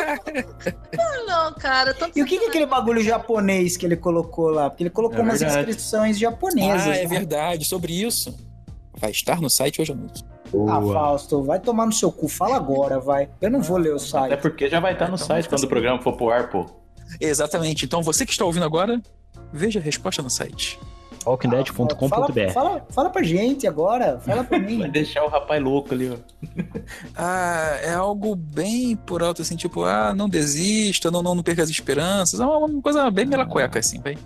Não, 1.25 1.53
cara, 1.53 1.95
E 2.13 2.21
o 2.21 2.25
que, 2.25 2.37
que 2.37 2.43
é 2.43 2.47
aquele 2.49 2.65
bagulho 2.65 3.01
japonês 3.01 3.77
que 3.77 3.85
ele 3.85 3.95
colocou 3.95 4.49
lá? 4.49 4.69
Porque 4.69 4.83
ele 4.83 4.89
colocou 4.89 5.19
É 5.19 5.21
umas 5.21 5.39
verdade. 5.39 5.69
inscrições 5.69 6.19
japonesas. 6.19 6.87
Ah, 6.87 6.97
é 6.97 7.03
né? 7.03 7.07
verdade. 7.07 7.65
Sobre 7.65 7.93
isso, 7.93 8.35
vai 8.99 9.11
estar 9.11 9.39
no 9.41 9.49
site 9.49 9.81
hoje 9.81 9.91
à 9.91 9.95
noite. 9.95 10.23
Ah, 10.47 10.79
Boa. 10.79 10.93
Fausto, 10.93 11.43
vai 11.43 11.59
tomar 11.59 11.85
no 11.85 11.93
seu 11.93 12.11
cu. 12.11 12.27
Fala 12.27 12.55
agora, 12.55 12.99
vai. 12.99 13.29
Eu 13.41 13.51
não 13.51 13.61
vou 13.61 13.77
ler 13.77 13.93
o 13.93 13.99
site. 13.99 14.33
Até 14.33 14.37
porque 14.37 14.69
já 14.69 14.79
vai 14.79 14.93
estar 14.93 15.07
no 15.09 15.15
Então, 15.15 15.25
site 15.27 15.45
quando 15.47 15.53
o 15.53 15.55
assim. 15.55 15.67
programa 15.67 16.01
for 16.01 16.13
pro 16.15 16.29
ar, 16.29 16.49
pô. 16.49 16.65
Exatamente. 17.19 17.85
Então, 17.85 18.01
você 18.01 18.25
que 18.25 18.31
está 18.31 18.45
ouvindo 18.45 18.65
agora, 18.65 19.01
veja 19.51 19.79
a 19.79 19.81
resposta 19.81 20.21
no 20.21 20.29
site. 20.29 20.79
Fala, 21.23 21.31
walkingdead.com.br. 21.35 22.51
fala, 22.53 22.85
fala 22.89 23.09
pra 23.09 23.21
gente 23.23 23.67
agora. 23.67 24.17
Fala 24.21 24.45
pra 24.45 24.57
Vai 24.59 24.65
mim. 24.67 24.89
deixar 24.89 25.25
o 25.25 25.29
rapaz 25.29 25.61
louco 25.61 25.93
ali, 25.93 26.09
ó. 26.09 26.15
Ah, 27.15 27.77
é 27.81 27.93
algo 27.93 28.33
bem 28.35 28.95
por 28.95 29.21
alto, 29.21 29.41
assim, 29.41 29.57
tipo, 29.57 29.83
ah, 29.83 30.13
não 30.15 30.29
desista, 30.29 31.11
não, 31.11 31.21
não, 31.21 31.35
não 31.35 31.43
perca 31.43 31.61
as 31.63 31.69
esperanças. 31.69 32.39
É 32.39 32.45
uma, 32.45 32.57
uma 32.59 32.81
coisa 32.81 33.11
bem 33.11 33.25
mela 33.25 33.45
cueca, 33.45 33.79
assim, 33.79 33.99
vai. 33.99 34.17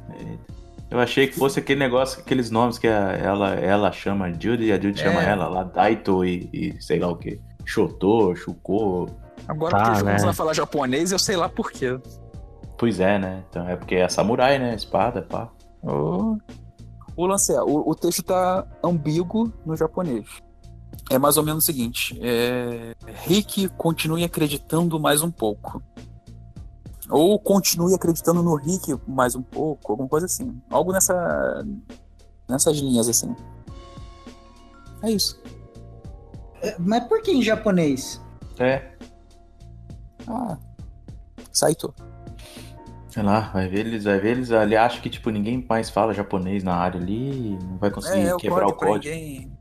Eu 0.91 0.99
achei 0.99 1.25
que 1.25 1.33
fosse 1.39 1.57
aquele 1.57 1.79
negócio, 1.79 2.19
aqueles 2.19 2.51
nomes 2.51 2.77
que 2.77 2.85
a- 2.87 3.13
ela, 3.13 3.55
ela 3.55 3.91
chama 3.93 4.29
Judy 4.31 4.65
e 4.65 4.71
a 4.73 4.75
Judy 4.79 4.99
É. 5.01 5.03
chama 5.05 5.21
ela 5.23 5.47
lá, 5.47 5.63
Daito 5.63 6.23
e, 6.25 6.49
e 6.51 6.81
sei 6.81 6.99
lá 6.99 7.07
o 7.07 7.15
que. 7.15 7.39
Shotô, 7.65 8.35
Shuko. 8.35 9.07
Agora 9.47 9.71
Tá, 9.77 9.83
que 9.83 9.89
eles 9.89 10.03
né? 10.03 10.09
começam 10.11 10.29
a 10.29 10.33
falar 10.33 10.53
japonês, 10.53 11.11
eu 11.13 11.17
sei 11.19 11.37
lá 11.37 11.47
por 11.47 11.71
quê. 11.71 11.97
Pois 12.77 12.99
é, 12.99 13.17
né? 13.17 13.43
Então 13.49 13.67
é 13.69 13.75
porque 13.77 13.95
é 13.95 14.09
samurai, 14.09 14.59
né? 14.59 14.75
Espada, 14.75 15.21
pá. 15.21 15.49
Oh. 15.81 16.35
O 17.15 17.25
lance 17.25 17.53
é, 17.53 17.61
o, 17.61 17.89
o 17.89 17.95
texto 17.95 18.21
tá 18.23 18.65
ambíguo 18.83 19.51
no 19.65 19.75
japonês. 19.77 20.25
É 21.09 21.17
mais 21.17 21.37
ou 21.37 21.43
menos 21.43 21.63
o 21.63 21.65
seguinte: 21.65 22.19
é, 22.21 22.93
Rick 23.25 23.69
continue 23.77 24.23
acreditando 24.23 24.99
mais 24.99 25.21
um 25.21 25.31
pouco. 25.31 25.81
Ou 27.11 27.37
continue 27.37 27.93
acreditando 27.93 28.41
no 28.41 28.55
Rick 28.55 28.97
mais 29.07 29.35
um 29.35 29.41
pouco, 29.43 29.91
alguma 29.91 30.07
coisa 30.09 30.25
assim. 30.25 30.59
Algo 30.69 30.91
nessa. 30.93 31.65
nessas 32.49 32.77
linhas, 32.77 33.07
assim. 33.09 33.35
É 35.03 35.11
isso. 35.11 35.39
É, 36.61 36.75
Mas 36.79 37.03
por 37.05 37.21
que 37.21 37.31
em 37.31 37.41
japonês? 37.43 38.21
É, 38.59 38.91
Ah. 40.27 40.57
Saito. 41.51 41.93
sei 43.09 43.23
lá, 43.23 43.49
vai 43.51 43.67
ver 43.67 43.79
eles, 43.79 44.03
vai 44.05 44.19
ver 44.19 44.31
eles 44.37 44.51
ali 44.51 44.77
acham 44.77 45.01
que 45.01 45.09
tipo 45.09 45.29
ninguém 45.31 45.65
mais 45.67 45.89
fala 45.89 46.13
japonês 46.13 46.63
na 46.63 46.75
área 46.75 46.99
ali, 47.01 47.57
não 47.63 47.77
vai 47.77 47.89
conseguir 47.91 48.27
É, 48.27 48.37
quebrar 48.37 48.67
o 48.67 48.73
código. 48.73 49.13
ninguém. 49.13 49.51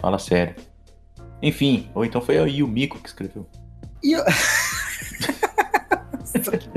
Fala 0.00 0.18
sério. 0.18 0.56
Enfim, 1.40 1.90
ou 1.94 2.04
então 2.04 2.20
foi 2.20 2.40
o 2.40 2.46
Yumiko 2.46 2.98
que 2.98 3.08
escreveu. 3.08 3.46
E 4.02 4.12
eu... 4.16 4.24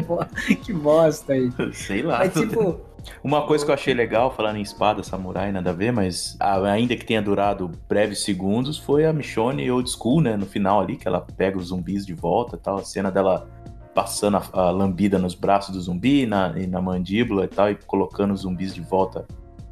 que, 0.06 0.08
bo- 0.08 0.26
que 0.66 0.74
bosta 0.74 1.34
aí. 1.34 1.52
Sei 1.74 2.02
lá. 2.02 2.20
Mas 2.20 2.34
tipo, 2.34 2.80
Uma 3.24 3.46
coisa 3.46 3.64
que 3.64 3.72
eu 3.72 3.76
achei 3.76 3.94
legal, 3.94 4.32
falando 4.32 4.58
em 4.58 4.62
espada 4.62 5.04
samurai, 5.04 5.52
nada 5.52 5.70
a 5.70 5.74
ver, 5.74 5.92
mas 5.92 6.36
ainda 6.40 6.96
que 6.96 7.06
tenha 7.06 7.22
durado 7.22 7.72
breves 7.88 8.24
segundos, 8.24 8.78
foi 8.78 9.06
a 9.06 9.14
Michonne 9.14 9.70
Old 9.70 9.90
School, 9.90 10.22
né? 10.22 10.36
No 10.36 10.46
final 10.46 10.82
ali, 10.82 10.98
que 10.98 11.08
ela 11.08 11.22
pega 11.22 11.58
os 11.58 11.68
zumbis 11.68 12.06
de 12.06 12.14
volta 12.14 12.56
e 12.56 12.60
tal. 12.60 12.78
A 12.78 12.84
cena 12.84 13.12
dela 13.12 13.48
passando 13.94 14.38
a, 14.38 14.44
a 14.54 14.72
lambida 14.72 15.18
nos 15.18 15.36
braços 15.36 15.74
do 15.74 15.82
zumbi 15.82 16.26
na, 16.26 16.54
e 16.58 16.68
na 16.68 16.82
mandíbula 16.82 17.46
e 17.46 17.48
tal, 17.48 17.70
e 17.70 17.76
colocando 17.76 18.34
os 18.34 18.42
zumbis 18.42 18.74
de 18.74 18.82
volta 18.82 19.26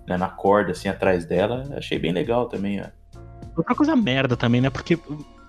né, 0.08 0.16
na 0.16 0.30
corda, 0.30 0.72
assim, 0.72 0.88
atrás 0.88 1.26
dela. 1.26 1.64
Achei 1.76 1.98
bem 2.00 2.12
legal 2.12 2.48
também, 2.48 2.82
ó. 2.82 2.86
Outra 3.56 3.76
coisa 3.76 3.96
merda 3.96 4.38
também, 4.38 4.62
né? 4.62 4.70
Porque, 4.70 4.98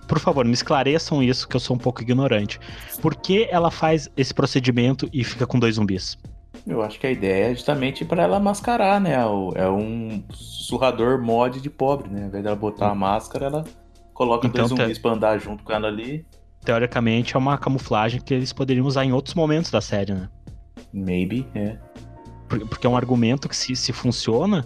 por 0.07 0.19
favor, 0.19 0.45
me 0.45 0.53
esclareçam 0.53 1.21
isso, 1.21 1.47
que 1.47 1.55
eu 1.55 1.59
sou 1.59 1.75
um 1.75 1.79
pouco 1.79 2.01
ignorante. 2.01 2.59
Por 3.01 3.15
que 3.15 3.47
ela 3.49 3.69
faz 3.71 4.09
esse 4.15 4.33
procedimento 4.33 5.09
e 5.13 5.23
fica 5.23 5.45
com 5.47 5.59
dois 5.59 5.75
zumbis? 5.75 6.17
Eu 6.65 6.81
acho 6.81 6.99
que 6.99 7.05
a 7.05 7.11
ideia 7.11 7.51
é 7.51 7.55
justamente 7.55 8.03
pra 8.05 8.23
ela 8.23 8.39
mascarar, 8.39 8.99
né? 8.99 9.13
É 9.55 9.69
um 9.69 10.23
surrador 10.31 11.21
mod 11.21 11.59
de 11.59 11.69
pobre, 11.69 12.09
né? 12.09 12.21
Ao 12.23 12.27
invés 12.27 12.43
dela 12.43 12.55
botar 12.55 12.89
a 12.89 12.95
máscara, 12.95 13.45
ela 13.47 13.63
coloca 14.13 14.47
Então, 14.47 14.65
dois 14.67 14.69
zumbis 14.79 14.97
pra 14.97 15.11
andar 15.11 15.37
junto 15.39 15.63
com 15.63 15.73
ela 15.73 15.87
ali. 15.87 16.25
Teoricamente 16.63 17.35
é 17.35 17.37
uma 17.39 17.57
camuflagem 17.57 18.19
que 18.21 18.33
eles 18.33 18.51
poderiam 18.51 18.85
usar 18.87 19.05
em 19.05 19.11
outros 19.11 19.35
momentos 19.35 19.69
da 19.69 19.81
série, 19.81 20.13
né? 20.13 20.29
Maybe, 20.91 21.45
é. 21.53 21.77
Por- 22.47 22.67
Porque 22.67 22.87
é 22.87 22.89
um 22.89 22.97
argumento 22.97 23.47
que, 23.49 23.55
se, 23.55 23.75
se 23.75 23.91
funciona, 23.93 24.65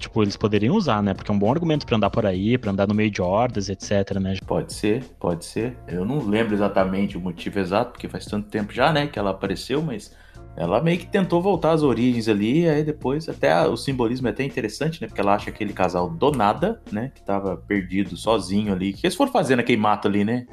tipo, 0.00 0.22
eles 0.22 0.36
poderiam 0.36 0.74
usar, 0.74 1.02
né? 1.02 1.14
Porque 1.14 1.30
é 1.30 1.34
um 1.34 1.38
bom 1.38 1.50
argumento 1.52 1.86
pra 1.86 1.96
andar 1.96 2.10
por 2.10 2.26
aí, 2.26 2.58
pra 2.58 2.72
andar 2.72 2.88
no 2.88 2.94
meio 2.94 3.10
de 3.10 3.22
hordas, 3.22 3.68
etc, 3.68 4.18
né? 4.20 4.36
Pode 4.46 4.72
ser, 4.72 5.04
pode 5.20 5.44
ser. 5.44 5.76
Eu 5.86 6.04
não 6.04 6.18
lembro 6.26 6.54
exatamente 6.54 7.16
o 7.16 7.20
motivo 7.20 7.58
exato, 7.60 7.92
porque 7.92 8.08
faz 8.08 8.24
tanto 8.26 8.48
tempo 8.48 8.72
já, 8.72 8.92
né, 8.92 9.06
que 9.06 9.18
ela 9.18 9.30
apareceu, 9.30 9.80
mas 9.82 10.12
ela 10.56 10.82
meio 10.82 10.98
que 10.98 11.06
tentou 11.06 11.40
voltar 11.40 11.72
às 11.72 11.82
origens 11.82 12.28
ali, 12.28 12.68
aí 12.68 12.82
depois 12.82 13.28
até 13.28 13.52
a- 13.52 13.68
o 13.68 13.76
simbolismo 13.76 14.26
é 14.26 14.30
até 14.30 14.42
interessante, 14.42 15.00
né, 15.00 15.06
porque 15.06 15.20
ela 15.20 15.34
acha 15.34 15.48
aquele 15.50 15.72
casal 15.72 16.10
do 16.10 16.32
nada, 16.32 16.80
né, 16.90 17.12
que 17.14 17.22
tava 17.22 17.56
perdido 17.56 18.16
sozinho 18.16 18.72
ali. 18.72 18.90
O 18.90 18.94
que 18.94 19.06
eles 19.06 19.14
foram 19.16 19.30
fazer 19.30 19.54
naquele 19.56 19.78
mato 19.80 20.08
ali, 20.08 20.24
né? 20.24 20.46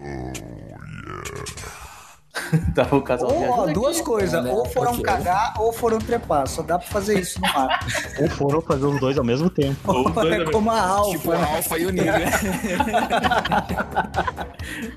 tava 2.76 2.96
o 2.96 3.02
casal 3.02 3.32
ou, 3.32 3.50
ó, 3.50 3.66
duas 3.68 4.02
coisas, 4.02 4.44
né? 4.44 4.52
ou 4.52 4.66
foram 4.66 5.02
cagar 5.02 5.54
ou 5.60 5.74
foram 5.74 6.00
trepar. 6.00 6.48
Só 6.48 6.62
dá 6.62 6.78
pra 6.80 6.88
fazer 6.88 7.20
isso 7.20 7.42
no 7.42 7.48
mato. 7.48 7.86
Ou 8.22 8.30
foram 8.30 8.62
fazer 8.62 8.86
os 8.86 9.00
dois 9.00 9.18
ao 9.18 9.24
mesmo 9.24 9.50
tempo. 9.50 9.92
Ou 9.92 10.32
é 10.32 10.46
como 10.52 10.70
a 10.72 10.82
alfa. 10.82 11.18
Tipo, 11.18 11.32
a 11.32 11.38
né? 11.38 11.56
Alpha 11.56 11.78
e 11.78 11.86
o 11.86 11.90
Niga. 11.92 12.14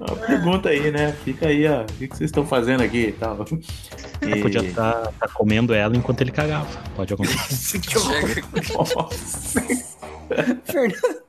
Uma 0.00 0.16
pergunta 0.16 0.70
aí, 0.70 0.90
né? 0.90 1.12
Fica 1.24 1.46
aí, 1.48 1.68
ó. 1.68 1.82
O 1.82 1.86
que 1.86 2.08
vocês 2.08 2.30
estão 2.30 2.44
fazendo 2.46 2.82
aqui 2.82 3.08
e 3.08 3.12
tal? 3.12 3.44
E... 4.22 4.42
Podia 4.42 4.62
estar 4.62 5.12
comendo 5.34 5.74
ela 5.74 5.96
enquanto 5.96 6.20
ele 6.20 6.32
cagava. 6.32 6.66
Pode 6.96 7.14
acontecer. 7.14 7.80
Nossa. 8.74 9.08
Fernando, 10.64 11.22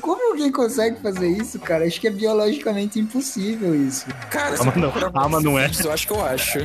como 0.00 0.30
alguém 0.32 0.50
consegue 0.52 1.00
fazer 1.00 1.28
isso, 1.28 1.58
cara? 1.58 1.84
Acho 1.86 2.00
que 2.00 2.06
é 2.06 2.10
biologicamente 2.10 2.98
impossível 3.00 3.74
isso. 3.74 4.06
Cara, 4.30 4.56
Ah, 4.60 4.64
mas 4.64 4.76
não- 4.76 4.92
ah, 5.14 5.28
mas 5.28 5.42
não 5.42 5.58
é. 5.58 5.70
Eu 5.84 5.92
acho 5.92 6.06
que 6.06 6.12
eu 6.12 6.24
acho. 6.24 6.58
Não 6.60 6.64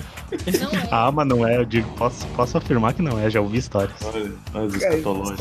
é. 0.80 0.88
Ah, 0.92 1.12
mas 1.12 1.28
não 1.28 1.48
é, 1.48 1.58
eu 1.58 1.66
digo, 1.66 1.90
posso, 1.98 2.26
posso 2.28 2.58
afirmar 2.58 2.94
que 2.94 3.02
não 3.02 3.20
é, 3.20 3.30
já 3.30 3.42
ouvi 3.42 3.58
histórias. 3.58 3.96
Horror. 4.04 5.36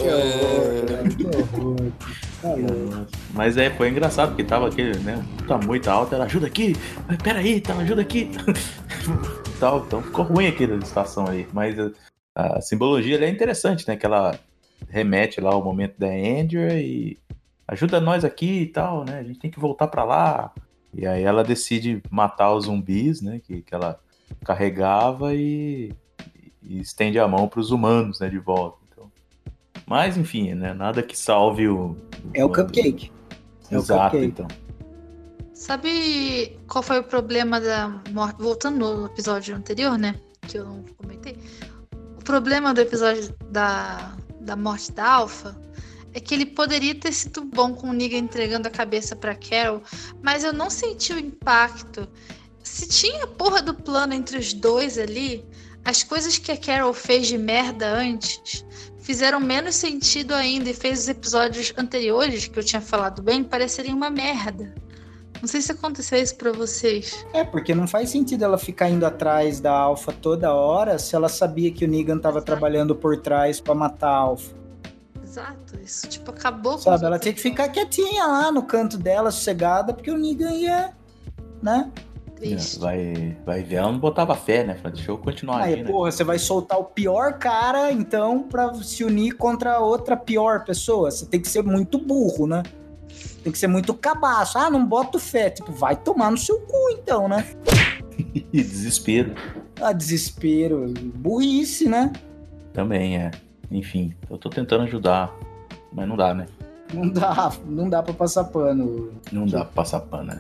Tá 2.41 2.49
louco. 2.49 3.07
Mas 3.35 3.57
é, 3.57 3.71
foi 3.71 3.89
engraçado, 3.89 4.29
porque 4.31 4.45
tava 4.45 4.69
aquele, 4.69 4.99
né? 5.01 5.25
Tá 5.47 5.59
muito 5.59 5.89
alto, 5.91 6.15
ela 6.15 6.25
ajuda 6.25 6.47
aqui, 6.47 6.75
mas 7.07 7.17
peraí, 7.19 7.61
tá, 7.61 7.75
ajuda 7.75 8.01
aqui. 8.03 8.31
Tal, 9.61 9.85
então 9.87 10.03
ficou 10.03 10.25
ruim 10.25 10.47
aquela 10.47 10.77
estação 10.77 11.27
aí. 11.29 11.47
Mas 11.53 11.77
a, 12.35 12.57
a 12.57 12.61
simbologia 12.63 13.23
é 13.23 13.29
interessante, 13.29 13.87
né? 13.87 13.97
Que 13.97 14.07
ela 14.07 14.39
remete 14.89 15.41
lá 15.41 15.51
ao 15.53 15.63
momento 15.63 15.95
da 15.99 16.07
Andrea 16.07 16.81
e 16.81 17.19
ajuda 17.71 18.01
nós 18.01 18.25
aqui 18.25 18.63
e 18.63 18.67
tal, 18.67 19.05
né? 19.05 19.21
A 19.21 19.23
gente 19.23 19.39
tem 19.39 19.51
que 19.51 19.61
voltar 19.61 19.87
pra 19.87 20.05
lá. 20.05 20.53
E 20.93 21.07
aí 21.07 21.23
ela 21.23 21.45
decide 21.45 22.03
matar 22.11 22.53
os 22.53 22.65
zumbis, 22.65 23.23
né? 23.23 23.41
Que, 23.43 23.63
que 23.63 23.75
ela 23.75 23.99
carregava 24.45 25.35
e, 25.35 25.95
e 26.63 26.81
estende 26.81 27.19
a 27.19 27.29
mão 27.29 27.47
pros 27.47 27.71
humanos, 27.71 28.19
né? 28.19 28.29
De 28.29 28.39
volta. 28.39 28.79
Então, 28.91 29.11
mas 29.87 30.17
enfim, 30.17 30.53
né? 30.55 30.75
Nada 30.75 31.01
que 31.03 31.17
salve 31.17 31.69
o. 31.69 31.97
É 32.35 32.45
o 32.45 32.49
cupcake. 32.49 33.13
É 33.71 33.77
o 33.77 33.81
Exato, 33.81 34.17
cupcake. 34.17 34.27
então. 34.27 34.49
Sabe 35.55 36.59
qual 36.67 36.83
foi 36.83 36.99
o 36.99 37.05
problema 37.05 37.61
da 37.61 37.89
morte? 38.11 38.43
Voltando 38.43 38.79
no 38.79 39.07
episódio 39.07 39.55
anterior, 39.55 39.97
né? 39.97 40.17
Que 40.43 40.59
eu 40.59 40.65
não 40.65 40.85
comentei. 40.97 41.39
O 42.19 42.25
problema 42.25 42.75
do 42.75 42.81
episódio 42.81 43.33
da, 43.51 44.17
da 44.41 44.57
morte 44.57 44.91
da 44.91 45.09
Alpha 45.09 45.55
é 46.13 46.21
que 46.21 46.35
ele 46.35 46.47
poderia 46.47 46.95
ter 46.95 47.13
sido 47.13 47.45
bom 47.45 47.75
com 47.75 47.91
o 47.91 47.93
Negan 47.93 48.19
entregando 48.19 48.69
a 48.69 48.71
cabeça 48.71 49.15
pra 49.15 49.35
Carol, 49.35 49.83
mas 50.23 50.45
eu 50.45 50.53
não 50.53 50.71
senti 50.71 51.13
o 51.13 51.19
impacto. 51.19 52.09
Se 52.63 52.89
tinha 52.89 53.25
a 53.25 53.29
porra 53.29 53.63
do 53.63 53.75
plano 53.75 54.13
entre 54.13 54.39
os 54.39 54.53
dois 54.53 54.99
ali, 54.99 55.45
as 55.85 56.03
coisas 56.03 56.37
que 56.39 56.53
a 56.53 56.57
Carol 56.57 56.93
fez 56.93 57.27
de 57.27 57.39
merda 57.39 57.89
antes 57.89 58.65
fizeram 59.11 59.41
menos 59.41 59.75
sentido 59.75 60.33
ainda 60.33 60.71
e 60.71 60.75
fez 60.75 61.01
os 61.01 61.09
episódios 61.09 61.73
anteriores, 61.77 62.47
que 62.47 62.57
eu 62.57 62.63
tinha 62.63 62.81
falado 62.81 63.21
bem, 63.21 63.43
parecerem 63.43 63.93
uma 63.93 64.09
merda. 64.09 64.73
Não 65.41 65.49
sei 65.49 65.63
se 65.63 65.73
aconteceu 65.73 66.23
isso 66.23 66.37
pra 66.37 66.53
vocês. 66.53 67.27
É, 67.33 67.43
porque 67.43 67.75
não 67.75 67.89
faz 67.89 68.11
sentido 68.11 68.45
ela 68.45 68.59
ficar 68.59 68.91
indo 68.91 69.07
atrás 69.07 69.59
da 69.59 69.73
Alpha 69.73 70.13
toda 70.13 70.55
hora 70.55 70.99
se 70.99 71.17
ela 71.17 71.29
sabia 71.29 71.73
que 71.73 71.85
o 71.85 71.89
Negan 71.89 72.19
tava 72.19 72.43
trabalhando 72.43 72.95
por 72.95 73.17
trás 73.17 73.59
pra 73.59 73.75
matar 73.75 74.11
a 74.11 74.17
Alpha. 74.17 74.60
Exato, 75.31 75.79
isso 75.81 76.09
tipo 76.09 76.33
acabou 76.33 76.73
com 76.73 76.79
Sabe? 76.81 76.97
os 76.97 77.03
Ela 77.05 77.19
tinha 77.19 77.33
que 77.33 77.41
ficar 77.41 77.69
quietinha 77.69 78.27
lá 78.27 78.51
no 78.51 78.65
canto 78.65 78.99
dela, 78.99 79.31
sossegada, 79.31 79.95
porque 79.95 80.11
o 80.11 80.19
Negan 80.19 80.51
ia. 80.51 80.93
Né? 81.63 81.89
triste. 82.35 82.79
Vai, 82.81 83.37
vai 83.45 83.63
ver, 83.63 83.77
ela 83.77 83.93
não 83.93 83.99
botava 83.99 84.35
fé, 84.35 84.65
né? 84.65 84.75
Falei, 84.75 84.95
deixa 84.95 85.11
eu 85.11 85.19
continuar 85.19 85.63
Aí, 85.63 85.75
aqui, 85.75 85.83
né? 85.85 85.91
porra, 85.91 86.11
você 86.11 86.25
vai 86.25 86.39
soltar 86.39 86.79
o 86.81 86.85
pior 86.85 87.35
cara, 87.35 87.93
então, 87.93 88.43
pra 88.43 88.73
se 88.75 89.05
unir 89.05 89.33
contra 89.37 89.79
outra 89.79 90.17
pior 90.17 90.65
pessoa. 90.65 91.11
Você 91.11 91.27
tem 91.27 91.39
que 91.39 91.49
ser 91.49 91.63
muito 91.63 91.99
burro, 91.99 92.47
né? 92.47 92.63
Tem 93.45 93.53
que 93.53 93.59
ser 93.59 93.67
muito 93.67 93.93
cabaço. 93.95 94.59
Ah, 94.59 94.71
não 94.71 94.85
boto 94.85 95.19
fé. 95.19 95.51
Tipo, 95.51 95.71
vai 95.71 95.95
tomar 95.95 96.31
no 96.31 96.39
seu 96.39 96.59
cu, 96.61 96.91
então, 96.93 97.29
né? 97.29 97.47
E 98.35 98.41
desespero 98.63 99.35
Ah, 99.81 99.93
desespero. 99.93 100.93
Burrice, 101.15 101.89
né? 101.89 102.13
também, 102.73 103.19
é. 103.19 103.31
Enfim, 103.71 104.15
eu 104.29 104.37
tô 104.37 104.51
tentando 104.51 104.85
ajudar, 104.85 105.35
mas 105.93 106.09
não 106.09 106.17
dá, 106.17 106.35
né? 106.35 106.47
Não 106.93 107.09
dá, 107.09 107.53
não 107.67 107.89
dá 107.89 108.03
pra 108.03 108.13
passar 108.13 108.45
pano. 108.45 109.13
Não 109.31 109.47
dá 109.47 109.65
pra 109.65 109.75
passar 109.75 110.01
pano, 110.01 110.25
né? 110.25 110.39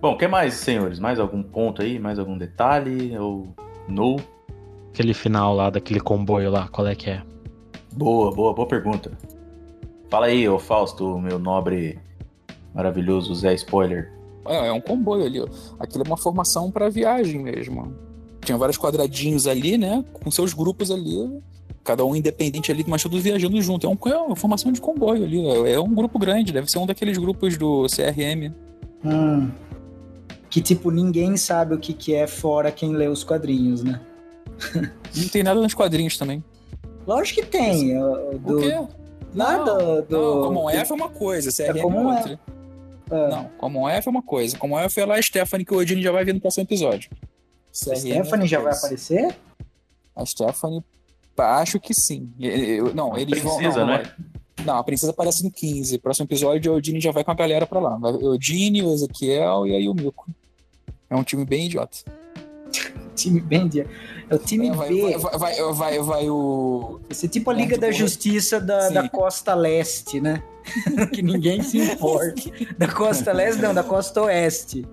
Bom, 0.00 0.12
o 0.12 0.18
que 0.18 0.28
mais, 0.28 0.54
senhores? 0.54 0.98
Mais 0.98 1.18
algum 1.18 1.42
ponto 1.42 1.82
aí? 1.82 1.98
Mais 1.98 2.18
algum 2.18 2.36
detalhe? 2.36 3.16
Ou 3.18 3.48
no? 3.88 4.16
Aquele 4.90 5.14
final 5.14 5.54
lá, 5.54 5.70
daquele 5.70 6.00
comboio 6.00 6.50
lá, 6.50 6.68
qual 6.68 6.86
é 6.86 6.94
que 6.94 7.10
é? 7.10 7.22
Boa, 7.94 8.32
boa, 8.32 8.52
boa 8.52 8.68
pergunta. 8.68 9.10
Fala 10.08 10.26
aí, 10.26 10.48
ô 10.48 10.58
Fausto, 10.58 11.18
meu 11.18 11.38
nobre, 11.38 11.98
maravilhoso 12.74 13.34
Zé 13.34 13.54
Spoiler. 13.54 14.12
É, 14.46 14.68
é 14.68 14.72
um 14.72 14.80
comboio 14.80 15.24
ali, 15.24 15.40
ó. 15.40 15.46
Aquilo 15.78 16.04
é 16.04 16.06
uma 16.06 16.16
formação 16.16 16.70
pra 16.70 16.88
viagem 16.88 17.42
mesmo. 17.42 17.92
Tinha 18.40 18.56
vários 18.56 18.78
quadradinhos 18.78 19.46
ali, 19.46 19.76
né? 19.76 20.04
Com 20.12 20.30
seus 20.30 20.54
grupos 20.54 20.90
ali. 20.90 21.42
Cada 21.88 22.04
um 22.04 22.14
independente 22.14 22.70
ali, 22.70 22.84
mas 22.86 23.02
todos 23.02 23.22
viajando 23.22 23.62
junto. 23.62 23.86
É, 23.86 23.88
um, 23.88 23.96
é 24.12 24.16
uma 24.18 24.36
formação 24.36 24.70
de 24.70 24.78
comboio 24.78 25.24
ali. 25.24 25.40
É, 25.40 25.72
é 25.72 25.80
um 25.80 25.94
grupo 25.94 26.18
grande, 26.18 26.52
deve 26.52 26.70
ser 26.70 26.76
um 26.76 26.84
daqueles 26.84 27.16
grupos 27.16 27.56
do 27.56 27.86
CRM. 27.86 28.52
Hum. 29.02 29.50
Que, 30.50 30.60
tipo, 30.60 30.90
ninguém 30.90 31.34
sabe 31.38 31.74
o 31.74 31.78
que, 31.78 31.94
que 31.94 32.14
é 32.14 32.26
fora 32.26 32.70
quem 32.70 32.92
lê 32.92 33.08
os 33.08 33.24
quadrinhos, 33.24 33.82
né? 33.82 34.02
Não 35.16 35.28
tem 35.28 35.42
nada 35.42 35.58
nos 35.62 35.72
quadrinhos 35.72 36.18
também. 36.18 36.44
Lógico 37.06 37.40
que 37.40 37.46
tem. 37.46 37.98
ó, 37.98 38.32
O 38.34 38.38
Do, 38.38 38.60
quê? 38.60 38.78
Nada 39.32 40.02
do. 40.02 40.10
Não, 40.10 40.42
Common 40.42 40.68
F 40.68 40.92
é 40.92 40.94
uma 40.94 41.08
coisa, 41.08 41.50
CRM 41.50 41.78
é, 41.78 41.80
Common 41.80 42.14
outra. 42.14 42.40
É. 43.10 43.28
Não, 43.30 43.44
Common 43.56 43.88
F 43.88 44.08
é 44.08 44.10
uma 44.10 44.22
coisa. 44.22 44.58
Common 44.58 44.78
F 44.80 45.00
é 45.00 45.06
lá 45.06 45.14
a 45.14 45.22
Stephanie 45.22 45.64
que 45.64 45.72
o 45.72 45.78
Odin 45.78 46.02
já 46.02 46.12
vai 46.12 46.22
ver 46.22 46.34
no 46.34 46.40
próximo 46.40 46.64
episódio. 46.64 47.08
A 47.70 47.94
Stephanie 47.94 48.46
já 48.46 48.60
vai 48.60 48.74
aparecer? 48.74 49.34
A 50.14 50.26
Stephanie, 50.26 50.84
acho 51.46 51.78
que 51.80 51.94
sim. 51.94 52.30
Eu- 52.38 52.94
não, 52.94 53.16
eles 53.16 53.40
vão. 53.42 53.56
Princesa, 53.56 53.80
não, 53.80 53.86
não, 53.86 53.98
né? 54.02 54.12
Não, 54.64 54.76
a 54.76 54.84
princesa 54.84 55.12
aparece 55.12 55.44
no 55.44 55.50
15. 55.50 55.98
Próximo 55.98 56.26
episódio, 56.26 56.72
o 56.72 56.76
Odine 56.76 57.00
já 57.00 57.12
vai 57.12 57.22
com 57.24 57.30
a 57.30 57.34
galera 57.34 57.66
pra 57.66 57.78
lá. 57.80 57.96
Vai 57.96 58.12
o 58.12 58.32
Odine, 58.32 58.82
o 58.82 58.92
Ezequiel 58.92 59.66
e 59.66 59.74
aí 59.76 59.88
o 59.88 59.94
Milko. 59.94 60.26
É 61.08 61.14
um 61.16 61.22
time 61.22 61.44
bem 61.44 61.66
idiota. 61.66 61.98
Time 63.14 63.40
bem 63.40 63.66
de... 63.66 63.80
É 63.80 64.34
o 64.34 64.38
time 64.38 64.68
É, 64.68 64.72
vai, 64.72 64.88
B. 64.90 65.00
vai, 65.00 65.18
vai, 65.18 65.38
vai, 65.38 65.72
vai, 65.72 65.98
vai 66.02 66.30
o. 66.30 67.00
Vai 67.08 67.14
ser 67.14 67.28
tipo 67.28 67.50
a 67.50 67.54
É, 67.54 67.56
Liga 67.56 67.68
tipo, 67.74 67.80
da 67.80 67.90
Justiça 67.90 68.60
da, 68.60 68.88
sim. 68.88 68.94
da 68.94 69.08
Costa 69.08 69.54
Leste, 69.54 70.20
né? 70.20 70.42
que 71.14 71.22
ninguém 71.22 71.62
se 71.62 71.78
importa. 71.78 72.42
Da 72.76 72.86
Costa 72.88 73.32
Leste, 73.32 73.62
não, 73.62 73.72
da 73.72 73.82
Costa 73.82 74.20
Oeste. 74.22 74.84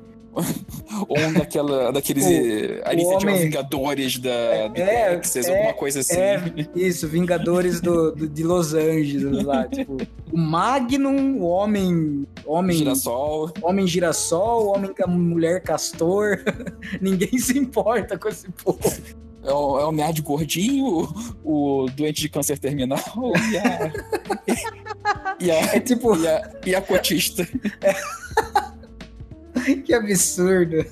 Ou 1.08 1.18
um 1.20 1.34
daquela, 1.34 1.92
daqueles. 1.92 2.26
O- 2.26 2.30
eh, 2.30 2.82
a 2.86 2.94
iniciativa 2.94 3.32
homem- 3.32 3.44
Vingadores 3.46 4.18
da 4.20 4.30
É, 4.30 4.70
Texas, 4.70 5.48
é, 5.48 5.56
alguma 5.58 5.74
coisa 5.74 6.00
assim. 6.02 6.16
É, 6.18 6.42
isso, 6.76 7.08
Vingadores 7.08 7.80
do, 7.82 8.12
do- 8.12 8.28
de 8.28 8.44
Los 8.44 8.74
Angeles 8.74 9.44
lá. 9.44 9.68
Tipo, 9.68 9.98
o 10.32 10.38
Magnum, 10.38 11.38
o 11.40 11.46
Homem. 11.46 12.28
Homem 12.46 12.78
Girassol. 12.78 13.52
Homem 13.62 13.88
girassol, 13.88 14.68
homem 14.76 14.92
mulher 15.08 15.62
castor. 15.62 16.40
Ninguém 17.02 17.38
se 17.40 17.58
importa 17.58 18.18
com 18.18 18.28
esse 18.30 18.50
povo. 18.52 18.80
É 19.44 19.52
o, 19.54 19.80
é 19.80 19.86
o 19.86 19.92
nerd 19.92 20.22
gordinho, 20.24 21.08
o, 21.44 21.84
o 21.84 21.90
doente 21.92 22.20
de 22.22 22.30
câncer 22.30 22.58
terminal 22.58 23.00
e 23.52 23.58
a. 23.58 23.94
e, 25.40 25.52
a, 25.52 25.76
É 25.76 25.80
tipo, 25.80 26.16
e, 26.18 26.28
a, 26.28 26.52
e 26.66 26.76
a 26.76 26.82
cotista. 26.82 27.48
que 29.86 29.94
absurdo. 29.94 30.86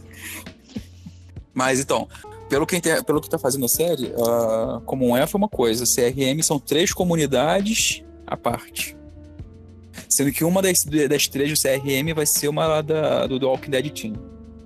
Mas 1.53 1.79
então, 1.79 2.07
pelo 2.49 2.65
que, 2.65 2.79
pelo 3.03 3.21
que 3.21 3.29
tá 3.29 3.37
fazendo 3.37 3.65
a 3.65 3.69
série, 3.69 4.13
a 4.15 4.81
Common 4.85 5.17
F 5.17 5.35
é 5.35 5.37
uma 5.37 5.49
coisa, 5.49 5.85
CRM 5.85 6.41
são 6.41 6.59
três 6.59 6.93
comunidades 6.93 8.03
à 8.25 8.35
parte. 8.35 8.97
Sendo 10.09 10.31
que 10.31 10.43
uma 10.43 10.61
das, 10.61 10.83
das 10.83 11.27
três 11.27 11.51
do 11.51 11.59
CRM 11.59 12.13
vai 12.15 12.25
ser 12.25 12.47
uma 12.47 12.67
lá 12.67 12.81
da, 12.81 13.27
do 13.27 13.39
The 13.39 13.45
Walking 13.45 13.71
Dead 13.71 13.89
Team. 13.91 14.13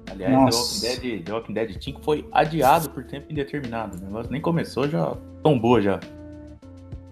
Aliás, 0.10 0.56
The 0.56 0.90
Walking. 0.92 1.02
Dead, 1.02 1.24
The 1.24 1.34
Walking 1.34 1.54
Dead 1.54 1.78
Team 1.78 1.98
foi 2.02 2.28
adiado 2.32 2.90
por 2.90 3.04
tempo 3.04 3.32
indeterminado. 3.32 3.98
O 3.98 4.02
negócio 4.02 4.32
nem 4.32 4.42
começou, 4.42 4.90
já 4.90 5.16
tombou 5.44 5.82
já. 5.82 6.00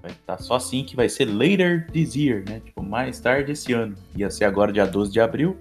Vai 0.01 0.11
estar 0.11 0.37
só 0.37 0.55
assim 0.55 0.83
que 0.83 0.95
vai 0.95 1.09
ser 1.09 1.25
later 1.25 1.89
this 1.91 2.15
year, 2.15 2.43
né? 2.47 2.61
Tipo, 2.63 2.83
mais 2.83 3.19
tarde 3.19 3.53
esse 3.53 3.73
ano. 3.73 3.95
Ia 4.15 4.29
ser 4.29 4.45
agora 4.45 4.71
dia 4.71 4.85
12 4.85 5.11
de 5.11 5.19
abril. 5.19 5.57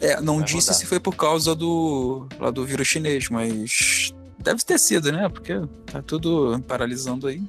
É, 0.00 0.20
não 0.20 0.36
Vai 0.36 0.44
disse 0.44 0.68
rodar. 0.68 0.74
se 0.74 0.86
foi 0.86 1.00
por 1.00 1.14
causa 1.16 1.54
do, 1.54 2.26
lá 2.38 2.50
do 2.50 2.64
vírus 2.64 2.86
chinês, 2.88 3.28
mas 3.28 4.14
deve 4.38 4.62
ter 4.64 4.78
sido, 4.78 5.10
né? 5.12 5.28
Porque 5.28 5.54
tá 5.86 6.02
tudo 6.02 6.60
paralisando 6.66 7.26
aí. 7.26 7.42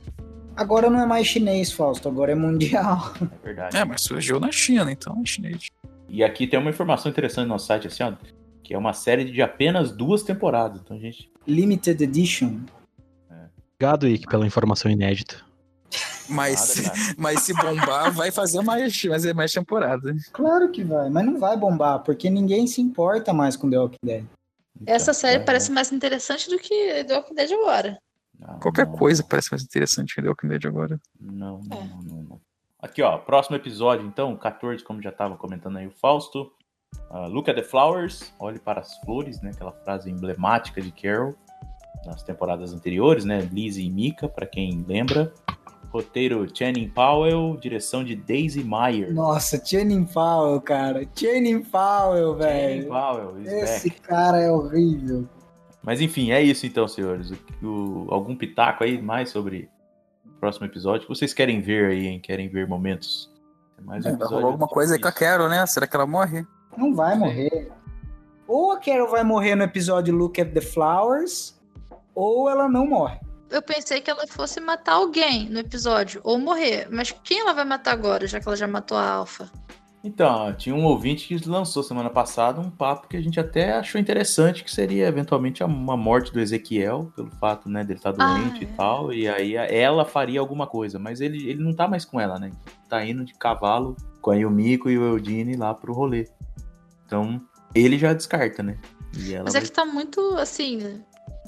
Agora 0.56 0.90
não 0.90 1.00
é 1.02 1.06
mais 1.06 1.28
chinês, 1.28 1.72
Fausto, 1.72 2.08
agora 2.08 2.32
é 2.32 2.36
mundial. 2.36 3.14
É 3.22 3.46
verdade. 3.46 3.78
É, 3.78 3.84
mas 3.84 4.02
surgiu 4.02 4.40
na 4.40 4.52
China, 4.52 4.92
então 4.92 5.22
é 5.22 5.26
chinês. 5.26 5.68
E 6.08 6.24
aqui 6.24 6.48
tem 6.48 6.60
uma 6.60 6.70
informação 6.70 7.12
interessante 7.12 7.44
no 7.48 7.54
nosso 7.54 7.66
site, 7.68 7.88
assim, 7.88 8.04
ó. 8.04 8.14
Que 8.64 8.74
é 8.74 8.78
uma 8.78 8.94
série 8.94 9.26
de 9.26 9.42
apenas 9.42 9.92
duas 9.92 10.24
temporadas. 10.24 10.82
Então, 10.84 11.00
gente, 11.00 11.30
Limited 11.48 12.02
Edition. 12.02 12.62
Obrigado, 13.76 14.08
Ike, 14.08 14.26
pela 14.28 14.48
informação 14.48 14.90
inédita. 14.90 15.36
Mas, 16.30 16.82
nada, 16.82 16.96
mas 17.18 17.40
se 17.42 17.54
bombar, 17.54 18.12
vai 18.12 18.32
fazer 18.32 18.62
mais, 18.62 19.00
fazer 19.02 19.34
mais 19.34 19.52
temporada. 19.54 20.16
Claro 20.32 20.72
que 20.72 20.84
vai, 20.84 21.10
mas 21.10 21.26
não 21.26 21.40
vai 21.40 21.56
bombar, 21.58 22.00
porque 22.04 22.30
ninguém 22.30 22.66
se 22.68 22.82
importa 22.82 23.34
mais 23.34 23.56
com 23.56 23.70
The 23.70 23.78
Walking 23.80 23.98
Dead. 24.04 24.26
Essa 24.86 25.14
série 25.14 25.38
é, 25.38 25.46
parece 25.46 25.72
mais 25.72 25.92
interessante 25.92 26.50
do 26.50 26.58
que 26.60 27.04
The 27.06 27.16
Walking 27.18 27.36
Dead 27.36 27.52
agora. 27.52 27.98
não, 28.40 28.60
Qualquer 28.60 28.86
não. 28.88 28.98
coisa 28.98 29.24
parece 29.24 29.52
mais 29.52 29.64
interessante 29.64 30.14
que 30.16 30.22
The 30.22 30.28
Walking 30.30 30.48
Dead 30.48 30.66
agora. 30.66 31.00
Não, 31.20 31.62
não, 31.70 31.78
É. 31.78 31.84
não, 31.86 32.02
não, 32.02 32.24
não. 32.24 32.42
Aqui, 32.82 33.02
ó, 33.02 33.18
próximo 33.18 33.56
episódio, 33.56 34.06
então, 34.06 34.36
14, 34.36 34.84
como 34.84 35.02
já 35.02 35.12
tava 35.12 35.38
comentando 35.38 35.78
aí 35.78 35.88
o 35.88 35.92
Fausto. 35.92 36.52
Ah, 37.10 37.26
Look 37.28 37.50
at 37.50 37.56
the 37.56 37.64
Flowers, 37.64 38.32
olhe 38.40 38.60
para 38.60 38.82
as 38.82 38.98
flores, 39.00 39.42
né? 39.42 39.52
Aquela 39.54 39.72
frase 39.72 40.10
emblemática 40.12 40.82
de 40.82 40.92
Carol 40.92 41.36
nas 42.06 42.22
temporadas 42.22 42.74
anteriores, 42.74 43.26
né? 43.26 43.40
Lizzie 43.52 43.86
e 43.88 43.90
Mika, 43.90 44.28
para 44.30 44.46
quem 44.46 44.86
lembra. 44.88 45.34
Roteiro 45.96 46.46
Channing 46.54 46.90
Powell, 46.90 47.56
direção 47.58 48.04
de 48.04 48.16
Daisy 48.18 48.64
Meyer. 48.64 49.14
Nossa, 49.14 49.64
Channing 49.64 50.04
Powell, 50.06 50.60
cara. 50.60 51.08
Channing 51.16 51.62
Powell, 51.64 52.38
Channing 52.38 52.82
velho. 52.82 52.88
Powell, 52.90 53.40
is 53.42 53.48
Esse 53.52 53.90
back. 53.90 54.02
cara 54.02 54.42
é 54.42 54.52
horrível. 54.52 55.26
Mas 55.82 56.02
enfim, 56.02 56.32
é 56.32 56.42
isso 56.42 56.66
então, 56.66 56.86
senhores. 56.88 57.32
O- 57.64 57.66
o- 57.66 58.08
algum 58.10 58.36
pitaco 58.36 58.84
aí 58.84 59.02
mais 59.02 59.30
sobre 59.30 59.70
o 60.26 60.30
próximo 60.40 60.66
episódio? 60.66 61.08
Vocês 61.08 61.34
querem 61.34 61.62
ver 61.62 61.92
aí, 61.92 62.08
hein? 62.08 62.20
Querem 62.20 62.50
ver 62.50 62.68
momentos? 62.68 63.32
Tem 63.78 63.86
mais 63.86 64.06
um 64.06 64.10
É, 64.10 64.14
rolar 64.26 64.48
alguma 64.48 64.68
coisa 64.68 64.96
aí 64.96 65.00
com 65.00 65.08
a 65.08 65.12
difícil. 65.12 65.30
Carol, 65.32 65.48
né? 65.48 65.66
Será 65.66 65.88
que 65.88 65.96
ela 65.96 66.06
morre? 66.08 66.46
Não 66.76 66.94
vai 66.94 67.16
morrer. 67.18 67.72
Ou 68.48 68.72
a 68.74 68.80
Carol 68.80 69.08
vai 69.10 69.24
morrer 69.24 69.56
no 69.56 69.64
episódio 69.64 70.14
Look 70.14 70.42
at 70.42 70.52
the 70.52 70.62
Flowers, 70.62 71.58
ou 72.14 72.50
ela 72.50 72.68
não 72.68 72.86
morre. 72.86 73.20
Eu 73.50 73.62
pensei 73.62 74.02
que 74.02 74.10
ela 74.10 74.26
fosse 74.28 74.60
matar 74.60 74.94
alguém 74.94 75.50
no 75.50 75.60
episódio, 75.60 76.20
ou 76.24 76.38
morrer. 76.40 76.88
Mas 76.92 77.12
quem 77.24 77.40
ela 77.42 77.54
vai 77.54 77.66
matar 77.66 77.92
agora, 77.94 78.26
já 78.28 78.40
que 78.40 78.48
ela 78.48 78.58
já 78.58 78.68
matou 78.68 78.98
a 78.98 79.08
Alpha? 79.08 79.50
Então, 80.04 80.54
tinha 80.54 80.76
um 80.76 80.84
ouvinte 80.86 81.28
que 81.28 81.50
lançou 81.50 81.82
semana 81.82 82.12
passada 82.12 82.62
um 82.62 82.70
papo 82.70 83.08
que 83.08 83.18
a 83.18 83.22
gente 83.22 83.40
até 83.40 83.74
achou 83.74 84.00
interessante, 84.00 84.64
que 84.64 84.72
seria 84.72 85.08
eventualmente 85.08 85.64
uma 85.64 85.98
morte 85.98 86.32
do 86.32 86.40
Ezequiel, 86.40 87.12
pelo 87.16 87.32
fato, 87.40 87.68
né, 87.68 87.84
dele 87.84 87.98
estar 87.98 88.12
Ah, 88.20 88.34
doente 88.34 88.64
e 88.64 88.68
é. 88.68 88.72
tal, 88.78 89.12
e 89.12 89.28
aí 89.28 89.56
ela 89.56 90.06
faria 90.06 90.40
alguma 90.40 90.68
coisa, 90.68 91.00
mas 91.00 91.22
ele, 91.22 91.50
ele 91.50 91.64
não 91.64 91.74
tá 91.74 91.88
mais 91.88 92.06
com 92.06 92.20
ela, 92.22 92.38
né? 92.38 92.52
Tá 92.88 93.04
indo 93.04 93.26
de 93.26 93.34
cavalo 93.34 93.96
com 94.22 94.30
a 94.30 94.36
Yumiko 94.36 94.92
e 94.92 94.98
o 94.98 95.04
Eudine 95.08 95.56
lá 95.56 95.74
pro 95.74 95.92
rolê. 95.92 96.28
Então, 97.08 97.42
ele 97.74 97.98
já 97.98 98.14
descarta, 98.14 98.62
né? 98.62 98.78
Mas 99.44 99.56
é 99.56 99.60
vai- 99.60 99.62
que 99.64 99.72
tá 99.72 99.86
muito, 99.86 100.20
assim... 100.38 101.02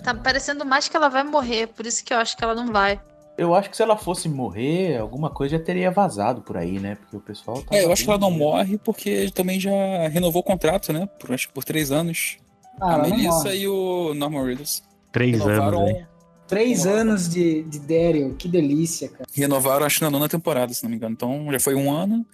Tá 0.04 0.14
parecendo 0.14 0.66
mais 0.66 0.88
que 0.88 0.96
ela 0.96 1.10
vai 1.10 1.24
morrer, 1.24 1.68
por 1.68 1.86
isso 1.86 2.04
que 2.04 2.14
eu 2.14 2.18
acho 2.18 2.36
que 2.38 2.44
ela 2.44 2.56
não 2.56 2.72
vai. 2.72 3.00
Eu 3.38 3.54
acho 3.54 3.70
que 3.70 3.78
se 3.78 3.84
ela 3.84 3.96
fosse 3.96 4.28
morrer, 4.28 4.98
alguma 4.98 5.30
coisa 5.30 5.58
já 5.58 5.64
teria 5.64 5.92
vazado 5.92 6.42
por 6.42 6.58
aí, 6.58 6.80
né? 6.80 6.96
Porque 6.96 7.18
o 7.18 7.20
pessoal 7.20 7.62
tá. 7.62 7.76
É, 7.76 7.86
eu 7.86 7.92
acho 7.92 8.04
que 8.04 8.10
ela 8.10 8.20
não 8.20 8.32
morre 8.32 8.80
porque 8.80 9.10
ele 9.10 9.32
também 9.32 9.60
já 9.60 9.72
renovou 10.08 10.42
o 10.42 10.44
contrato, 10.44 10.92
né? 10.92 11.08
Por, 11.20 11.32
acho 11.32 11.48
que 11.48 11.54
por 11.54 11.64
três 11.64 11.92
anos. 11.92 12.38
Ah, 12.82 12.96
a 12.96 12.98
Melissa 12.98 13.54
e 13.54 13.68
o 13.68 14.14
Norman 14.16 14.44
Reedus. 14.44 14.82
Três 15.12 15.40
Renovaram, 15.40 15.82
anos, 15.82 15.90
hein? 15.98 16.08
Três 16.48 16.88
anos 16.88 17.30
de, 17.30 17.64
de 17.64 17.80
Daryl, 17.80 18.34
que 18.36 18.48
delícia, 18.48 19.10
cara. 19.10 19.26
renovaram, 19.34 19.86
acho 19.86 19.98
que 19.98 20.04
na 20.04 20.10
nona 20.10 20.30
temporada, 20.30 20.74
se 20.74 20.82
não 20.84 20.90
me 20.90 20.96
engano. 20.96 21.14
Então 21.14 21.48
já 21.52 21.60
foi 21.60 21.76
um 21.76 21.92
ano, 21.92 22.26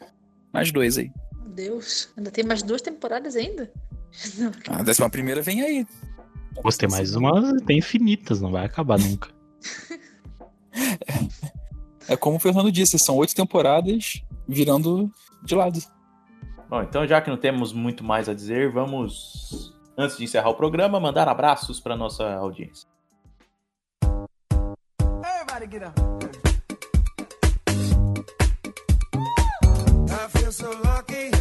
mais 0.53 0.71
dois 0.71 0.97
aí. 0.97 1.11
Meu 1.33 1.49
Deus, 1.49 2.09
ainda 2.15 2.31
tem 2.31 2.45
mais 2.45 2.61
duas 2.63 2.81
temporadas 2.81 3.35
ainda? 3.35 3.71
Não. 4.37 4.51
A 4.79 4.83
décima 4.83 5.09
primeira 5.09 5.41
vem 5.41 5.61
aí. 5.61 5.87
Você 6.61 6.79
tem 6.79 6.89
mais 6.89 7.15
umas, 7.15 7.61
tem 7.63 7.77
infinitas, 7.77 8.41
não 8.41 8.51
vai 8.51 8.65
acabar 8.65 8.99
nunca. 8.99 9.29
É 12.07 12.17
como 12.17 12.35
o 12.35 12.39
Fernando 12.39 12.71
disse, 12.71 12.99
são 12.99 13.15
oito 13.15 13.33
temporadas 13.33 14.21
virando 14.47 15.09
de 15.41 15.55
lado. 15.55 15.79
Bom, 16.69 16.81
então 16.81 17.07
já 17.07 17.21
que 17.21 17.29
não 17.29 17.37
temos 17.37 17.71
muito 17.71 18.03
mais 18.03 18.27
a 18.27 18.33
dizer, 18.33 18.69
vamos, 18.71 19.73
antes 19.97 20.17
de 20.17 20.23
encerrar 20.23 20.49
o 20.49 20.55
programa, 20.55 20.99
mandar 20.99 21.27
abraços 21.27 21.79
para 21.79 21.95
nossa 21.95 22.33
audiência. 22.35 22.87
Everybody 25.01 25.67
get 25.71 25.83
up. 25.83 25.99
I 30.09 30.37
feel 30.37 30.51
so 30.51 30.71
lucky. 30.83 31.31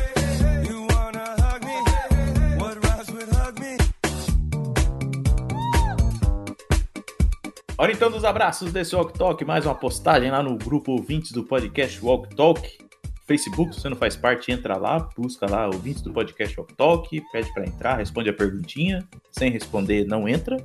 Hora 7.83 7.91
então 7.91 8.13
dos 8.13 8.25
abraços 8.25 8.73
desse 8.73 8.95
Walk 8.95 9.19
Talk, 9.19 9.45
mais 9.45 9.67
uma 9.67 9.75
postagem 9.75 10.31
lá 10.31 10.41
no 10.41 10.57
grupo 10.57 10.93
ouvintes 10.93 11.33
do 11.33 11.43
podcast 11.43 12.01
Walk 12.01 12.33
Talk. 12.37 12.79
Facebook, 13.27 13.75
se 13.75 13.81
você 13.81 13.89
não 13.89 13.97
faz 13.97 14.15
parte, 14.15 14.53
entra 14.53 14.77
lá, 14.77 15.01
busca 15.19 15.51
lá 15.51 15.67
ouvintes 15.67 16.01
do 16.01 16.13
podcast 16.13 16.57
Walk 16.61 16.77
Talk, 16.77 17.23
pede 17.33 17.53
para 17.53 17.67
entrar, 17.67 17.97
responde 17.97 18.31
a 18.31 18.33
perguntinha. 18.33 19.05
Sem 19.33 19.51
responder, 19.51 20.07
não 20.07 20.29
entra. 20.29 20.59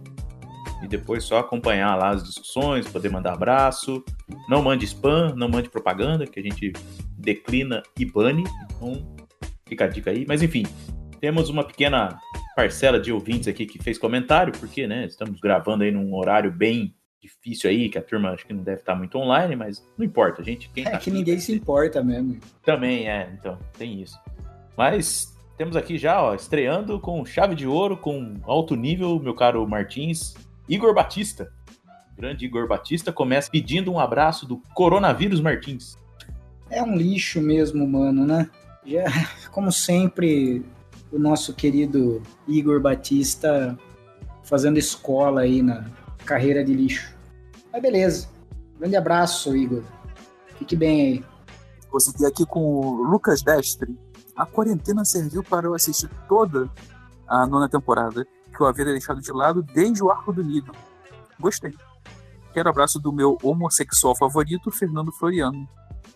E 0.84 0.88
depois 0.88 1.24
só 1.24 1.40
acompanhar 1.40 1.96
lá 1.96 2.10
as 2.10 2.24
discussões, 2.24 2.88
poder 2.88 3.10
mandar 3.10 3.34
abraço. 3.34 4.06
Não 4.48 4.62
mande 4.62 4.86
spam, 4.86 5.34
não 5.36 5.50
mande 5.50 5.72
propaganda, 5.72 6.28
que 6.28 6.40
a 6.40 6.44
gente 6.44 6.72
declina 7.18 7.82
e 7.98 8.06
bane. 8.06 8.44
Então, 8.66 8.94
fica 9.68 9.86
a 9.86 9.88
dica 9.88 10.12
aí. 10.12 10.24
Mas 10.28 10.44
enfim, 10.44 10.68
temos 11.20 11.50
uma 11.50 11.64
pequena 11.64 12.20
parcela 12.56 13.00
de 13.00 13.12
ouvintes 13.12 13.48
aqui 13.48 13.66
que 13.66 13.82
fez 13.82 13.98
comentário, 13.98 14.54
porque, 14.60 14.86
né, 14.86 15.06
estamos 15.06 15.40
gravando 15.40 15.84
aí 15.84 15.90
num 15.90 16.14
horário 16.14 16.52
bem 16.52 16.94
difícil 17.22 17.70
aí, 17.70 17.90
que 17.90 17.98
a 17.98 18.02
turma 18.02 18.32
acho 18.32 18.46
que 18.46 18.54
não 18.54 18.64
deve 18.64 18.80
estar 18.80 18.96
muito 18.96 19.18
online, 19.18 19.56
mas 19.56 19.84
não 19.98 20.06
importa, 20.06 20.44
gente. 20.44 20.70
Quem 20.70 20.84
É 20.84 20.86
tá 20.86 20.92
que 20.92 20.98
aqui 20.98 21.12
ninguém 21.12 21.40
se 21.40 21.54
importa 21.54 22.04
mesmo. 22.04 22.40
Também 22.64 23.10
é, 23.10 23.30
então, 23.38 23.58
tem 23.78 24.02
isso. 24.02 24.20
Mas 24.78 25.36
temos 25.58 25.76
aqui 25.76 25.98
já, 25.98 26.22
ó, 26.22 26.36
estreando 26.36 27.00
com 27.00 27.26
chave 27.26 27.56
de 27.56 27.66
ouro, 27.66 27.98
com 27.98 28.36
alto 28.44 28.76
nível, 28.76 29.20
meu 29.20 29.34
caro 29.34 29.68
Martins. 29.68 30.36
Igor 30.70 30.94
Batista. 30.94 31.52
O 32.14 32.18
grande 32.18 32.46
Igor 32.46 32.68
Batista 32.68 33.12
começa 33.12 33.50
pedindo 33.50 33.92
um 33.92 34.00
abraço 34.00 34.46
do 34.46 34.58
Coronavírus 34.74 35.40
Martins. 35.40 35.98
É 36.70 36.84
um 36.84 36.96
lixo 36.96 37.42
mesmo, 37.42 37.88
mano, 37.88 38.26
né? 38.26 38.50
Já, 38.86 39.06
como 39.52 39.72
sempre, 39.72 40.64
o 41.12 41.18
nosso 41.18 41.54
querido 41.54 42.22
Igor 42.48 42.80
Batista 42.80 43.78
fazendo 44.44 44.78
escola 44.78 45.42
aí 45.42 45.62
na 45.62 45.90
carreira 46.28 46.64
de 46.64 46.74
lixo. 46.74 47.16
Mas 47.72 47.82
beleza. 47.82 48.28
Grande 48.78 48.96
abraço, 48.96 49.56
Igor. 49.56 49.84
Fique 50.60 50.76
bem 50.76 51.02
aí. 51.02 51.26
Vou 51.90 52.00
seguir 52.00 52.26
aqui 52.26 52.46
com 52.46 52.60
o 52.60 53.04
Lucas 53.04 53.42
Destre. 53.42 53.98
A 54.36 54.46
quarentena 54.46 55.04
serviu 55.04 55.42
para 55.44 55.66
eu 55.66 55.74
assistir 55.74 56.10
toda 56.28 56.70
a 57.28 57.48
nona 57.48 57.68
temporada, 57.68 58.26
que 58.56 58.62
eu 58.62 58.68
havia 58.68 58.86
deixado 58.86 59.22
de 59.22 59.32
lado 59.32 59.64
desde 59.64 60.04
o 60.04 60.12
Arco 60.12 60.32
do 60.32 60.44
Nível. 60.44 60.74
Gostei. 61.40 61.74
Quero 62.54 62.70
abraço 62.70 63.00
do 63.00 63.12
meu 63.12 63.38
homossexual 63.42 64.16
favorito, 64.16 64.70
Fernando 64.72 65.12
Floriano. 65.12 65.68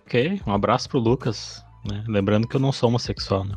Ok, 0.05 0.41
um 0.45 0.53
abraço 0.53 0.89
pro 0.89 0.99
Lucas. 0.99 1.63
né? 1.89 2.03
Lembrando 2.07 2.47
que 2.47 2.55
eu 2.55 2.59
não 2.59 2.71
sou 2.71 2.89
homossexual, 2.89 3.45
né? 3.45 3.55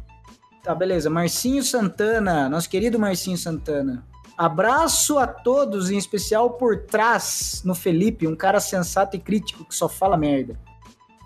Tá, 0.63 0.75
beleza. 0.75 1.11
Marcinho 1.11 1.63
Santana, 1.63 2.49
nosso 2.49 2.69
querido 2.71 2.99
Marcinho 2.99 3.37
Santana. 3.37 4.05
Abraço 4.37 5.19
a 5.19 5.27
todos, 5.27 5.91
em 5.91 5.97
especial 5.97 6.51
por 6.51 6.83
trás 6.85 7.63
no 7.65 7.75
Felipe, 7.75 8.27
um 8.27 8.35
cara 8.35 8.59
sensato 8.59 9.17
e 9.17 9.21
crítico 9.21 9.65
que 9.65 9.75
só 9.75 9.89
fala 9.89 10.17
merda. 10.17 10.59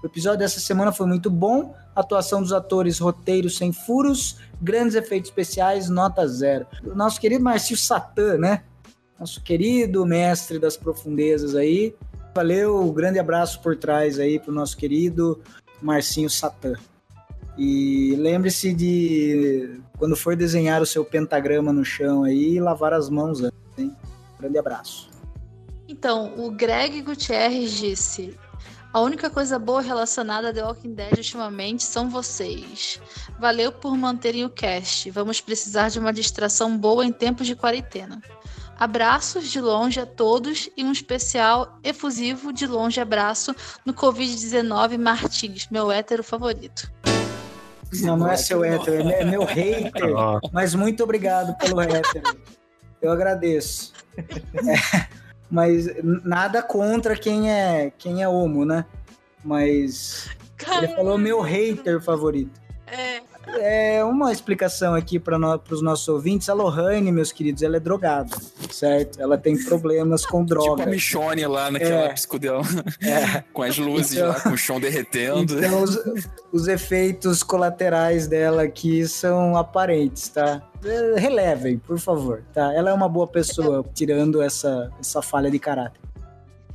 O 0.03 0.07
episódio 0.07 0.39
dessa 0.39 0.61
semana 0.61 0.93
foi 0.93 1.07
muito 1.07 1.31
bom. 1.31 1.75
Atuação 1.97 2.41
dos 2.41 2.53
atores, 2.53 2.99
roteiro 2.99 3.51
sem 3.51 3.73
furos, 3.73 4.37
grandes 4.61 4.95
efeitos 4.95 5.31
especiais, 5.31 5.89
nota 5.89 6.29
zero. 6.29 6.67
O 6.85 6.95
nosso 6.95 7.21
querido 7.21 7.43
Marcinho 7.43 7.79
Satã, 7.79 8.37
né? 8.37 8.63
Nosso 9.19 9.43
querido 9.43 10.07
mestre 10.07 10.59
das 10.59 10.77
profundezas 10.77 11.57
aí. 11.57 11.97
Valeu, 12.37 12.93
grande 12.93 13.19
abraço 13.19 13.61
por 13.61 13.75
trás 13.75 14.21
aí 14.21 14.39
pro 14.39 14.53
nosso 14.53 14.77
querido 14.77 15.41
Marcinho 15.83 16.31
Satã. 16.31 16.75
E 17.59 18.15
lembre-se 18.17 18.73
de, 18.73 19.81
quando 19.99 20.17
for 20.17 20.37
desenhar 20.37 20.81
o 20.81 20.87
seu 20.87 21.05
pentagrama 21.05 21.73
no 21.73 21.85
chão 21.85 22.23
aí, 22.23 22.61
lavar 22.61 22.93
as 22.93 23.11
mãos 23.11 23.43
antes, 23.43 23.59
hein? 23.77 23.97
Grande 24.39 24.59
abraço. 24.59 25.11
Então, 25.89 26.35
o 26.37 26.53
Greg 26.53 27.03
Gutierrez 27.03 27.73
disse: 27.73 28.39
A 28.93 29.01
única 29.01 29.29
coisa 29.29 29.59
boa 29.59 29.81
relacionada 29.81 30.51
a 30.51 30.53
The 30.53 30.63
Walking 30.63 30.95
Dead 30.95 31.17
ultimamente 31.17 31.83
são 31.83 32.09
vocês. 32.09 33.01
Valeu 33.41 33.73
por 33.73 33.97
manterem 33.97 34.45
o 34.45 34.51
cast. 34.51 35.11
Vamos 35.11 35.41
precisar 35.41 35.89
de 35.89 35.99
uma 35.99 36.13
distração 36.13 36.79
boa 36.79 37.05
em 37.05 37.11
tempos 37.11 37.49
de 37.49 37.57
quarentena. 37.57 38.23
Abraços 38.79 39.51
de 39.51 39.61
longe 39.61 39.99
a 39.99 40.07
todos 40.07 40.71
e 40.77 40.85
um 40.85 40.93
especial 40.93 41.81
efusivo 41.83 42.53
de 42.53 42.65
longe 42.65 43.01
abraço 43.01 43.53
no 43.85 43.93
Covid-19 43.93 44.97
Martins, 44.97 45.67
meu 45.69 45.91
hétero 45.91 46.23
favorito. 46.23 46.89
Não, 48.03 48.17
não 48.17 48.31
é 48.31 48.37
seu 48.37 48.65
hétero, 48.65 49.09
é 49.09 49.23
é 49.23 49.25
meu 49.25 49.45
hater. 49.45 50.15
Ó, 50.15 50.41
Mas 50.53 50.75
muito 50.75 51.03
obrigado 51.03 51.57
pelo 51.59 51.81
hétero. 51.81 52.39
Eu 53.01 53.13
agradeço. 53.13 53.93
É, 54.17 55.07
mas 55.51 55.87
nada 56.03 56.63
contra 56.63 57.17
quem 57.17 57.51
é, 57.51 57.93
quem 57.97 58.23
é 58.23 58.29
homo, 58.29 58.65
né? 58.65 58.85
Mas 59.45 60.29
ele 60.77 60.89
falou 60.89 61.17
meu 61.17 61.41
hater 61.41 62.01
favorito. 62.01 62.61
É, 62.87 63.21
É 63.61 64.05
uma 64.05 64.31
explicação 64.33 64.95
aqui 64.95 65.19
para 65.19 65.37
os 65.71 65.83
nossos 65.83 66.07
ouvintes. 66.09 66.49
A 66.49 66.55
Lohane, 66.55 67.11
meus 67.11 67.33
queridos, 67.33 67.63
ela 67.63 67.77
é 67.77 67.81
drogada, 67.81 68.31
certo? 68.71 69.21
Ela 69.21 69.37
tem 69.39 69.57
problemas 69.65 70.25
com 70.25 70.45
Tipo 70.45 70.61
droga. 70.61 70.83
a 70.85 70.87
Michonne 70.87 71.47
lá 71.47 71.71
naquela 71.71 72.05
É. 72.05 72.13
psicodel, 72.13 72.61
É. 73.03 73.43
com 73.53 73.63
as 73.63 73.77
luzes 73.79 74.13
Então- 74.17 74.29
lá, 74.29 74.41
com 74.41 74.51
o 74.51 74.57
chão 74.57 74.79
derretendo. 74.79 75.59
Então, 75.59 75.83
os, 75.83 75.99
os 76.53 76.69
efeitos 76.69 77.43
colaterais 77.43 78.27
dela 78.27 78.63
aqui 78.63 79.07
são 79.09 79.57
aparentes, 79.57 80.29
tá? 80.29 80.63
É, 80.85 81.19
Relevem, 81.19 81.79
por 81.79 81.99
favor, 81.99 82.43
tá? 82.55 82.73
Ela 82.75 82.91
é 82.91 82.93
uma 82.93 83.09
boa 83.09 83.27
pessoa, 83.27 83.85
tirando 83.95 84.41
essa, 84.41 84.91
essa 85.01 85.21
falha 85.21 85.51
de 85.51 85.59
caráter. 85.59 86.01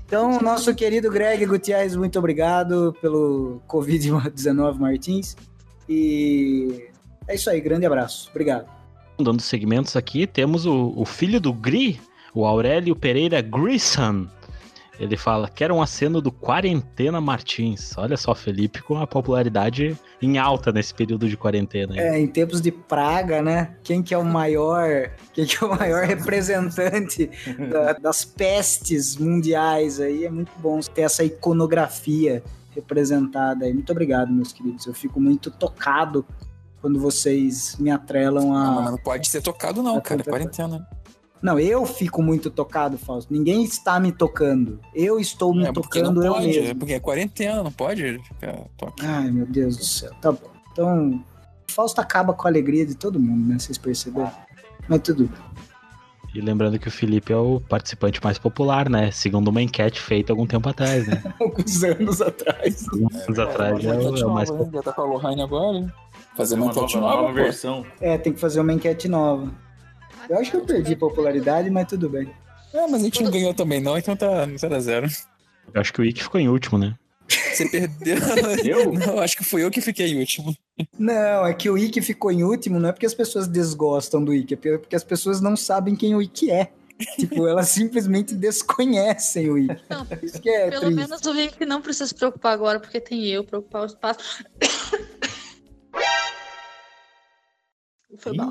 Então, 0.06 0.40
nosso 0.42 0.76
querido 0.76 1.10
Greg 1.10 1.44
Gutierrez, 1.46 1.96
muito 1.96 2.20
obrigado 2.20 2.96
pelo 3.02 3.62
Covid-19 3.68 4.78
Martins. 4.78 5.36
E 5.88 6.88
é 7.28 7.36
isso 7.36 7.50
aí, 7.50 7.60
grande 7.62 7.86
abraço. 7.86 8.30
Obrigado. 8.32 8.66
dando 9.20 9.42
segmentos 9.42 9.96
aqui, 9.96 10.26
temos 10.28 10.66
o, 10.66 10.94
o 10.96 11.06
filho 11.06 11.40
do 11.40 11.54
Gri, 11.54 12.00
o 12.34 12.46
Aurélio 12.46 12.96
Pereira 12.96 13.42
Grisson. 13.42 14.28
Ele 15.00 15.18
fala: 15.18 15.50
Quero 15.50 15.74
um 15.74 15.82
aceno 15.82 16.22
do 16.22 16.32
Quarentena 16.32 17.20
Martins. 17.20 17.98
Olha 17.98 18.16
só, 18.16 18.36
Felipe, 18.36 18.82
com 18.84 18.96
a 19.00 19.08
popularidade 19.08 19.98
em 20.22 20.38
alta 20.38 20.72
nesse 20.72 20.94
período 20.94 21.28
de 21.28 21.36
quarentena. 21.36 21.94
aí. 21.94 22.00
É, 22.00 22.20
em 22.20 22.28
tempos 22.28 22.62
de 22.62 22.72
praga, 22.72 23.42
né? 23.42 23.76
Quem 23.84 24.04
que 24.04 24.14
é 24.14 24.18
o 24.18 24.24
maior, 24.24 25.10
quem 25.34 25.46
que 25.48 25.58
é 25.62 25.66
o 25.68 25.76
maior 25.76 26.06
representante 26.06 27.28
da- 27.72 27.94
das 27.94 28.24
pestes 28.24 29.18
mundiais 29.18 30.00
aí? 30.00 30.26
É 30.26 30.30
muito 30.30 30.52
bom 30.60 30.80
ter 30.80 31.02
essa 31.02 31.24
iconografia 31.24 32.44
representada 32.76 33.66
aí. 33.66 33.74
Muito 33.74 33.92
obrigado, 33.92 34.32
meus 34.32 34.52
queridos. 34.52 34.86
Eu 34.86 34.94
fico 34.94 35.20
muito 35.20 35.50
tocado 35.52 36.26
quando 36.82 37.00
vocês 37.00 37.76
me 37.80 37.90
atrelam 37.92 38.54
Ah, 38.56 38.68
a. 38.68 38.72
mas 38.82 38.92
não 38.92 38.98
pode 38.98 39.28
ser 39.30 39.42
tocado, 39.42 39.82
não, 39.82 40.00
cara. 40.02 40.22
É 40.22 40.24
quarentena. 40.24 40.88
Não, 41.42 41.60
eu 41.60 41.86
fico 41.86 42.24
muito 42.24 42.50
tocado, 42.50 42.98
Fausto. 42.98 43.34
Ninguém 43.34 43.64
está 43.64 44.00
me 44.00 44.12
tocando. 44.14 44.80
Eu 44.96 45.20
estou 45.20 45.54
me 45.54 45.66
É 45.66 45.74
tocando 45.74 46.22
não 46.22 46.24
eu 46.28 46.34
pode, 46.34 46.48
mesmo. 46.48 46.68
é 46.70 46.74
porque 46.74 46.94
é 46.94 47.00
quarentena, 47.02 47.62
não 47.64 47.72
pode 47.72 48.18
ficar 48.24 48.58
toque. 48.78 49.06
Ai, 49.06 49.30
meu 49.30 49.46
Deus 49.46 49.76
do 49.76 49.84
céu. 49.84 50.12
Tá 50.22 50.32
bom. 50.32 50.40
Então, 50.72 51.22
o 51.70 51.72
Fausto 51.72 52.00
acaba 52.00 52.34
com 52.34 52.48
a 52.48 52.50
alegria 52.50 52.86
de 52.86 52.96
todo 52.96 53.20
mundo, 53.20 53.46
né? 53.48 53.60
Vocês 53.60 53.78
perceberam? 53.78 54.32
Mas 54.88 55.02
tudo 55.02 55.26
bem. 55.28 55.38
E 56.34 56.42
lembrando 56.42 56.80
que 56.80 56.88
o 56.88 56.92
Felipe 56.92 57.32
é 57.32 57.38
o 57.38 57.62
participante 57.62 58.20
mais 58.24 58.40
popular, 58.40 58.90
né? 58.90 59.12
Segundo 59.12 59.50
uma 59.50 59.62
enquete 59.62 60.02
feita 60.02 60.34
algum 60.34 60.48
tempo 60.48 60.68
atrás, 60.68 61.08
né? 61.08 61.22
Alguns 61.40 61.84
anos 61.84 62.22
atrás. 62.22 62.88
Anos 62.92 63.40
atrás 63.40 63.86
é 63.86 63.92
o, 63.96 64.18
é 64.18 64.26
o 64.26 64.34
mais 64.34 64.50
popular. 64.50 64.72
Já 64.74 64.82
tá 64.82 64.94
com 64.94 65.02
a 65.02 65.06
Lohane 65.06 65.42
agora. 65.44 65.94
Fazer 66.36 66.56
uma 66.56 66.66
uma 66.66 66.72
enquete 66.72 66.98
nova, 66.98 67.22
nova, 67.22 67.34
versão. 67.34 67.86
É, 68.02 68.18
tem 68.18 68.34
que 68.34 68.40
fazer 68.40 68.62
uma 68.62 68.74
enquete 68.74 69.08
nova. 69.08 69.52
Eu 70.28 70.40
acho 70.40 70.50
que 70.50 70.58
eu 70.58 70.66
perdi 70.66 70.96
popularidade, 70.96 71.70
mas 71.70 71.88
tudo 71.88 72.10
bem. 72.10 72.28
É, 72.74 72.88
mas 72.88 73.02
a 73.02 73.06
gente 73.06 73.22
não 73.22 73.30
ganhou 73.30 73.54
também 73.54 73.80
não, 73.80 73.96
então 73.96 74.16
tá 74.16 74.48
0 74.58 74.76
a 74.76 74.80
0 74.80 75.08
Eu 75.72 75.82
acho 75.82 75.94
que 75.94 76.02
o 76.02 76.04
Ick 76.04 76.24
ficou 76.24 76.42
em 76.42 76.50
último, 76.50 76.80
né? 76.80 76.96
Você 77.30 77.70
perdeu. 77.70 78.18
Eu? 78.66 78.94
Não, 78.94 79.20
acho 79.20 79.38
que 79.38 79.44
fui 79.44 79.64
eu 79.64 79.72
que 79.72 79.82
fiquei 79.82 80.08
em 80.08 80.20
último. 80.20 80.56
Não, 80.98 81.46
é 81.46 81.54
que 81.54 81.70
o 81.70 81.78
Ike 81.78 82.02
ficou 82.02 82.32
em 82.32 82.44
último, 82.44 82.80
não 82.80 82.90
é 82.90 82.92
porque 82.92 83.06
as 83.06 83.14
pessoas 83.14 83.48
desgostam 83.48 84.24
do 84.24 84.34
Ike, 84.34 84.56
é 84.56 84.78
porque 84.78 84.96
as 84.96 85.04
pessoas 85.04 85.40
não 85.40 85.56
sabem 85.56 85.96
quem 85.96 86.16
o 86.16 86.22
Ike 86.22 86.50
é. 86.52 86.72
tipo, 87.18 87.48
elas 87.48 87.70
simplesmente 87.70 88.34
desconhecem 88.36 89.50
o 89.50 89.58
Ike. 89.58 89.82
Não, 89.90 90.08
Isso 90.22 90.42
que 90.42 90.50
é 90.50 90.70
pelo 90.70 90.82
triste. 90.82 90.96
menos 90.96 91.22
o 91.26 91.32
Rick 91.32 91.66
não 91.66 91.82
precisa 91.82 92.08
se 92.08 92.16
preocupar 92.16 92.54
agora, 92.54 92.80
porque 92.80 93.00
tem 93.00 93.26
eu 93.28 93.44
pra 93.44 93.60
ocupar 93.60 93.84
o 93.84 93.86
espaço. 93.86 94.44
Foi 98.20 98.34
mal. 98.36 98.50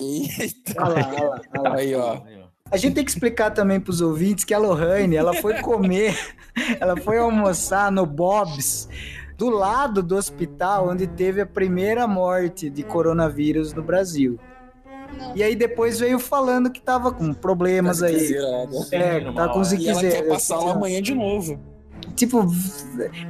Eita. 0.00 0.74
Olha 0.78 0.94
lá, 0.94 1.12
olha 1.12 1.28
lá, 1.28 1.40
olha 1.52 1.62
lá. 1.62 1.76
Aí, 1.76 1.94
ó. 1.94 2.41
Aí. 2.72 2.78
A 2.78 2.80
gente 2.80 2.94
tem 2.94 3.04
que 3.04 3.10
explicar 3.10 3.50
também 3.50 3.78
pros 3.78 4.00
ouvintes 4.00 4.44
que 4.44 4.54
a 4.54 4.58
Lohane, 4.58 5.14
ela 5.14 5.34
foi 5.34 5.60
comer, 5.60 6.16
ela 6.80 6.96
foi 6.96 7.18
almoçar 7.18 7.92
no 7.92 8.06
Bob's, 8.06 8.88
do 9.36 9.50
lado 9.50 10.02
do 10.02 10.16
hospital 10.16 10.88
onde 10.88 11.06
teve 11.06 11.40
a 11.40 11.46
primeira 11.46 12.06
morte 12.06 12.70
de 12.70 12.82
coronavírus 12.82 13.74
no 13.74 13.82
Brasil. 13.82 14.38
E 15.34 15.42
aí 15.42 15.54
depois 15.54 16.00
veio 16.00 16.18
falando 16.18 16.70
que 16.70 16.80
tava 16.80 17.12
com 17.12 17.34
problemas 17.34 18.02
aí. 18.02 18.18
Zerada. 18.18 18.76
É, 18.90 19.32
tá 19.32 19.48
com 19.48 19.54
E 19.54 19.56
ela 19.56 19.64
ziquezera. 19.64 20.10
quer 20.10 20.28
passar 20.28 20.58
lá 20.58 20.72
amanhã 20.72 21.02
de 21.02 21.14
novo. 21.14 21.60
Tipo, 22.16 22.46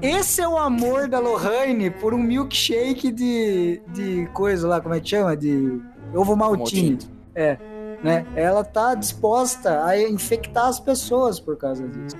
esse 0.01 0.41
é 0.41 0.49
o 0.49 0.57
amor 0.57 1.09
da 1.09 1.19
Lohane 1.19 1.91
por 1.91 2.15
um 2.15 2.19
milkshake 2.19 3.13
de, 3.13 3.81
de 3.89 4.27
coisa 4.33 4.67
lá, 4.67 4.81
como 4.81 4.95
é 4.95 5.01
que 5.01 5.11
chama? 5.11 5.37
De 5.37 5.81
ovo 6.15 6.35
maltine. 6.35 6.91
Maltine. 6.91 7.13
É, 7.35 7.57
né? 8.03 8.27
Ela 8.35 8.65
tá 8.65 8.95
disposta 8.95 9.85
a 9.85 10.01
infectar 10.01 10.67
as 10.67 10.81
pessoas 10.81 11.39
por 11.39 11.57
causa 11.57 11.87
disso. 11.87 12.17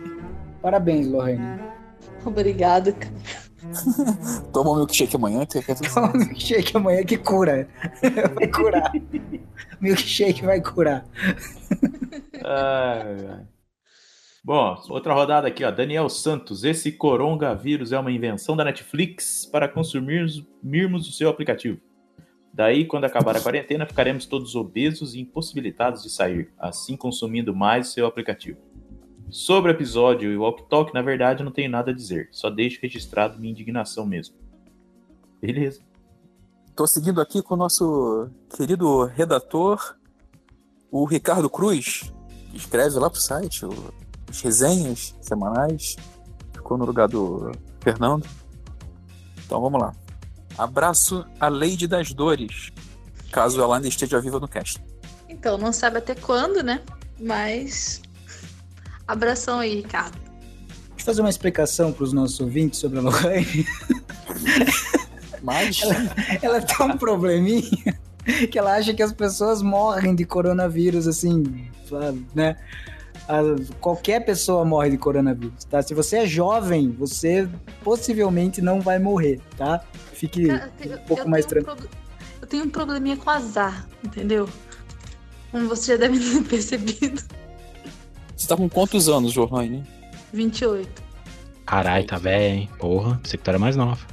Parabéns, 0.61 1.09
Lohane. 1.09 1.61
Obrigada. 2.25 2.95
Toma 4.53 4.71
um 4.73 4.77
milkshake 4.77 5.17
amanhã, 5.17 5.45
que 5.47 5.61
Toma 5.93 6.13
um 6.15 6.19
milkshake 6.19 6.77
amanhã 6.77 7.05
que 7.05 7.17
cura. 7.17 7.69
Vai 8.35 8.47
curar. 8.49 8.93
milkshake 9.81 10.45
vai 10.45 10.61
curar. 10.61 11.05
Ai, 12.45 13.27
ai. 13.29 13.47
Bom, 14.45 14.77
outra 14.89 15.15
rodada 15.15 15.47
aqui, 15.47 15.65
ó. 15.65 15.71
Daniel 15.71 16.09
Santos. 16.09 16.65
Esse 16.65 16.91
coronavírus 16.91 17.93
é 17.93 17.99
uma 17.99 18.11
invenção 18.11 18.57
da 18.57 18.65
Netflix 18.65 19.47
para 19.47 19.69
consumirmos 19.69 21.09
o 21.09 21.13
seu 21.13 21.29
aplicativo. 21.29 21.81
Daí, 22.53 22.85
quando 22.85 23.05
acabar 23.05 23.37
a 23.37 23.41
quarentena, 23.41 23.87
ficaremos 23.87 24.27
todos 24.27 24.55
obesos 24.55 25.15
e 25.15 25.21
impossibilitados 25.21 26.03
de 26.03 26.11
sair, 26.11 26.53
assim 26.59 26.97
consumindo 26.97 27.55
mais 27.55 27.89
seu 27.89 28.07
aplicativo. 28.07 28.59
Sobre 29.31 29.71
o 29.71 29.75
episódio 29.75 30.31
e 30.31 30.37
o 30.37 30.43
Walk 30.43 30.69
Talk, 30.69 30.93
na 30.93 31.01
verdade, 31.01 31.43
não 31.43 31.51
tenho 31.51 31.71
nada 31.71 31.91
a 31.91 31.95
dizer. 31.95 32.29
Só 32.31 32.51
deixo 32.51 32.79
registrado 32.83 33.39
minha 33.39 33.51
indignação 33.51 34.05
mesmo. 34.05 34.37
Beleza. 35.41 35.81
Tô 36.77 36.87
seguindo 36.87 37.21
aqui 37.21 37.43
com 37.43 37.55
o 37.55 37.57
nosso 37.57 38.29
querido 38.55 39.07
redator, 39.07 39.97
o 40.91 41.07
Ricardo 41.07 41.49
Cruz, 41.49 42.13
que 42.51 42.57
escreve 42.59 42.99
lá 42.99 43.09
pro 43.09 43.21
site 43.21 43.65
as 44.29 44.41
resenhas 44.43 45.17
semanais. 45.23 45.97
Ficou 46.53 46.77
no 46.77 46.85
lugar 46.85 47.09
do 47.09 47.51
Fernando. 47.81 48.27
Então 49.45 49.61
vamos 49.61 49.81
lá. 49.81 49.95
Abraço 50.57 51.25
a 51.41 51.49
Lady 51.49 51.87
das 51.87 52.13
Dores, 52.13 52.71
caso 53.31 53.61
ela 53.61 53.77
ainda 53.77 53.89
esteja 53.89 54.21
viva 54.21 54.39
no 54.39 54.49
cast. 54.49 54.83
Então, 55.29 55.57
não 55.57 55.73
sabe 55.73 55.99
até 55.99 56.15
quando, 56.15 56.63
né? 56.63 56.83
Mas. 57.19 58.03
Abração 59.07 59.61
aí, 59.61 59.77
Ricardo. 59.77 60.19
Deixa 60.19 61.01
eu 61.01 61.05
fazer 61.05 61.21
uma 61.23 61.31
explicação 61.31 61.93
para 61.93 62.05
os 62.05 62.13
nossos 62.13 62.39
ouvintes 62.41 62.79
sobre 62.79 62.99
a 62.99 63.03
Lohane. 63.03 63.67
Mas 65.43 65.81
Ela 66.41 66.61
tem 66.61 66.87
um 66.87 66.97
probleminha 66.97 67.99
que 68.51 68.59
ela 68.59 68.77
acha 68.77 68.95
que 68.95 69.03
as 69.03 69.13
pessoas 69.13 69.63
morrem 69.63 70.15
de 70.15 70.25
coronavírus, 70.25 71.09
assim, 71.09 71.71
né? 72.35 72.57
A- 73.29 73.41
qualquer 73.81 74.25
pessoa 74.25 74.65
morre 74.65 74.91
de 74.91 74.99
coronavírus, 74.99 75.65
tá? 75.65 75.81
Se 75.83 75.95
você 75.95 76.19
é 76.19 76.27
jovem, 76.27 76.91
você 76.91 77.49
possivelmente 77.85 78.61
não 78.61 78.81
vai 78.81 78.99
morrer, 78.99 79.41
tá? 79.57 79.81
Fique 80.13 80.47
Cara, 80.49 80.71
um 80.85 81.07
pouco 81.07 81.29
mais 81.29 81.47
tenho 81.47 81.61
um 81.63 81.65
tranquilo. 81.65 81.89
proble- 81.89 82.03
Eu 82.41 82.47
tenho 82.49 82.65
um 82.65 82.71
probleminha 82.71 83.17
com 83.17 83.31
azar, 83.31 83.87
entendeu? 84.05 84.49
Como 85.51 85.69
você 85.69 85.93
já 85.93 85.99
deve 85.99 86.19
ter 86.43 86.43
percebido. 86.49 87.23
você 88.37 88.49
tá 88.49 88.57
com 88.57 88.69
quantos 88.69 89.09
anos, 89.09 89.33
Johanne? 89.33 89.85
28. 90.33 91.03
Caralho, 91.65 92.07
tá 92.07 92.19
velho, 92.19 92.55
hein? 92.55 92.71
Porra, 92.79 93.19
pensei 93.23 93.39
que 93.39 93.45
tu 93.45 93.49
era 93.49 93.59
mais 93.59 93.77
nova. 93.77 94.05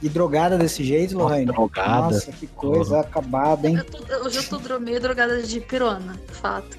E 0.00 0.08
drogada 0.08 0.56
desse 0.58 0.82
jeito, 0.84 1.16
Lohane? 1.16 1.46
Drogada. 1.46 2.14
Nossa, 2.14 2.32
que 2.32 2.46
coisa 2.46 3.00
acabada, 3.00 3.68
hein? 3.68 3.76
Eu 3.76 3.84
tô- 3.84 4.24
Hoje 4.26 4.38
eu 4.38 4.60
tô 4.60 4.78
meio 4.80 5.00
drogada 5.00 5.42
de 5.42 5.60
pirona, 5.60 6.18
fato. 6.32 6.76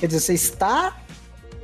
Quer 0.00 0.06
dizer, 0.06 0.20
você 0.20 0.34
está. 0.34 0.98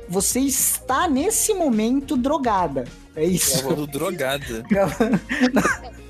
Você 0.07 0.39
está 0.39 1.09
nesse 1.09 1.53
momento 1.53 2.15
drogada. 2.15 2.85
É 3.15 3.25
isso. 3.25 3.63
Gravando 3.63 3.87
drogada. 3.87 4.63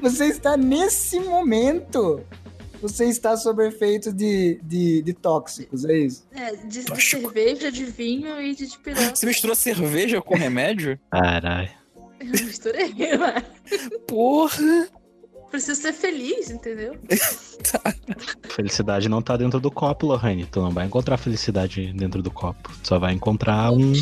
Você 0.00 0.26
está 0.26 0.56
nesse 0.56 1.20
momento. 1.20 2.24
Você 2.82 3.06
está 3.06 3.36
sob 3.36 3.66
efeito 3.66 4.12
de, 4.12 4.60
de, 4.62 5.02
de 5.02 5.12
tóxicos, 5.14 5.84
é 5.84 5.96
isso? 5.96 6.26
É, 6.34 6.54
de, 6.56 6.84
de 6.84 7.02
cerveja, 7.02 7.72
de 7.72 7.84
vinho 7.84 8.38
e 8.40 8.54
de, 8.54 8.66
de 8.66 8.78
pirona. 8.78 9.14
Você 9.14 9.24
misturou 9.24 9.56
cerveja 9.56 10.20
com 10.20 10.34
remédio? 10.34 10.98
Caralho. 11.10 11.70
Eu 12.20 12.26
misturei, 12.26 12.92
né? 13.16 13.42
Porra! 14.06 14.88
Preciso 15.54 15.82
ser 15.82 15.92
feliz, 15.92 16.50
entendeu? 16.50 16.96
Felicidade 18.50 19.08
não 19.08 19.22
tá 19.22 19.36
dentro 19.36 19.60
do 19.60 19.70
copo, 19.70 20.04
Lohane. 20.04 20.46
Tu 20.46 20.60
não 20.60 20.72
vai 20.72 20.84
encontrar 20.84 21.16
felicidade 21.16 21.92
dentro 21.92 22.20
do 22.20 22.28
copo. 22.28 22.72
Tu 22.82 22.88
só 22.88 22.98
vai 22.98 23.12
encontrar 23.12 23.70
um. 23.70 23.92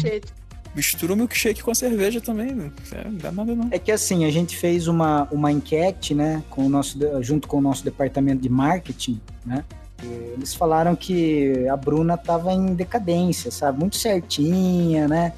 Mistura 0.74 1.12
o 1.12 1.16
milkshake 1.16 1.62
com 1.62 1.70
a 1.70 1.74
cerveja 1.74 2.22
também. 2.22 2.54
né? 2.54 2.72
É, 2.92 3.04
não 3.04 3.16
dá 3.18 3.30
nada 3.30 3.54
não. 3.54 3.68
É 3.70 3.78
que 3.78 3.92
assim, 3.92 4.24
a 4.24 4.30
gente 4.30 4.56
fez 4.56 4.88
uma, 4.88 5.28
uma 5.30 5.52
enquete, 5.52 6.14
né, 6.14 6.42
com 6.48 6.64
o 6.64 6.70
nosso, 6.70 6.98
junto 7.20 7.46
com 7.46 7.58
o 7.58 7.60
nosso 7.60 7.84
departamento 7.84 8.40
de 8.40 8.48
marketing, 8.48 9.20
né? 9.44 9.62
Eles 10.02 10.54
falaram 10.54 10.96
que 10.96 11.68
a 11.68 11.76
Bruna 11.76 12.16
tava 12.16 12.50
em 12.54 12.74
decadência, 12.74 13.50
sabe? 13.50 13.78
Muito 13.78 13.96
certinha, 13.96 15.06
né? 15.06 15.34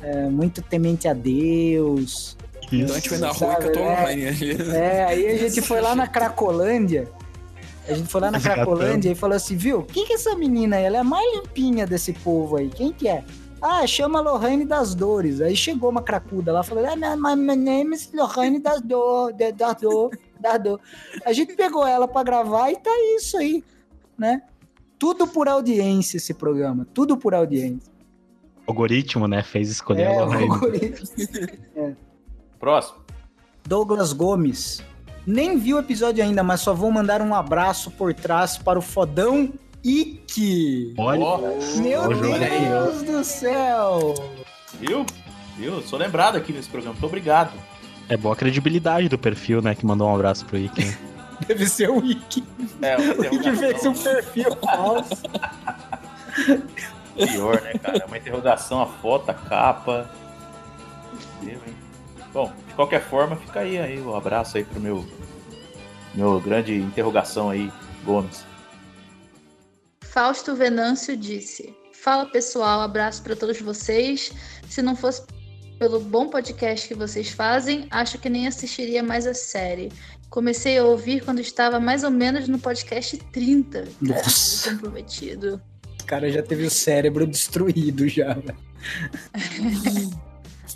É, 0.00 0.28
muito 0.28 0.62
temente 0.62 1.08
a 1.08 1.12
Deus. 1.12 2.36
Então 2.72 2.94
a 2.94 2.98
gente 2.98 3.10
vai 3.10 3.18
na 3.18 3.30
rua 3.30 3.52
e 3.52 3.56
catou 3.56 3.84
né? 3.84 4.00
online 4.00 4.26
ali. 4.26 4.76
É, 4.76 5.04
aí 5.04 5.26
a 5.28 5.36
gente 5.38 5.60
foi 5.62 5.80
lá 5.80 5.94
na 5.94 6.06
Cracolândia. 6.06 7.10
A 7.88 7.94
gente 7.94 8.08
foi 8.08 8.20
lá 8.20 8.30
na. 8.30 8.38
Cracolândia 8.40 9.10
e 9.10 9.14
falou 9.14 9.36
assim, 9.36 9.56
viu? 9.56 9.82
Quem 9.84 10.04
que 10.06 10.12
é 10.12 10.16
essa 10.16 10.34
menina 10.36 10.76
aí? 10.76 10.84
Ela 10.84 10.98
é 10.98 11.00
a 11.00 11.04
mais 11.04 11.24
limpinha 11.34 11.86
desse 11.86 12.12
povo 12.12 12.56
aí. 12.56 12.68
Quem 12.68 12.92
que 12.92 13.08
é? 13.08 13.24
Ah, 13.60 13.84
chama 13.86 14.20
Lohane 14.20 14.64
das 14.64 14.94
Dores. 14.94 15.40
Aí 15.40 15.56
chegou 15.56 15.90
uma 15.90 16.02
cracuda 16.02 16.52
lá, 16.52 16.62
falou, 16.62 16.84
ah, 16.86 16.94
my, 16.94 17.34
my, 17.34 17.56
name 17.56 17.94
is 17.96 18.10
Lohane 18.12 18.60
das 18.60 18.80
Dor, 18.82 19.32
de- 19.32 19.50
das 19.52 19.74
Dor, 19.80 20.10
das 20.38 20.62
Dor. 20.62 20.80
A 21.24 21.32
gente 21.32 21.54
pegou 21.56 21.84
ela 21.86 22.06
pra 22.06 22.22
gravar 22.22 22.70
e 22.70 22.76
tá 22.76 22.90
isso 23.16 23.36
aí, 23.36 23.64
né? 24.16 24.42
Tudo 24.98 25.26
por 25.26 25.48
audiência 25.48 26.18
esse 26.18 26.34
programa, 26.34 26.86
tudo 26.94 27.16
por 27.16 27.34
audiência. 27.34 27.90
O 28.66 28.70
algoritmo, 28.70 29.26
né? 29.26 29.42
Fez 29.42 29.70
escolher 29.70 30.02
É, 30.02 30.06
a 30.18 30.22
o 30.22 30.24
Lohane. 30.26 30.42
algoritmo. 30.44 31.08
Próximo. 32.58 32.98
Douglas 33.66 34.12
Gomes. 34.12 34.82
Nem 35.26 35.58
vi 35.58 35.74
o 35.74 35.78
episódio 35.78 36.24
ainda, 36.24 36.42
mas 36.42 36.60
só 36.60 36.72
vou 36.72 36.90
mandar 36.90 37.20
um 37.20 37.34
abraço 37.34 37.90
por 37.90 38.14
trás 38.14 38.56
para 38.56 38.78
o 38.78 38.82
fodão 38.82 39.52
Ike. 39.84 40.94
Olha. 40.96 41.20
Meu 41.76 42.08
Deus 42.08 43.02
do 43.02 43.22
céu! 43.24 44.14
viu? 44.80 45.04
Viu? 45.56 45.82
Sou 45.82 45.98
lembrado 45.98 46.36
aqui 46.36 46.52
nesse 46.52 46.68
programa. 46.68 46.94
Muito 46.94 47.06
obrigado. 47.06 47.52
É 48.08 48.16
boa 48.16 48.32
a 48.34 48.36
credibilidade 48.36 49.08
do 49.08 49.18
perfil, 49.18 49.60
né? 49.60 49.74
Que 49.74 49.84
mandou 49.84 50.08
um 50.08 50.14
abraço 50.14 50.46
pro 50.46 50.56
Ike. 50.56 50.96
Deve 51.46 51.68
ser 51.68 51.90
o 51.90 51.98
Ike. 52.04 52.42
É, 52.80 52.96
O 52.96 53.34
Ike 53.34 53.56
fez 53.56 53.84
um 53.84 53.92
perfil 53.92 54.56
falso. 54.56 55.22
Pior, 57.14 57.60
né, 57.62 57.74
cara? 57.74 58.06
Uma 58.06 58.16
interrogação, 58.16 58.80
a 58.80 58.86
foto, 58.86 59.30
a 59.30 59.34
capa. 59.34 60.10
Meu 61.42 61.50
Deus, 61.50 61.62
hein? 61.66 61.74
Bom, 62.32 62.52
de 62.68 62.74
qualquer 62.74 63.02
forma, 63.02 63.36
fica 63.36 63.60
aí, 63.60 63.78
aí 63.78 64.00
o 64.00 64.14
abraço 64.14 64.56
aí 64.56 64.64
pro 64.64 64.80
meu, 64.80 65.04
meu 66.14 66.40
grande 66.40 66.74
interrogação 66.74 67.50
aí, 67.50 67.72
Gomes. 68.04 68.44
Fausto 70.02 70.54
Venâncio 70.54 71.16
disse: 71.16 71.74
Fala 71.92 72.26
pessoal, 72.26 72.80
abraço 72.80 73.22
para 73.22 73.36
todos 73.36 73.60
vocês. 73.60 74.32
Se 74.68 74.82
não 74.82 74.94
fosse 74.96 75.22
pelo 75.78 76.00
bom 76.00 76.28
podcast 76.28 76.88
que 76.88 76.94
vocês 76.94 77.30
fazem, 77.30 77.86
acho 77.90 78.18
que 78.18 78.28
nem 78.28 78.46
assistiria 78.46 79.02
mais 79.02 79.26
a 79.26 79.34
série. 79.34 79.92
Comecei 80.28 80.76
a 80.76 80.84
ouvir 80.84 81.24
quando 81.24 81.40
estava 81.40 81.80
mais 81.80 82.04
ou 82.04 82.10
menos 82.10 82.48
no 82.48 82.58
podcast 82.58 83.16
30. 83.16 83.84
Nossa, 84.00 84.70
Comprometido. 84.72 85.60
o 86.02 86.04
cara 86.04 86.30
já 86.30 86.42
teve 86.42 86.64
o 86.64 86.70
cérebro 86.70 87.26
destruído 87.26 88.08
já. 88.08 88.36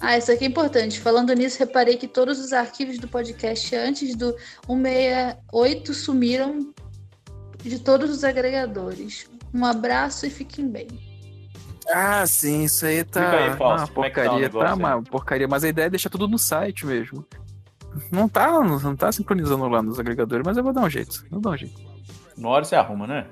Ah, 0.02 0.18
isso 0.18 0.32
aqui 0.32 0.44
é 0.44 0.48
importante. 0.48 0.98
Falando 0.98 1.32
nisso, 1.32 1.60
reparei 1.60 1.96
que 1.96 2.08
todos 2.08 2.40
os 2.40 2.52
arquivos 2.52 2.98
do 2.98 3.06
podcast 3.06 3.74
antes 3.76 4.16
do 4.16 4.34
168 4.66 5.94
sumiram 5.94 6.74
de 7.62 7.78
todos 7.78 8.10
os 8.10 8.24
agregadores. 8.24 9.30
Um 9.54 9.64
abraço 9.64 10.26
e 10.26 10.30
fiquem 10.30 10.68
bem. 10.68 10.88
Ah, 11.88 12.26
sim, 12.26 12.64
isso 12.64 12.84
aí 12.84 13.04
tá 13.04 13.30
aí, 13.30 13.48
uma 13.50 13.56
como 13.56 13.74
é 13.74 13.76
tá 13.76 13.86
porcaria, 13.86 14.38
negócio 14.40 14.60
tá 14.60 14.72
aí? 14.72 14.78
uma 14.94 15.02
porcaria, 15.02 15.48
mas 15.48 15.62
a 15.62 15.68
ideia 15.68 15.86
é 15.86 15.90
deixar 15.90 16.10
tudo 16.10 16.26
no 16.26 16.38
site 16.38 16.84
mesmo. 16.84 17.24
Não 18.10 18.28
tá, 18.28 18.60
não 18.60 18.96
tá 18.96 19.12
sincronizando 19.12 19.68
lá 19.68 19.82
nos 19.82 20.00
agregadores, 20.00 20.44
mas 20.44 20.56
eu 20.56 20.64
vou 20.64 20.72
dar 20.72 20.82
um 20.82 20.90
jeito, 20.90 21.24
eu 21.26 21.30
vou 21.30 21.40
dar 21.40 21.50
um 21.50 21.56
jeito. 21.56 21.80
Uma 22.36 22.48
hora 22.48 22.64
você 22.64 22.74
arruma, 22.74 23.06
né? 23.06 23.26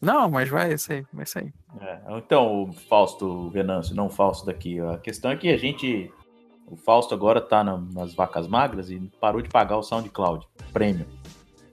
Não, 0.00 0.30
mas 0.30 0.48
vai 0.48 0.76
sair, 0.78 1.06
vai 1.12 1.26
sair. 1.26 1.52
É, 1.80 2.00
então, 2.16 2.64
o 2.64 2.72
Fausto 2.72 3.48
Venâncio, 3.50 3.94
não 3.94 4.06
o 4.06 4.10
Fausto 4.10 4.46
daqui. 4.46 4.80
A 4.80 4.96
questão 4.98 5.30
é 5.30 5.36
que 5.36 5.48
a 5.50 5.56
gente. 5.58 6.10
O 6.66 6.76
Fausto 6.76 7.12
agora 7.14 7.40
tá 7.40 7.62
na- 7.64 7.82
nas 7.92 8.14
vacas 8.14 8.46
magras 8.46 8.90
e 8.90 8.98
parou 9.20 9.42
de 9.42 9.48
pagar 9.48 9.76
o 9.76 9.82
SoundCloud 9.82 10.46
Premium. 10.72 11.04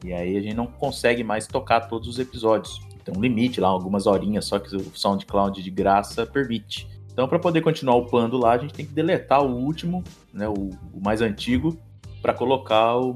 E 0.04 0.12
aí 0.12 0.36
a 0.38 0.42
gente 0.42 0.56
não 0.56 0.68
consegue 0.68 1.24
mais 1.24 1.48
tocar 1.48 1.82
todos 1.82 2.08
os 2.08 2.20
episódios. 2.20 2.80
Tem 3.06 3.16
um 3.16 3.22
limite 3.22 3.62
lá, 3.62 3.70
algumas 3.70 4.06
horinhas 4.08 4.46
só 4.46 4.60
que 4.60 4.76
o 4.76 4.92
SoundCloud 4.98 5.64
de 5.64 5.70
graça 5.72 6.26
permite. 6.26 6.88
Então, 7.14 7.28
para 7.28 7.40
poder 7.40 7.62
continuar 7.62 7.96
upando 7.96 8.38
lá, 8.38 8.52
a 8.54 8.58
gente 8.58 8.74
tem 8.74 8.86
que 8.86 8.92
deletar 8.94 9.44
o 9.44 9.56
último, 9.56 10.04
né, 10.34 10.48
o, 10.48 10.70
o 10.94 11.02
mais 11.04 11.22
antigo, 11.22 11.76
para 12.22 12.34
colocar 12.34 12.96
o, 12.98 13.16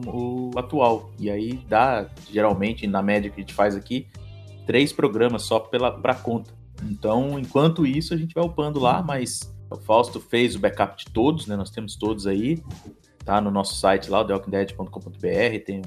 o 0.55 0.57
atual. 0.57 1.11
E 1.19 1.29
aí 1.29 1.53
dá, 1.67 2.07
geralmente, 2.31 2.87
na 2.87 3.01
média 3.01 3.29
que 3.29 3.39
a 3.39 3.43
gente 3.43 3.53
faz 3.53 3.75
aqui, 3.75 4.07
três 4.71 4.93
programas 4.93 5.43
só 5.43 5.59
pela 5.59 5.91
pra 5.91 6.15
conta. 6.15 6.53
Então, 6.89 7.37
enquanto 7.37 7.85
isso, 7.85 8.13
a 8.13 8.17
gente 8.17 8.33
vai 8.33 8.41
upando 8.41 8.79
lá, 8.79 9.03
mas 9.03 9.53
o 9.69 9.75
Fausto 9.75 10.17
fez 10.21 10.55
o 10.55 10.59
backup 10.59 10.97
de 10.97 11.11
todos, 11.11 11.45
né? 11.45 11.57
Nós 11.57 11.69
temos 11.69 11.97
todos 11.97 12.25
aí. 12.25 12.63
Tá 13.25 13.41
no 13.41 13.51
nosso 13.51 13.75
site 13.75 14.09
lá, 14.09 14.21
o 14.21 14.25
thealkingdead.com.br, 14.25 15.65
tem 15.65 15.81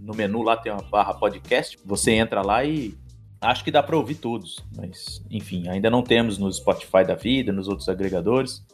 no 0.00 0.14
menu 0.16 0.42
lá 0.42 0.56
tem 0.56 0.72
uma 0.72 0.82
barra 0.82 1.14
podcast. 1.14 1.78
Você 1.86 2.10
entra 2.10 2.42
lá 2.42 2.64
e 2.64 2.92
acho 3.40 3.62
que 3.62 3.70
dá 3.70 3.84
para 3.84 3.96
ouvir 3.96 4.16
todos, 4.16 4.66
mas 4.76 5.24
enfim, 5.30 5.68
ainda 5.68 5.88
não 5.88 6.02
temos 6.02 6.38
no 6.38 6.52
Spotify 6.52 7.04
da 7.06 7.14
vida, 7.14 7.52
nos 7.52 7.68
outros 7.68 7.88
agregadores. 7.88 8.66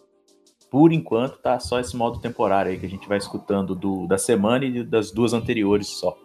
por 0.70 0.90
enquanto 0.90 1.36
tá 1.36 1.60
só 1.60 1.78
esse 1.78 1.94
modo 1.94 2.18
temporário 2.18 2.72
aí 2.72 2.78
que 2.78 2.86
a 2.86 2.88
gente 2.88 3.06
vai 3.06 3.18
escutando 3.18 3.74
do, 3.74 4.06
da 4.06 4.16
semana 4.16 4.64
e 4.64 4.82
das 4.82 5.12
duas 5.12 5.34
anteriores 5.34 5.88
só. 5.88 6.16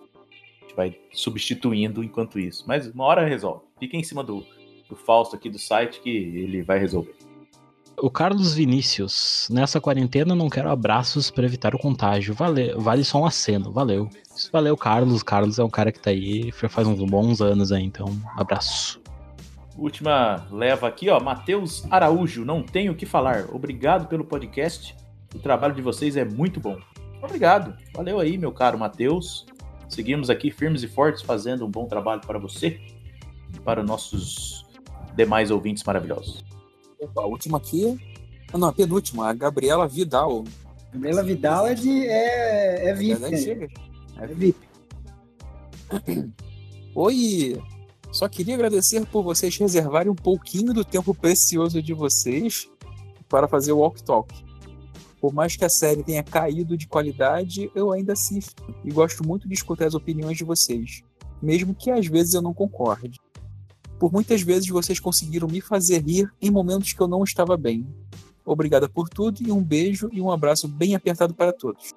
Gente 0.69 0.75
vai 0.75 0.95
substituindo 1.11 2.03
enquanto 2.03 2.39
isso. 2.39 2.63
Mas 2.67 2.87
uma 2.87 3.05
hora 3.05 3.27
resolve. 3.27 3.63
Fica 3.79 3.97
em 3.97 4.03
cima 4.03 4.23
do, 4.23 4.45
do 4.87 4.95
Fausto 4.95 5.35
aqui 5.35 5.49
do 5.49 5.57
site 5.57 5.99
que 5.99 6.09
ele 6.09 6.61
vai 6.61 6.77
resolver. 6.77 7.15
O 7.97 8.09
Carlos 8.09 8.53
Vinícius, 8.53 9.49
nessa 9.51 9.81
quarentena 9.81 10.33
não 10.33 10.47
quero 10.47 10.69
abraços 10.69 11.29
para 11.31 11.45
evitar 11.45 11.73
o 11.73 11.79
contágio. 11.79 12.33
Vale, 12.33 12.73
vale 12.75 13.03
só 13.03 13.19
um 13.19 13.25
aceno, 13.25 13.73
valeu. 13.73 14.09
Valeu, 14.53 14.77
Carlos. 14.77 15.23
Carlos 15.23 15.59
é 15.59 15.63
um 15.63 15.69
cara 15.69 15.91
que 15.91 15.99
tá 15.99 16.11
aí 16.11 16.51
faz 16.51 16.87
uns 16.87 17.03
bons 17.09 17.41
anos 17.41 17.71
aí, 17.71 17.83
então 17.83 18.07
abraço. 18.37 19.01
Última 19.75 20.47
leva 20.51 20.87
aqui, 20.87 21.09
ó. 21.09 21.19
Matheus 21.19 21.85
Araújo, 21.89 22.45
não 22.45 22.61
tenho 22.61 22.91
o 22.91 22.95
que 22.95 23.05
falar. 23.05 23.47
Obrigado 23.51 24.07
pelo 24.07 24.23
podcast. 24.23 24.95
O 25.33 25.39
trabalho 25.39 25.73
de 25.73 25.81
vocês 25.81 26.15
é 26.15 26.23
muito 26.23 26.59
bom. 26.59 26.77
Obrigado. 27.21 27.75
Valeu 27.93 28.19
aí, 28.19 28.37
meu 28.37 28.51
caro 28.51 28.77
Matheus. 28.77 29.45
Seguimos 29.89 30.29
aqui 30.29 30.51
firmes 30.51 30.83
e 30.83 30.87
fortes 30.87 31.23
fazendo 31.23 31.65
um 31.65 31.69
bom 31.69 31.85
trabalho 31.85 32.21
para 32.21 32.37
você 32.37 32.79
e 33.53 33.59
para 33.59 33.83
nossos 33.83 34.65
demais 35.15 35.49
ouvintes 35.49 35.83
maravilhosos. 35.83 36.45
Opa, 36.99 37.21
a 37.21 37.25
última 37.25 37.57
aqui. 37.57 37.97
Ah, 38.53 38.57
não, 38.57 38.67
a 38.67 38.73
penúltima, 38.73 39.27
a 39.27 39.33
Gabriela 39.33 39.87
Vidal. 39.87 40.43
Gabriela 40.93 41.23
Vidal 41.23 41.67
é 41.67 41.73
de. 41.73 42.07
é, 42.07 42.89
é 42.89 42.93
VIP. 42.93 43.23
É 43.23 43.55
né? 43.55 43.67
É 44.19 44.27
VIP. 44.27 44.69
Oi! 46.95 47.61
Só 48.11 48.27
queria 48.27 48.55
agradecer 48.55 49.05
por 49.07 49.23
vocês 49.23 49.55
reservarem 49.57 50.11
um 50.11 50.15
pouquinho 50.15 50.73
do 50.73 50.83
tempo 50.83 51.13
precioso 51.13 51.81
de 51.81 51.93
vocês 51.93 52.67
para 53.27 53.47
fazer 53.47 53.71
o 53.71 53.77
Walk 53.79 54.03
Talk. 54.03 54.33
Por 55.19 55.33
mais 55.33 55.55
que 55.55 55.65
a 55.65 55.69
série 55.69 56.03
tenha 56.03 56.23
caído 56.23 56.77
de 56.77 56.87
qualidade, 56.87 57.69
eu 57.75 57.91
ainda 57.91 58.13
assisto 58.13 58.63
e 58.83 58.91
gosto 58.91 59.25
muito 59.25 59.47
de 59.47 59.53
escutar 59.53 59.85
as 59.87 59.93
opiniões 59.93 60.37
de 60.37 60.43
vocês, 60.43 61.01
mesmo 61.41 61.75
que 61.75 61.91
às 61.91 62.07
vezes 62.07 62.33
eu 62.33 62.41
não 62.41 62.53
concorde. 62.53 63.19
Por 63.99 64.13
muitas 64.13 64.41
vezes 64.41 64.69
vocês 64.69 64.99
conseguiram 64.99 65.47
me 65.47 65.59
fazer 65.59 66.01
rir 66.01 66.31
em 66.41 66.49
momentos 66.49 66.93
que 66.93 67.01
eu 67.01 67.07
não 67.07 67.23
estava 67.23 67.57
bem. 67.57 67.85
Obrigada 68.45 68.87
por 68.87 69.09
tudo 69.09 69.41
e 69.45 69.51
um 69.51 69.61
beijo 69.61 70.09
e 70.13 70.21
um 70.21 70.31
abraço 70.31 70.67
bem 70.67 70.95
apertado 70.95 71.33
para 71.33 71.51
todos. 71.51 71.93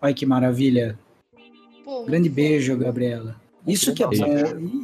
Olha 0.00 0.14
que 0.14 0.24
maravilha. 0.24 0.96
Pô, 1.84 2.04
Grande 2.04 2.28
beijo, 2.28 2.76
Gabriela. 2.76 3.36
Isso 3.66 3.92
que 3.92 4.02
é 4.02 4.06
bom. 4.06 4.14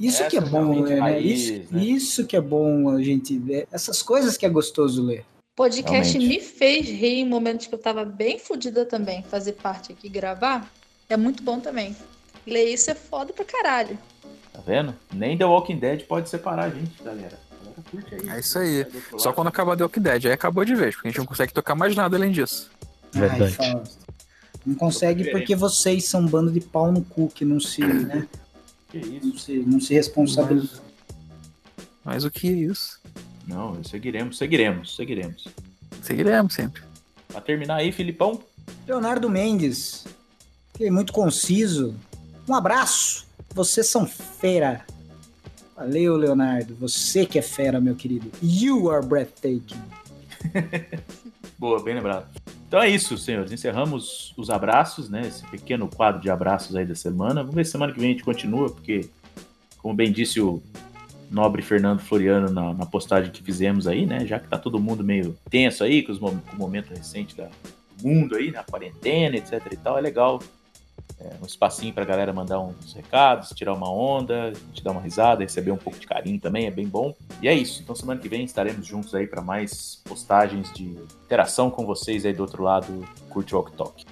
Isso 0.01 0.29
que 0.29 0.37
é 0.37 0.41
Essa 0.41 0.51
bom, 0.51 0.73
realmente 0.73 0.91
né? 0.91 0.99
raiz, 0.99 1.41
Isso, 1.41 1.75
né? 1.75 1.85
isso 1.85 2.27
que 2.27 2.37
é 2.37 2.41
bom 2.41 2.89
a 2.89 3.03
gente 3.03 3.39
ver. 3.39 3.69
Essas 3.71 4.03
coisas 4.03 4.37
que 4.37 4.45
é 4.45 4.49
gostoso 4.49 5.03
ler. 5.03 5.25
Podcast 5.57 6.19
Realmente. 6.19 6.19
me 6.19 6.41
fez 6.41 6.87
rir 6.89 7.21
em 7.21 7.29
momentos 7.29 7.67
que 7.67 7.75
eu 7.75 7.79
tava 7.79 8.05
bem 8.05 8.39
fodida 8.39 8.85
também. 8.85 9.23
Fazer 9.25 9.53
parte 9.53 9.93
aqui 9.93 10.07
e 10.07 10.11
gravar 10.11 10.71
é 11.09 11.17
muito 11.17 11.43
bom 11.43 11.61
também. 11.61 11.97
Ler 12.47 12.73
isso 12.73 12.91
é 12.91 12.95
foda 12.95 13.33
pra 13.33 13.45
caralho. 13.45 13.99
Tá 14.53 14.61
vendo? 14.67 14.95
Nem 15.13 15.37
The 15.37 15.45
Walking 15.45 15.79
Dead 15.79 16.03
pode 16.07 16.29
separar 16.29 16.65
a 16.65 16.71
gente, 16.71 17.03
galera. 17.03 17.39
A 17.51 17.65
galera 17.65 17.83
curte 17.91 18.15
aí. 18.15 18.37
É 18.37 18.41
isso 18.41 18.59
aí. 18.59 18.87
Só 19.19 19.33
quando 19.33 19.49
acabar 19.49 19.77
The 19.77 19.85
Walking 19.85 20.01
Dead. 20.03 20.27
Aí 20.27 20.33
acabou 20.33 20.65
de 20.65 20.75
vez, 20.75 20.95
porque 20.95 21.09
a 21.09 21.11
gente 21.11 21.19
não 21.19 21.27
consegue 21.27 21.53
tocar 21.53 21.75
mais 21.75 21.95
nada 21.95 22.17
além 22.17 22.31
disso. 22.31 22.71
Verdade. 23.13 23.57
Ai. 23.61 23.83
Não 24.67 24.75
consegue 24.75 25.31
porque 25.31 25.55
vocês 25.55 26.05
são 26.07 26.21
um 26.21 26.27
bando 26.27 26.51
de 26.51 26.61
pau 26.61 26.91
no 26.91 27.03
cu 27.03 27.29
que 27.29 27.45
não 27.45 27.61
se, 27.61 27.83
né, 27.85 28.27
Que 28.91 28.99
isso? 28.99 29.27
não 29.27 29.39
se, 29.39 29.53
não 29.59 29.81
se 29.81 29.95
responsabilizam. 29.95 30.81
Mas 32.03 32.25
o 32.25 32.31
que 32.31 32.49
é 32.49 32.53
isso? 32.53 33.01
Não, 33.47 33.83
seguiremos, 33.85 34.39
seguiremos, 34.39 34.97
seguiremos. 34.97 35.49
Seguiremos 36.03 36.55
sempre. 36.55 36.83
Pra 37.29 37.41
terminar 37.41 37.77
aí, 37.77 37.93
Filipão. 37.93 38.41
Leonardo 38.87 39.29
Mendes, 39.29 40.07
que 40.75 40.85
é 40.85 40.91
muito 40.91 41.13
conciso. 41.13 41.95
Um 42.49 42.55
abraço. 42.55 43.27
Vocês 43.55 43.87
são 43.87 44.07
fera. 44.07 44.85
Valeu, 45.77 46.17
Leonardo. 46.17 46.75
Você 46.77 47.27
que 47.27 47.39
é 47.39 47.43
fera, 47.43 47.81
meu 47.81 47.95
querido. 47.95 48.31
You 48.43 48.91
are 48.91 49.05
breathtaking. 49.05 49.81
Boa, 51.59 51.83
bem 51.83 51.95
lembrado. 51.95 52.29
Então 52.67 52.83
é 52.83 52.89
isso, 52.89 53.17
senhores. 53.17 53.53
Encerramos 53.53 54.35
os 54.37 54.51
abraços, 54.51 55.09
né? 55.09 55.23
Esse 55.27 55.47
pequeno 55.47 55.89
quadro 55.89 56.21
de 56.21 56.31
abraços 56.31 56.75
aí 56.77 56.85
da 56.85 56.95
semana. 56.95 57.43
Vamos 57.43 57.55
ver 57.55 57.65
se 57.65 57.73
semana 57.73 57.93
que 57.93 58.01
vem 58.01 58.11
a 58.11 58.13
gente 58.13 58.25
continua, 58.25 58.71
porque, 58.71 59.09
como 59.79 59.95
bem 59.95 60.13
disse 60.13 60.41
o 60.41 60.63
nobre 61.31 61.63
Fernando 61.63 62.01
Floriano 62.01 62.51
na, 62.51 62.75
na 62.75 62.87
postagem 62.87 63.31
que 63.31 63.43
fizemos 63.43 63.87
aí, 63.87 64.07
né? 64.07 64.27
Já 64.27 64.39
que 64.39 64.49
tá 64.49 64.59
todo 64.59 64.81
mundo 64.81 65.05
meio 65.05 65.37
tenso 65.51 65.85
aí, 65.85 66.03
com, 66.03 66.13
os, 66.13 66.19
com 66.19 66.29
o 66.29 66.57
momento 66.57 66.91
recente 66.91 67.37
da, 67.37 67.45
do 67.45 68.09
mundo 68.09 68.37
aí, 68.37 68.51
na 68.51 68.63
quarentena, 68.63 69.37
etc 69.37 69.61
e 69.73 69.77
tal, 69.77 69.99
é 69.99 70.01
legal. 70.01 70.41
É, 71.21 71.31
um 71.41 71.47
espacinho 71.47 71.95
pra 71.95 72.05
galera 72.05 72.33
mandar 72.33 72.59
uns 72.61 72.93
recados, 72.93 73.51
tirar 73.51 73.73
uma 73.73 73.91
onda, 73.91 74.53
te 74.73 74.83
dar 74.83 74.91
uma 74.91 75.01
risada, 75.01 75.43
receber 75.43 75.71
um 75.71 75.77
pouco 75.77 75.99
de 75.99 76.07
carinho 76.07 76.41
também, 76.41 76.67
é 76.67 76.71
bem 76.71 76.89
bom. 76.89 77.15
E 77.41 77.49
é 77.49 77.55
isso. 77.55 77.83
Então 77.83 77.95
semana 77.95 78.21
que 78.21 78.29
vem 78.29 78.45
estaremos 78.45 78.87
juntos 78.87 79.15
aí 79.15 79.27
para 79.27 79.41
mais 79.41 80.03
postagens 80.05 80.73
de 80.73 80.85
interação 81.25 81.71
com 81.71 81.87
vocês 81.87 82.27
aí 82.27 82.33
do 82.33 82.43
outro 82.43 82.63
lado, 82.63 83.07
curte 83.31 83.55
o 83.55 83.59
Walk 83.59 83.73
Talk. 83.77 84.05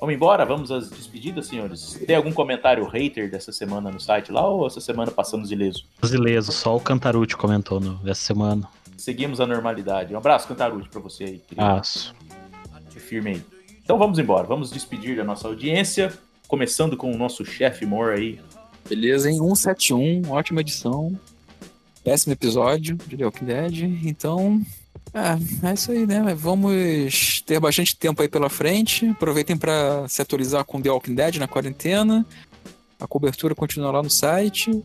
Vamos 0.00 0.14
embora? 0.14 0.44
Vamos 0.44 0.70
às 0.70 0.88
despedidas, 0.90 1.46
senhores? 1.46 2.00
Tem 2.06 2.14
algum 2.14 2.32
comentário 2.32 2.86
hater 2.86 3.30
dessa 3.30 3.50
semana 3.50 3.90
no 3.90 3.98
site 3.98 4.30
lá 4.30 4.46
ou 4.48 4.66
essa 4.66 4.80
semana 4.80 5.10
passamos 5.10 5.50
ileso? 5.50 5.84
Brasileiro, 6.00 6.42
só 6.42 6.76
o 6.76 6.80
Cantarucci 6.80 7.36
comentou 7.36 7.80
no, 7.80 8.00
essa 8.08 8.20
semana. 8.20 8.68
Seguimos 8.96 9.40
a 9.40 9.46
normalidade. 9.46 10.14
Um 10.14 10.18
abraço, 10.18 10.46
Cantarude, 10.46 10.88
pra 10.88 11.00
você 11.00 11.24
aí, 11.24 11.38
querido. 11.38 11.66
Aço. 11.66 12.14
Se 12.90 13.00
firme 13.00 13.30
aí. 13.30 13.42
Então 13.82 13.98
vamos 13.98 14.18
embora, 14.18 14.46
vamos 14.46 14.70
despedir 14.70 15.16
da 15.16 15.24
nossa 15.24 15.48
audiência, 15.48 16.12
começando 16.46 16.96
com 16.96 17.10
o 17.10 17.16
nosso 17.16 17.44
chefe 17.44 17.84
Moore 17.86 18.18
aí. 18.18 18.40
Beleza, 18.88 19.30
hein? 19.30 19.38
171, 19.38 20.30
ótima 20.30 20.60
edição. 20.60 21.18
Péssimo 22.04 22.32
episódio 22.32 22.96
de 23.06 23.16
The 23.16 23.24
Walking 23.24 23.44
Dead. 23.44 23.78
Então, 24.04 24.60
é, 25.12 25.68
é 25.68 25.74
isso 25.74 25.90
aí, 25.92 26.06
né? 26.06 26.34
Vamos 26.34 27.42
ter 27.46 27.58
bastante 27.58 27.96
tempo 27.96 28.20
aí 28.22 28.28
pela 28.28 28.48
frente. 28.50 29.06
Aproveitem 29.08 29.56
para 29.56 30.06
se 30.08 30.20
atualizar 30.20 30.64
com 30.64 30.80
The 30.80 30.90
Walking 30.90 31.14
Dead 31.14 31.36
na 31.36 31.48
quarentena. 31.48 32.26
A 33.00 33.06
cobertura 33.06 33.54
continua 33.54 33.90
lá 33.90 34.02
no 34.02 34.10
site. 34.10 34.82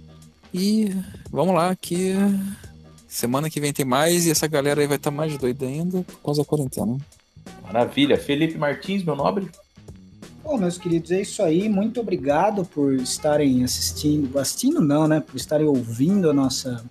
E 0.53 0.95
vamos 1.31 1.55
lá, 1.55 1.75
que 1.75 2.13
semana 3.07 3.49
que 3.49 3.59
vem 3.59 3.73
tem 3.73 3.85
mais. 3.85 4.25
E 4.25 4.31
essa 4.31 4.47
galera 4.47 4.81
aí 4.81 4.87
vai 4.87 4.97
estar 4.97 5.11
mais 5.11 5.37
doida 5.37 5.65
ainda 5.65 6.03
por 6.03 6.19
causa 6.21 6.41
da 6.41 6.47
quarentena. 6.47 6.97
Maravilha. 7.63 8.17
Felipe 8.17 8.57
Martins, 8.57 9.03
meu 9.03 9.15
nobre. 9.15 9.49
Bom, 10.43 10.57
meus 10.57 10.77
queridos, 10.77 11.11
é 11.11 11.21
isso 11.21 11.41
aí. 11.41 11.69
Muito 11.69 12.01
obrigado 12.01 12.65
por 12.65 12.93
estarem 12.95 13.63
assistindo. 13.63 14.37
Assistindo 14.37 14.81
não, 14.81 15.07
né? 15.07 15.19
Por 15.19 15.35
estarem 15.35 15.65
ouvindo 15.65 16.29
a 16.29 16.33
nossa 16.33 16.83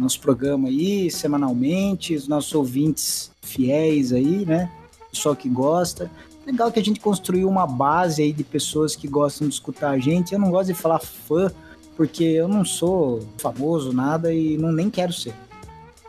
nosso 0.00 0.20
programa 0.20 0.68
aí 0.68 1.10
semanalmente, 1.10 2.14
os 2.14 2.28
nossos 2.28 2.54
ouvintes 2.54 3.30
fiéis 3.42 4.12
aí, 4.12 4.44
né? 4.44 4.70
Pessoal 5.10 5.34
que 5.34 5.48
gosta. 5.48 6.10
Legal 6.46 6.70
que 6.70 6.78
a 6.78 6.84
gente 6.84 7.00
construiu 7.00 7.48
uma 7.48 7.66
base 7.66 8.22
aí 8.22 8.32
de 8.32 8.44
pessoas 8.44 8.94
que 8.94 9.08
gostam 9.08 9.48
de 9.48 9.54
escutar 9.54 9.90
a 9.90 9.98
gente. 9.98 10.32
Eu 10.32 10.38
não 10.38 10.50
gosto 10.50 10.68
de 10.68 10.74
falar 10.74 11.00
fã, 11.00 11.50
porque 11.96 12.22
eu 12.22 12.46
não 12.46 12.64
sou 12.64 13.26
famoso, 13.38 13.92
nada, 13.92 14.32
e 14.32 14.56
não 14.56 14.70
nem 14.70 14.90
quero 14.90 15.12
ser. 15.12 15.34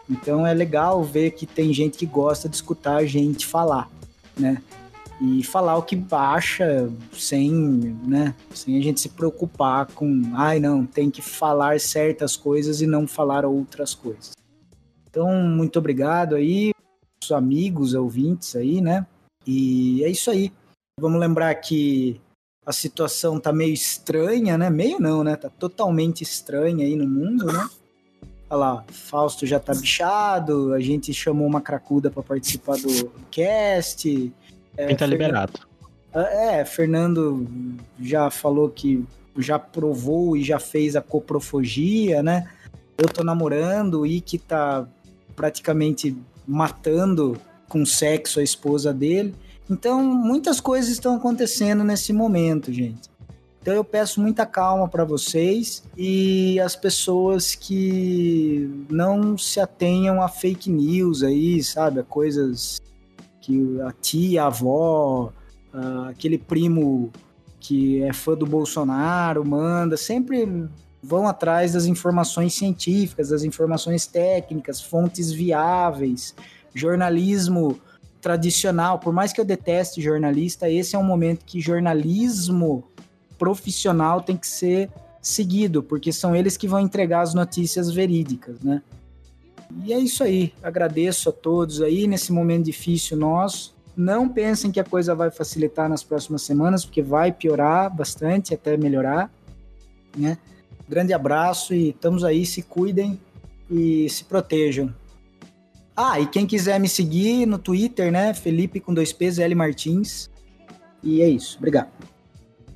Então 0.10 0.46
é 0.46 0.54
legal 0.54 1.04
ver 1.04 1.32
que 1.32 1.46
tem 1.46 1.74
gente 1.74 1.98
que 1.98 2.06
gosta 2.06 2.48
de 2.48 2.56
escutar 2.56 2.98
a 2.98 3.06
gente 3.06 3.46
falar, 3.46 3.90
né? 4.38 4.62
E 5.20 5.43
falar 5.43 5.78
o 5.78 5.84
que 5.84 5.99
acha 6.11 6.91
sem, 7.11 7.51
né, 8.05 8.36
sem 8.53 8.78
a 8.78 8.82
gente 8.82 9.01
se 9.01 9.09
preocupar 9.09 9.88
com, 9.88 10.32
ai 10.36 10.59
não, 10.59 10.86
tem 10.86 11.09
que 11.09 11.24
falar 11.24 11.80
certas 11.80 12.36
coisas 12.36 12.82
e 12.82 12.88
não 12.88 13.07
falar 13.07 13.43
outras 13.43 13.95
coisas. 13.95 14.34
Então, 15.09 15.34
muito 15.34 15.80
obrigado 15.80 16.36
aí, 16.36 16.72
os 17.24 17.32
amigos, 17.32 17.95
ouvintes 17.95 18.55
aí, 18.55 18.80
né? 18.80 19.07
E 19.45 20.03
é 20.03 20.09
isso 20.09 20.30
aí. 20.30 20.51
Vamos 20.99 21.20
lembrar 21.20 21.55
que 21.55 22.22
a 22.65 22.72
situação 22.72 23.39
tá 23.39 23.51
meio 23.51 23.74
estranha, 23.74 24.57
né? 24.57 24.70
Meio 24.70 24.99
não, 24.99 25.24
né? 25.24 25.36
Tá 25.36 25.49
totalmente 25.49 26.22
estranha 26.22 26.86
aí 26.86 26.95
no 26.95 27.07
mundo, 27.07 27.45
né? 27.45 27.68
Olha 28.49 28.59
lá, 28.59 28.86
Fausto 28.89 29.45
já 29.45 29.59
tá 29.59 29.74
bichado, 29.74 30.74
a 30.74 30.80
gente 30.80 31.13
chamou 31.13 31.47
uma 31.47 31.61
cracuda 31.61 32.11
para 32.11 32.24
participar 32.24 32.78
do 32.78 33.09
cast. 33.32 34.34
É, 34.78 34.88
Quem 34.88 34.96
tá 34.96 35.08
Fernando- 35.08 35.12
liberado. 35.12 35.54
É, 36.14 36.64
Fernando 36.66 37.48
já 38.00 38.30
falou 38.30 38.70
que 38.70 39.04
já 39.38 39.60
provou 39.60 40.36
e 40.38 40.44
já 40.44 40.58
fez 40.60 40.96
a 40.96 41.02
coprofagia, 41.02 42.24
né? 42.24 42.50
Eu 42.98 43.08
tô 43.08 43.24
namorando 43.24 44.06
e 44.06 44.20
que 44.22 44.38
tá 44.38 44.88
praticamente 45.36 46.16
matando 46.48 47.40
com 47.68 47.86
sexo 47.86 48.40
a 48.40 48.44
esposa 48.44 48.92
dele. 48.94 49.36
Então, 49.70 50.02
muitas 50.04 50.60
coisas 50.60 50.90
estão 50.90 51.16
acontecendo 51.18 51.84
nesse 51.84 52.14
momento, 52.14 52.72
gente. 52.74 53.10
Então 53.62 53.76
eu 53.76 53.84
peço 53.84 54.22
muita 54.22 54.46
calma 54.46 54.88
para 54.88 55.04
vocês 55.04 55.84
e 55.98 56.58
as 56.62 56.74
pessoas 56.74 57.54
que 57.54 58.86
não 58.90 59.38
se 59.38 59.60
atenham 59.60 60.22
a 60.22 60.30
fake 60.30 60.72
news 60.72 61.22
aí, 61.22 61.62
sabe? 61.62 62.00
A 62.00 62.04
coisas 62.04 62.82
que 63.48 63.82
a 63.82 63.93
tia, 63.93 64.43
a 64.43 64.48
avó, 64.48 65.32
ah, 65.74 66.08
aquele 66.10 66.38
primo 66.38 67.12
que 67.62 68.04
é 68.04 68.12
fã 68.12 68.36
do 68.36 68.45
Bolsonaro 68.45 69.45
manda, 69.45 69.95
sempre 69.95 70.68
vão 71.02 71.26
atrás 71.26 71.72
das 71.72 71.86
informações 71.86 72.54
científicas, 72.54 73.30
das 73.30 73.43
informações 73.43 74.06
técnicas, 74.06 74.82
fontes 74.82 75.32
viáveis, 75.32 76.36
jornalismo 76.74 77.80
tradicional. 78.22 79.00
Por 79.00 79.14
mais 79.14 79.32
que 79.32 79.39
eu 79.39 79.45
deteste 79.45 80.02
jornalista, 80.02 80.70
esse 80.70 80.95
é 80.95 81.00
um 81.00 81.04
momento 81.04 81.45
que 81.45 81.62
jornalismo 81.62 82.84
profissional 83.38 84.22
tem 84.22 84.36
que 84.36 84.48
ser 84.48 84.89
seguido, 85.22 85.82
porque 85.82 86.12
são 86.12 86.36
eles 86.36 86.58
que 86.58 86.68
vão 86.68 86.82
entregar 86.82 87.22
as 87.22 87.34
notícias 87.34 87.89
verídicas, 87.91 88.60
né? 88.62 88.82
E 89.84 89.93
é 89.93 89.99
isso 89.99 90.24
aí. 90.24 90.53
Agradeço 90.61 91.30
a 91.30 91.32
todos 91.32 91.82
aí 91.82 92.07
nesse 92.07 92.32
momento 92.32 92.65
difícil 92.65 93.18
nosso. 93.18 93.76
Não 93.95 94.30
pensem 94.30 94.72
que 94.72 94.80
a 94.80 94.84
coisa 94.84 95.15
vai 95.15 95.32
facilitar 95.32 95.89
nas 95.89 96.03
próximas 96.03 96.43
semanas, 96.43 96.86
porque 96.86 97.01
vai 97.01 97.32
piorar 97.32 97.93
bastante 97.93 98.53
até 98.53 98.78
melhorar, 98.78 99.32
né? 100.15 100.38
Grande 100.88 101.13
abraço 101.13 101.74
e 101.74 101.89
estamos 101.89 102.24
aí, 102.24 102.45
se 102.45 102.61
cuidem 102.61 103.20
e 103.70 104.07
se 104.09 104.24
protejam. 104.24 104.93
Ah, 105.95 106.20
e 106.20 106.28
quem 106.28 106.45
quiser 106.45 106.80
me 106.80 106.88
seguir 106.88 107.47
no 107.47 107.57
Twitter, 107.57 108.11
né? 108.11 108.34
Felipe 108.34 108.80
com 108.80 108.93
dois 108.93 109.11
P's, 109.11 109.39
L 109.39 109.55
Martins. 109.55 110.30
E 111.01 111.22
é 111.22 111.28
isso. 111.28 111.57
Obrigado. 111.57 111.89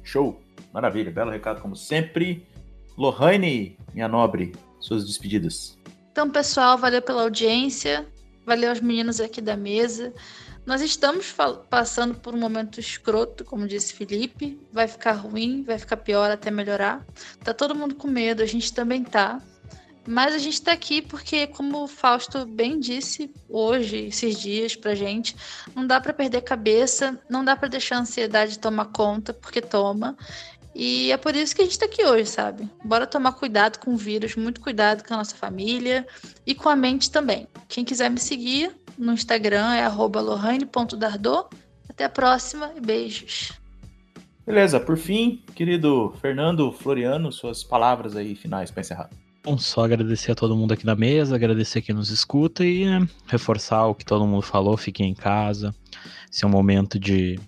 Show. 0.01 0.41
Maravilha. 0.73 1.11
Belo 1.11 1.29
recado, 1.29 1.61
como 1.61 1.75
sempre. 1.75 2.47
Lohane, 2.97 3.77
minha 3.93 4.07
nobre, 4.07 4.53
suas 4.79 5.05
despedidas. 5.05 5.77
Então, 6.11 6.29
pessoal, 6.29 6.77
valeu 6.77 7.01
pela 7.01 7.21
audiência. 7.21 8.05
Valeu 8.45 8.69
aos 8.69 8.81
meninos 8.81 9.21
aqui 9.21 9.39
da 9.39 9.55
mesa. 9.55 10.13
Nós 10.65 10.81
estamos 10.81 11.33
passando 11.69 12.15
por 12.15 12.35
um 12.35 12.37
momento 12.37 12.79
escroto, 12.79 13.45
como 13.45 13.67
disse 13.67 13.93
Felipe. 13.93 14.59
Vai 14.73 14.87
ficar 14.87 15.13
ruim, 15.13 15.63
vai 15.63 15.79
ficar 15.79 15.97
pior 15.97 16.29
até 16.29 16.51
melhorar. 16.51 17.05
Tá 17.43 17.53
todo 17.53 17.73
mundo 17.73 17.95
com 17.95 18.07
medo, 18.07 18.43
a 18.43 18.45
gente 18.45 18.73
também 18.73 19.03
tá. 19.03 19.41
Mas 20.05 20.33
a 20.33 20.37
gente 20.37 20.61
tá 20.61 20.73
aqui 20.73 21.01
porque, 21.01 21.47
como 21.47 21.83
o 21.83 21.87
Fausto 21.87 22.45
bem 22.45 22.79
disse 22.79 23.33
hoje, 23.47 24.07
esses 24.07 24.37
dias 24.39 24.75
pra 24.75 24.95
gente, 24.95 25.35
não 25.75 25.85
dá 25.85 26.01
pra 26.01 26.11
perder 26.11 26.39
a 26.39 26.41
cabeça, 26.41 27.19
não 27.29 27.45
dá 27.45 27.55
pra 27.55 27.67
deixar 27.67 27.97
a 27.97 28.01
ansiedade 28.01 28.59
tomar 28.59 28.85
conta, 28.85 29.33
porque 29.33 29.61
toma. 29.61 30.17
E 30.73 31.11
é 31.11 31.17
por 31.17 31.35
isso 31.35 31.55
que 31.55 31.61
a 31.61 31.65
gente 31.65 31.77
tá 31.77 31.85
aqui 31.85 32.03
hoje, 32.05 32.25
sabe? 32.25 32.69
Bora 32.83 33.05
tomar 33.05 33.33
cuidado 33.33 33.77
com 33.79 33.93
o 33.93 33.97
vírus, 33.97 34.35
muito 34.35 34.61
cuidado 34.61 35.03
com 35.03 35.13
a 35.13 35.17
nossa 35.17 35.35
família 35.35 36.07
e 36.45 36.55
com 36.55 36.69
a 36.69 36.75
mente 36.75 37.11
também. 37.11 37.47
Quem 37.67 37.83
quiser 37.83 38.09
me 38.09 38.19
seguir 38.19 38.71
no 38.97 39.13
Instagram 39.13 39.73
é 39.73 39.83
arroba 39.83 40.21
lohane.dardô. 40.21 41.49
Até 41.89 42.05
a 42.05 42.09
próxima 42.09 42.71
e 42.75 42.79
beijos. 42.79 43.51
Beleza, 44.45 44.79
por 44.79 44.97
fim, 44.97 45.43
querido 45.53 46.13
Fernando 46.21 46.71
Floriano, 46.71 47.31
suas 47.31 47.63
palavras 47.63 48.15
aí 48.15 48.33
finais 48.33 48.71
para 48.71 48.81
encerrar. 48.81 49.09
Bom, 49.43 49.57
só 49.57 49.83
agradecer 49.83 50.31
a 50.31 50.35
todo 50.35 50.55
mundo 50.55 50.73
aqui 50.73 50.85
na 50.85 50.95
mesa, 50.95 51.35
agradecer 51.35 51.81
quem 51.81 51.95
nos 51.95 52.09
escuta 52.09 52.63
e 52.63 52.85
né, 52.85 53.07
reforçar 53.27 53.87
o 53.87 53.95
que 53.95 54.05
todo 54.05 54.25
mundo 54.25 54.43
falou, 54.43 54.77
fiquem 54.77 55.09
em 55.09 55.15
casa. 55.15 55.73
Esse 56.31 56.43
é 56.43 56.47
um 56.47 56.51
momento 56.51 56.99
de 56.99 57.39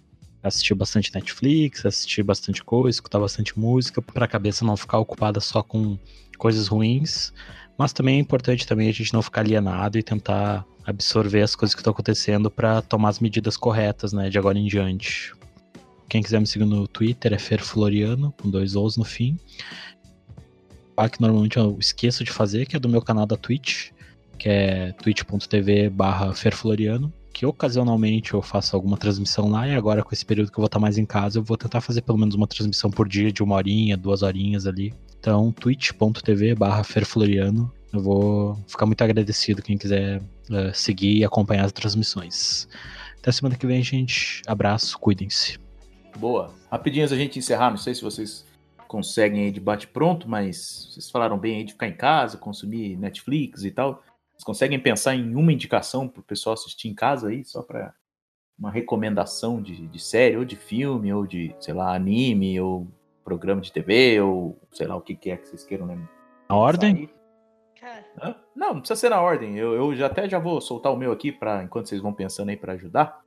assistir 0.44 0.76
bastante 0.76 1.14
Netflix, 1.14 1.86
assistir 1.86 2.24
bastante 2.24 2.64
coisa, 2.64 2.98
escutar 2.98 3.20
bastante 3.20 3.58
música, 3.58 4.02
para 4.02 4.26
a 4.26 4.28
cabeça 4.28 4.66
não 4.66 4.76
ficar 4.78 5.00
ocupada 5.00 5.40
só 5.40 5.64
com 5.64 5.98
coisas 6.38 6.68
ruins. 6.68 7.34
Mas 7.78 7.94
também 7.94 8.18
é 8.18 8.20
importante 8.20 8.68
também 8.68 8.90
a 8.90 8.92
gente 8.92 9.14
não 9.14 9.22
ficar 9.22 9.42
alienado 9.42 9.98
e 9.98 10.04
tentar 10.04 10.66
absorver 10.86 11.42
as 11.42 11.56
coisas 11.56 11.74
que 11.74 11.80
estão 11.80 11.92
acontecendo 11.92 12.52
para 12.52 12.82
tomar 12.82 13.10
as 13.10 13.20
medidas 13.20 13.56
corretas, 13.56 14.12
né, 14.14 14.30
de 14.30 14.38
agora 14.38 14.60
em 14.60 14.68
diante. 14.68 15.34
Quem 16.10 16.22
quiser 16.22 16.40
me 16.40 16.46
seguir 16.46 16.66
no 16.66 16.88
Twitter 16.88 17.34
é 17.34 17.40
Fer 17.40 17.64
Floriano, 17.64 18.34
com 18.40 18.50
dois 18.50 18.76
O's 18.76 18.98
no 18.98 19.06
fim 19.06 19.40
ah, 20.96 21.10
que 21.10 21.22
normalmente 21.22 21.58
eu 21.58 21.78
esqueço 21.80 22.24
de 22.24 22.32
fazer, 22.32 22.66
que 22.66 22.76
é 22.76 22.80
do 22.80 22.90
meu 22.90 23.02
canal 23.02 23.26
da 23.26 23.36
Twitch, 23.36 23.92
que 24.38 24.50
é 24.50 24.92
twitch.tv 24.94 25.90
barra 25.90 26.34
que 27.44 27.46
ocasionalmente 27.46 28.34
eu 28.34 28.42
faço 28.42 28.74
alguma 28.74 28.96
transmissão 28.96 29.50
lá, 29.50 29.68
e 29.68 29.76
agora 29.76 30.02
com 30.02 30.14
esse 30.14 30.26
período 30.26 30.50
que 30.50 30.58
eu 30.58 30.62
vou 30.62 30.68
estar 30.68 30.80
mais 30.80 30.98
em 30.98 31.06
casa, 31.06 31.40
eu 31.40 31.44
vou 31.44 31.58
tentar 31.58 31.82
fazer 31.82 32.02
pelo 32.02 32.18
menos 32.18 32.36
uma 32.36 32.48
transmissão 32.48 32.90
por 32.90 33.08
dia, 33.08 33.34
de 33.34 33.44
uma 33.44 33.56
horinha, 33.56 33.98
duas 33.98 34.22
horinhas 34.22 34.66
ali. 34.66 34.94
Então, 35.20 35.52
twitch.tv 35.52 36.56
barra 36.56 36.84
ferfloriano, 36.86 37.70
eu 37.92 38.02
vou 38.02 38.58
ficar 38.66 38.86
muito 38.86 39.04
agradecido 39.04 39.62
quem 39.62 39.78
quiser 39.78 40.22
eh, 40.50 40.72
seguir 40.74 41.18
e 41.18 41.26
acompanhar 41.26 41.66
as 41.66 41.74
transmissões. 41.74 42.68
Até 43.20 43.32
semana 43.32 43.58
que 43.58 43.68
vem, 43.68 43.84
gente. 43.84 44.42
Abraço, 44.48 44.98
cuidem-se. 44.98 45.60
Boa. 46.18 46.54
Rapidinho 46.72 47.06
a 47.06 47.08
gente 47.10 47.40
encerrar, 47.40 47.70
não 47.70 47.78
sei 47.78 47.94
se 47.94 48.02
vocês 48.02 48.46
conseguem 48.88 49.46
aí 49.46 49.52
de 49.52 49.60
bate 49.60 49.88
pronto, 49.88 50.30
mas 50.30 50.88
vocês 50.92 51.10
falaram 51.10 51.38
bem 51.38 51.58
aí 51.58 51.64
de 51.66 51.74
ficar 51.74 51.88
em 51.88 51.96
casa, 51.96 52.38
consumir 52.38 52.98
Netflix 52.98 53.64
e 53.66 53.72
tal. 53.72 54.02
Vocês 54.44 54.58
conseguem 54.58 54.78
pensar 54.78 55.16
em 55.16 55.36
uma 55.36 55.54
indicação 55.54 56.06
pro 56.06 56.22
pessoal 56.22 56.54
assistir 56.54 56.90
em 56.90 56.94
casa 56.94 57.30
aí, 57.30 57.46
só 57.46 57.62
para 57.62 57.94
uma 58.60 58.70
recomendação 58.70 59.62
de, 59.62 59.88
de 59.88 60.00
série, 60.00 60.36
ou 60.36 60.44
de 60.44 60.58
filme, 60.58 61.14
ou 61.14 61.26
de, 61.26 61.56
sei 61.62 61.74
lá, 61.74 61.96
anime, 61.96 62.60
ou 62.60 62.86
programa 63.24 63.62
de 63.62 63.72
TV, 63.72 64.20
ou 64.20 64.60
sei 64.74 64.86
lá 64.86 64.98
o 64.98 65.02
que, 65.02 65.16
que 65.16 65.32
é 65.32 65.38
que 65.38 65.48
vocês 65.48 65.64
queiram 65.64 65.86
lembrar. 65.86 66.12
Na 66.50 66.58
ordem? 66.58 67.10
Hã? 68.22 68.36
Não, 68.54 68.74
não 68.74 68.80
precisa 68.80 69.00
ser 69.00 69.10
na 69.10 69.22
ordem. 69.22 69.58
Eu, 69.58 69.76
eu 69.76 69.96
já 69.96 70.08
até 70.08 70.28
já 70.28 70.40
vou 70.40 70.60
soltar 70.60 70.92
o 70.92 70.98
meu 70.98 71.14
aqui 71.14 71.32
para 71.32 71.64
enquanto 71.64 71.88
vocês 71.88 72.02
vão 72.02 72.14
pensando 72.14 72.50
aí 72.50 72.58
para 72.58 72.74
ajudar. 72.74 73.22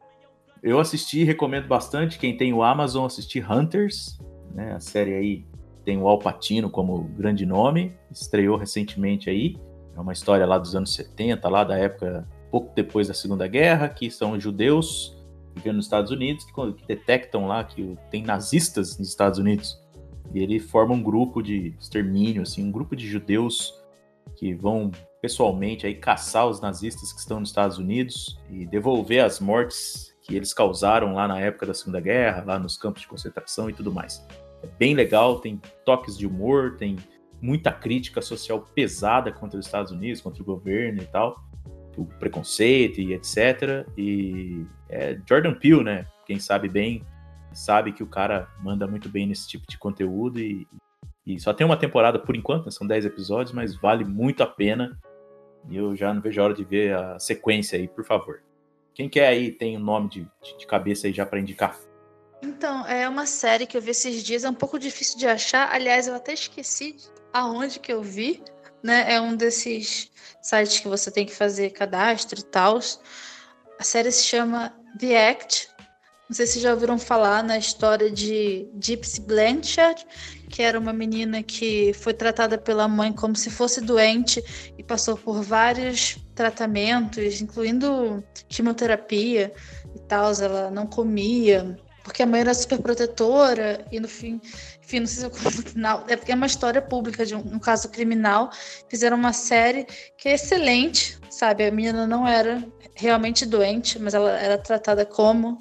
Eu 0.62 0.78
assisti, 0.78 1.24
recomendo 1.24 1.66
bastante 1.66 2.18
quem 2.18 2.36
tem 2.36 2.52
o 2.52 2.62
Amazon 2.62 3.06
assistir 3.06 3.50
Hunters, 3.50 4.18
né? 4.52 4.74
A 4.74 4.80
série 4.80 5.14
aí 5.14 5.46
tem 5.82 5.96
o 5.96 6.06
Al 6.08 6.18
Pacino 6.18 6.68
como 6.68 7.04
grande 7.04 7.46
nome, 7.46 7.96
estreou 8.10 8.58
recentemente 8.58 9.30
aí. 9.30 9.56
É 9.97 10.01
uma 10.01 10.12
história 10.12 10.44
lá 10.44 10.59
dos 10.59 10.76
anos 10.76 10.94
70, 10.94 11.49
lá 11.49 11.64
da 11.64 11.76
época 11.76 12.28
pouco 12.51 12.74
depois 12.74 13.09
da 13.09 13.14
Segunda 13.14 13.47
Guerra, 13.47 13.88
que 13.88 14.11
são 14.11 14.38
judeus 14.38 15.16
vivendo 15.55 15.76
nos 15.76 15.86
Estados 15.86 16.11
Unidos 16.11 16.44
que, 16.44 16.53
que 16.74 16.86
detectam 16.86 17.47
lá 17.47 17.64
que 17.64 17.97
tem 18.11 18.22
nazistas 18.22 18.99
nos 18.99 19.09
Estados 19.09 19.38
Unidos. 19.38 19.80
E 20.34 20.40
ele 20.40 20.61
forma 20.61 20.94
um 20.94 21.03
grupo 21.03 21.42
de 21.42 21.74
extermínio, 21.80 22.42
assim, 22.42 22.62
um 22.62 22.70
grupo 22.70 22.94
de 22.94 23.07
judeus 23.07 23.74
que 24.34 24.53
vão 24.53 24.90
pessoalmente 25.22 25.86
aí 25.86 25.94
caçar 25.94 26.47
os 26.47 26.61
nazistas 26.61 27.12
que 27.12 27.20
estão 27.20 27.40
nos 27.40 27.49
Estados 27.49 27.78
Unidos 27.78 28.38
e 28.51 28.66
devolver 28.66 29.24
as 29.24 29.40
mortes 29.40 30.14
que 30.22 30.36
eles 30.36 30.53
causaram 30.53 31.14
lá 31.14 31.26
na 31.26 31.40
época 31.40 31.66
da 31.66 31.74
Segunda 31.74 32.01
Guerra, 32.01 32.44
lá 32.44 32.59
nos 32.59 32.76
campos 32.76 33.03
de 33.03 33.09
concentração 33.09 33.70
e 33.70 33.72
tudo 33.72 33.92
mais. 33.92 34.26
É 34.62 34.66
bem 34.78 34.94
legal, 34.94 35.38
tem 35.40 35.61
toques 35.84 36.18
de 36.18 36.26
humor, 36.26 36.76
tem 36.76 36.97
muita 37.41 37.70
crítica 37.70 38.20
social 38.20 38.61
pesada 38.74 39.30
contra 39.32 39.59
os 39.59 39.66
Estados 39.66 39.93
Unidos, 39.93 40.20
contra 40.20 40.43
o 40.43 40.47
governo 40.47 41.03
e 41.03 41.07
tal, 41.07 41.45
o 41.97 42.05
preconceito 42.05 43.01
e 43.01 43.14
etc. 43.14 43.87
E 43.97 44.64
é 44.89 45.18
Jordan 45.28 45.55
Peele, 45.55 45.84
né? 45.84 46.07
Quem 46.26 46.39
sabe 46.39 46.68
bem, 46.68 47.03
sabe 47.53 47.93
que 47.93 48.03
o 48.03 48.07
cara 48.07 48.49
manda 48.61 48.87
muito 48.87 49.09
bem 49.09 49.26
nesse 49.26 49.49
tipo 49.49 49.66
de 49.68 49.78
conteúdo 49.78 50.39
e, 50.39 50.66
e 51.26 51.41
só 51.41 51.53
tem 51.53 51.66
uma 51.66 51.76
temporada 51.76 52.18
por 52.18 52.37
enquanto, 52.37 52.66
né? 52.66 52.70
são 52.70 52.87
10 52.87 53.07
episódios, 53.07 53.55
mas 53.55 53.74
vale 53.74 54.05
muito 54.05 54.43
a 54.43 54.47
pena. 54.47 54.99
E 55.68 55.76
eu 55.76 55.97
já 55.97 56.12
não 56.12 56.20
vejo 56.20 56.41
a 56.41 56.45
hora 56.45 56.55
de 56.55 56.64
ver 56.64 56.95
a 56.95 57.18
sequência 57.18 57.78
aí, 57.78 57.89
por 57.89 58.05
favor. 58.05 58.43
Quem 58.95 59.09
quer 59.09 59.26
aí 59.26 59.51
tem 59.51 59.76
o 59.76 59.80
um 59.80 59.82
nome 59.82 60.09
de, 60.09 60.28
de, 60.59 60.66
cabeça 60.66 61.07
aí 61.07 61.12
já 61.12 61.26
para 61.26 61.41
indicar? 61.41 61.78
Então, 62.41 62.87
é 62.87 63.09
uma 63.09 63.26
série 63.26 63.66
que 63.66 63.76
eu 63.76 63.80
vi 63.80 63.91
esses 63.91 64.22
dias, 64.22 64.45
é 64.45 64.49
um 64.49 64.55
pouco 64.55 64.78
difícil 64.78 65.18
de 65.18 65.26
achar. 65.26 65.70
Aliás, 65.72 66.07
eu 66.07 66.14
até 66.14 66.32
esqueci 66.32 66.97
aonde 67.37 67.78
que 67.78 67.93
eu 67.93 68.03
vi, 68.03 68.43
né? 68.82 69.12
É 69.12 69.20
um 69.20 69.37
desses 69.37 70.11
sites 70.41 70.80
que 70.80 70.89
você 70.89 71.11
tem 71.11 71.26
que 71.26 71.34
fazer 71.34 71.70
cadastro 71.70 72.41
e 72.41 72.43
tal. 72.43 72.78
A 73.78 73.84
série 73.84 74.11
se 74.11 74.24
chama 74.24 74.74
The 74.99 75.30
Act. 75.30 75.68
Não 76.28 76.34
sei 76.34 76.47
se 76.47 76.59
já 76.59 76.72
ouviram 76.72 76.99
falar 76.99 77.45
na 77.45 77.57
história 77.57 78.11
de 78.11 78.68
Gypsy 78.80 79.20
Blanchard, 79.20 80.05
que 80.51 80.61
era 80.61 80.78
uma 80.78 80.93
menina 80.93 81.41
que 81.43 81.93
foi 81.93 82.12
tratada 82.12 82.59
pela 82.59 82.89
mãe 82.89 83.12
como 83.12 83.37
se 83.37 83.49
fosse 83.49 83.80
doente 83.80 84.43
e 84.76 84.82
passou 84.82 85.16
por 85.16 85.41
vários 85.43 86.16
tratamentos, 86.34 87.41
incluindo 87.41 88.24
quimioterapia 88.49 89.53
e 89.95 90.01
tal. 90.01 90.32
Ela 90.32 90.68
não 90.70 90.87
comia, 90.87 91.78
porque 92.07 92.22
a 92.22 92.26
mãe 92.26 92.40
era 92.40 92.54
super 92.54 92.78
protetora 92.78 93.84
e 93.90 93.98
no 93.98 94.07
fim, 94.07 94.40
enfim, 94.80 95.00
não 95.00 95.07
sei 95.09 95.18
se 95.18 95.24
eu 95.24 95.30
conto 95.30 95.57
no 95.57 95.62
final, 95.64 96.04
é 96.09 96.14
porque 96.14 96.30
é 96.30 96.36
uma 96.36 96.46
história 96.46 96.80
pública 96.80 97.26
de 97.26 97.34
um, 97.34 97.40
um, 97.40 97.59
caso 97.59 97.88
criminal. 97.88 98.48
Fizeram 98.88 99.16
uma 99.16 99.32
série 99.32 99.84
que 100.16 100.28
é 100.28 100.34
excelente, 100.34 101.18
sabe? 101.28 101.66
A 101.66 101.70
menina 101.72 102.07
não 102.07 102.26
era 102.26 102.64
realmente 102.94 103.44
doente, 103.44 103.98
mas 103.98 104.14
ela 104.14 104.30
era 104.38 104.57
tratada 104.57 105.04
como. 105.04 105.59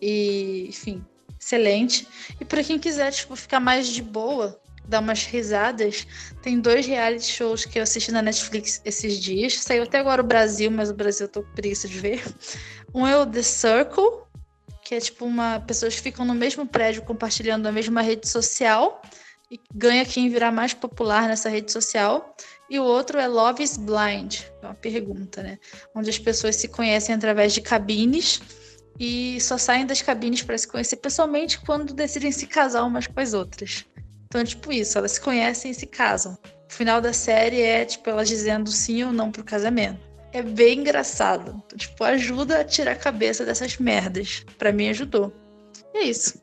E, 0.00 0.66
enfim, 0.70 1.04
excelente. 1.38 2.08
E 2.40 2.44
para 2.44 2.64
quem 2.64 2.78
quiser, 2.78 3.12
tipo, 3.12 3.36
ficar 3.36 3.60
mais 3.60 3.86
de 3.86 4.02
boa, 4.02 4.58
dar 4.88 5.00
umas 5.00 5.26
risadas, 5.26 6.06
tem 6.40 6.58
dois 6.58 6.86
reality 6.86 7.26
shows 7.26 7.66
que 7.66 7.78
eu 7.78 7.82
assisti 7.82 8.10
na 8.10 8.22
Netflix 8.22 8.80
esses 8.82 9.20
dias. 9.20 9.58
Saiu 9.58 9.82
até 9.82 9.98
agora 9.98 10.22
o 10.22 10.26
Brasil, 10.26 10.70
mas 10.70 10.88
o 10.88 10.94
Brasil 10.94 11.26
eu 11.26 11.30
tô 11.30 11.42
com 11.42 11.52
preguiça 11.52 11.86
de 11.86 11.98
ver. 11.98 12.22
Um 12.94 13.06
é 13.06 13.14
o 13.14 13.26
The 13.26 13.42
Circle, 13.42 14.25
que 14.86 14.94
é 14.94 15.00
tipo 15.00 15.24
uma 15.24 15.58
pessoas 15.58 15.96
que 15.96 16.00
ficam 16.00 16.24
no 16.24 16.32
mesmo 16.32 16.64
prédio 16.64 17.02
compartilhando 17.02 17.66
a 17.66 17.72
mesma 17.72 18.00
rede 18.02 18.28
social 18.28 19.02
e 19.50 19.60
ganha 19.74 20.04
quem 20.04 20.30
virar 20.30 20.52
mais 20.52 20.74
popular 20.74 21.26
nessa 21.26 21.48
rede 21.48 21.72
social. 21.72 22.36
E 22.70 22.78
o 22.78 22.84
outro 22.84 23.18
é 23.18 23.26
Love 23.26 23.64
is 23.64 23.76
Blind, 23.76 24.42
é 24.62 24.66
uma 24.66 24.74
pergunta, 24.74 25.42
né? 25.42 25.58
Onde 25.92 26.08
as 26.08 26.20
pessoas 26.20 26.54
se 26.54 26.68
conhecem 26.68 27.12
através 27.12 27.52
de 27.52 27.62
cabines 27.62 28.40
e 28.98 29.40
só 29.40 29.58
saem 29.58 29.86
das 29.86 30.02
cabines 30.02 30.42
para 30.42 30.56
se 30.56 30.68
conhecer 30.68 30.98
pessoalmente 30.98 31.60
quando 31.60 31.92
decidem 31.92 32.30
se 32.30 32.46
casar 32.46 32.84
umas 32.84 33.08
com 33.08 33.18
as 33.18 33.34
outras. 33.34 33.84
Então 34.26 34.40
é 34.40 34.44
tipo 34.44 34.72
isso, 34.72 34.96
elas 34.98 35.12
se 35.12 35.20
conhecem 35.20 35.72
e 35.72 35.74
se 35.74 35.86
casam. 35.86 36.38
O 36.70 36.72
final 36.72 37.00
da 37.00 37.12
série 37.12 37.60
é 37.60 37.84
tipo 37.84 38.08
elas 38.08 38.28
dizendo 38.28 38.70
sim 38.70 39.02
ou 39.02 39.12
não 39.12 39.32
pro 39.32 39.42
casamento. 39.42 40.05
É 40.36 40.42
bem 40.42 40.80
engraçado. 40.80 41.62
Tipo, 41.74 42.04
ajuda 42.04 42.60
a 42.60 42.64
tirar 42.64 42.92
a 42.92 42.96
cabeça 42.96 43.42
dessas 43.42 43.78
merdas. 43.78 44.44
Pra 44.58 44.70
mim 44.70 44.88
ajudou. 44.88 45.32
E 45.94 45.98
é 45.98 46.02
isso. 46.04 46.38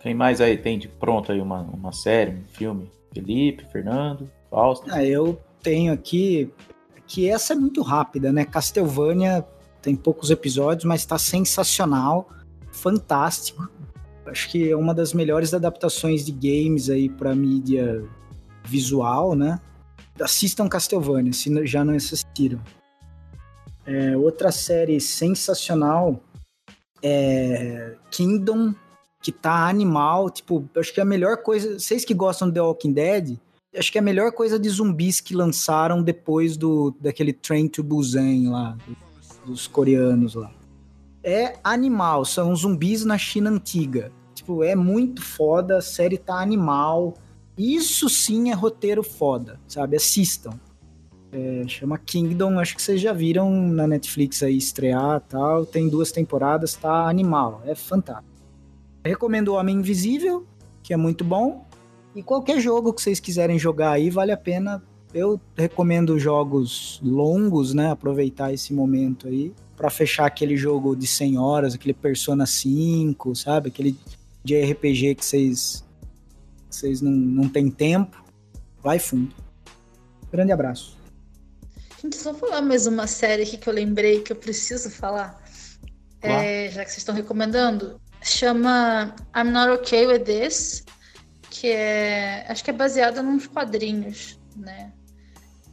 Tem 0.00 0.14
mais 0.14 0.40
aí, 0.40 0.56
tem 0.56 0.78
de 0.78 0.86
pronto 0.86 1.32
aí 1.32 1.40
uma, 1.40 1.62
uma 1.62 1.90
série, 1.90 2.36
um 2.36 2.44
filme? 2.44 2.88
Felipe, 3.12 3.66
Fernando, 3.72 4.30
Fausto. 4.48 4.86
Ah, 4.92 5.04
eu 5.04 5.42
tenho 5.60 5.92
aqui 5.92 6.52
que 7.04 7.28
essa 7.28 7.52
é 7.52 7.56
muito 7.56 7.82
rápida, 7.82 8.32
né? 8.32 8.44
Castlevania 8.44 9.44
tem 9.82 9.96
poucos 9.96 10.30
episódios, 10.30 10.84
mas 10.84 11.04
tá 11.04 11.18
sensacional, 11.18 12.28
fantástico. 12.70 13.68
Acho 14.24 14.48
que 14.50 14.70
é 14.70 14.76
uma 14.76 14.94
das 14.94 15.12
melhores 15.12 15.52
adaptações 15.52 16.24
de 16.24 16.30
games 16.30 16.88
aí 16.88 17.08
para 17.08 17.34
mídia 17.34 18.04
visual, 18.64 19.34
né? 19.34 19.60
Assistam 20.20 20.68
Castlevania, 20.68 21.32
se 21.32 21.66
já 21.66 21.84
não 21.84 21.96
assistiram. 21.96 22.60
É, 23.86 24.16
outra 24.16 24.52
série 24.52 25.00
sensacional 25.00 26.20
é 27.02 27.96
Kingdom, 28.10 28.74
que 29.22 29.32
tá 29.32 29.68
animal. 29.68 30.30
Tipo, 30.30 30.68
acho 30.76 30.92
que 30.92 31.00
a 31.00 31.04
melhor 31.04 31.38
coisa. 31.38 31.78
Vocês 31.78 32.04
que 32.04 32.14
gostam 32.14 32.48
de 32.48 32.54
The 32.54 32.62
Walking 32.62 32.92
Dead, 32.92 33.38
acho 33.76 33.90
que 33.90 33.98
é 33.98 34.00
a 34.00 34.04
melhor 34.04 34.32
coisa 34.32 34.58
de 34.58 34.68
zumbis 34.68 35.20
que 35.20 35.34
lançaram 35.34 36.02
depois 36.02 36.56
do 36.56 36.94
daquele 37.00 37.32
Train 37.32 37.68
to 37.68 37.82
Busan 37.82 38.50
lá, 38.50 38.76
dos 39.46 39.66
coreanos 39.66 40.34
lá. 40.34 40.50
É 41.22 41.58
animal, 41.62 42.24
são 42.24 42.54
zumbis 42.56 43.04
na 43.04 43.18
China 43.18 43.50
antiga. 43.50 44.10
Tipo, 44.34 44.64
é 44.64 44.74
muito 44.74 45.22
foda, 45.22 45.78
a 45.78 45.82
série 45.82 46.16
tá 46.16 46.40
animal. 46.40 47.14
Isso 47.58 48.08
sim 48.08 48.50
é 48.50 48.54
roteiro 48.54 49.02
foda, 49.02 49.60
sabe? 49.68 49.96
Assistam. 49.96 50.58
É, 51.32 51.62
chama 51.68 51.96
Kingdom, 51.96 52.58
acho 52.58 52.74
que 52.74 52.82
vocês 52.82 53.00
já 53.00 53.12
viram 53.12 53.50
na 53.68 53.86
Netflix 53.86 54.42
aí 54.42 54.56
estrear 54.56 55.20
tal. 55.28 55.64
Tem 55.64 55.88
duas 55.88 56.10
temporadas, 56.10 56.74
tá 56.74 57.08
animal, 57.08 57.62
é 57.64 57.74
fantástico. 57.74 58.28
Recomendo 59.04 59.48
o 59.48 59.54
Homem 59.54 59.76
Invisível, 59.76 60.44
que 60.82 60.92
é 60.92 60.96
muito 60.96 61.24
bom. 61.24 61.64
E 62.14 62.22
qualquer 62.22 62.60
jogo 62.60 62.92
que 62.92 63.00
vocês 63.00 63.20
quiserem 63.20 63.58
jogar 63.58 63.92
aí, 63.92 64.10
vale 64.10 64.32
a 64.32 64.36
pena. 64.36 64.82
Eu 65.14 65.40
recomendo 65.56 66.18
jogos 66.18 67.00
longos, 67.02 67.72
né? 67.72 67.90
Aproveitar 67.90 68.52
esse 68.52 68.74
momento 68.74 69.28
aí. 69.28 69.52
Pra 69.76 69.88
fechar 69.88 70.26
aquele 70.26 70.56
jogo 70.56 70.94
de 70.94 71.06
100 71.06 71.38
horas, 71.38 71.74
aquele 71.74 71.94
Persona 71.94 72.44
5, 72.44 73.34
sabe? 73.36 73.68
Aquele 73.68 73.96
de 74.44 74.60
RPG 74.60 75.14
que 75.14 75.24
vocês, 75.24 75.84
vocês 76.68 77.00
não, 77.00 77.12
não 77.12 77.48
tem 77.48 77.70
tempo. 77.70 78.22
Vai 78.82 78.98
fundo. 78.98 79.34
Grande 80.30 80.52
abraço. 80.52 80.99
Gente, 82.02 82.16
só 82.16 82.32
falar 82.32 82.62
mais 82.62 82.86
uma 82.86 83.06
série 83.06 83.42
aqui 83.42 83.58
que 83.58 83.68
eu 83.68 83.74
lembrei 83.74 84.22
que 84.22 84.32
eu 84.32 84.36
preciso 84.36 84.88
falar. 84.88 85.38
É, 86.22 86.70
já 86.70 86.82
que 86.82 86.90
vocês 86.90 86.98
estão 86.98 87.14
recomendando. 87.14 88.00
Chama 88.22 89.14
I'm 89.36 89.50
Not 89.50 89.70
Okay 89.72 90.06
With 90.06 90.20
This. 90.20 90.84
Que 91.50 91.68
é. 91.68 92.46
Acho 92.48 92.64
que 92.64 92.70
é 92.70 92.72
baseada 92.72 93.22
nos 93.22 93.46
quadrinhos, 93.46 94.40
né? 94.56 94.94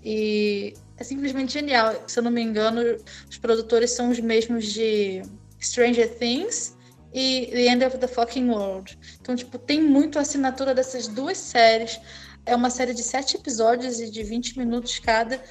E 0.04 0.74
é 0.98 1.04
simplesmente 1.06 1.54
genial. 1.54 2.04
Se 2.08 2.20
eu 2.20 2.24
não 2.24 2.32
me 2.32 2.42
engano, 2.42 2.82
os 3.30 3.38
produtores 3.38 3.92
são 3.92 4.10
os 4.10 4.20
mesmos 4.20 4.66
de 4.66 5.22
Stranger 5.62 6.14
Things 6.18 6.76
e 7.14 7.48
The 7.54 7.68
End 7.68 7.86
of 7.86 7.98
the 8.00 8.08
Fucking 8.08 8.50
World. 8.50 9.00
Então, 9.22 9.34
tipo, 9.34 9.58
tem 9.58 9.82
muito 9.82 10.20
a 10.20 10.24
assinatura 10.24 10.76
dessas 10.76 11.08
duas 11.08 11.38
séries. 11.38 12.02
É 12.46 12.54
uma 12.54 12.70
série 12.70 12.94
de 12.94 13.04
sete 13.04 13.38
episódios 13.38 14.02
e 14.02 14.12
de 14.12 14.24
20 14.24 14.58
minutos 14.58 15.00
cada. 15.00 15.42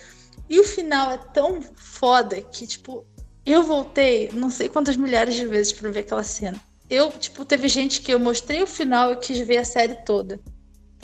E 0.49 0.61
o 0.61 0.65
final 0.65 1.11
é 1.11 1.19
tão 1.19 1.61
foda 1.75 2.41
que, 2.41 2.67
tipo, 2.67 3.05
eu 3.45 3.63
voltei 3.63 4.31
não 4.33 4.51
sei 4.51 4.69
quantas 4.69 4.97
milhares 4.97 5.35
de 5.35 5.47
vezes 5.47 5.73
pra 5.73 5.91
ver 5.91 6.01
aquela 6.01 6.23
cena. 6.23 6.61
Eu, 6.89 7.11
tipo, 7.11 7.45
teve 7.45 7.69
gente 7.69 8.01
que 8.01 8.13
eu 8.13 8.19
mostrei 8.19 8.63
o 8.63 8.67
final 8.67 9.13
e 9.13 9.17
quis 9.17 9.39
ver 9.41 9.59
a 9.59 9.65
série 9.65 9.95
toda. 10.05 10.41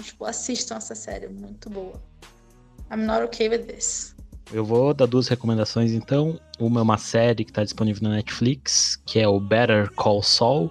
Tipo, 0.01 0.25
assistam 0.25 0.77
essa 0.77 0.95
série, 0.95 1.29
muito 1.29 1.69
boa. 1.69 2.01
I'm 2.91 3.05
not 3.05 3.23
okay 3.25 3.49
with 3.49 3.65
this. 3.65 4.15
Eu 4.53 4.65
vou 4.65 4.93
dar 4.93 5.07
duas 5.07 5.29
recomendações 5.29 5.93
então. 5.93 6.39
Uma 6.59 6.81
é 6.81 6.83
uma 6.83 6.99
série 6.99 7.45
que 7.45 7.51
está 7.51 7.65
disponível 7.65 8.03
na 8.03 8.17
Netflix, 8.17 8.97
que 9.07 9.19
é 9.19 9.27
o 9.27 9.41
Better 9.41 9.91
Call 9.93 10.23
Saul, 10.23 10.71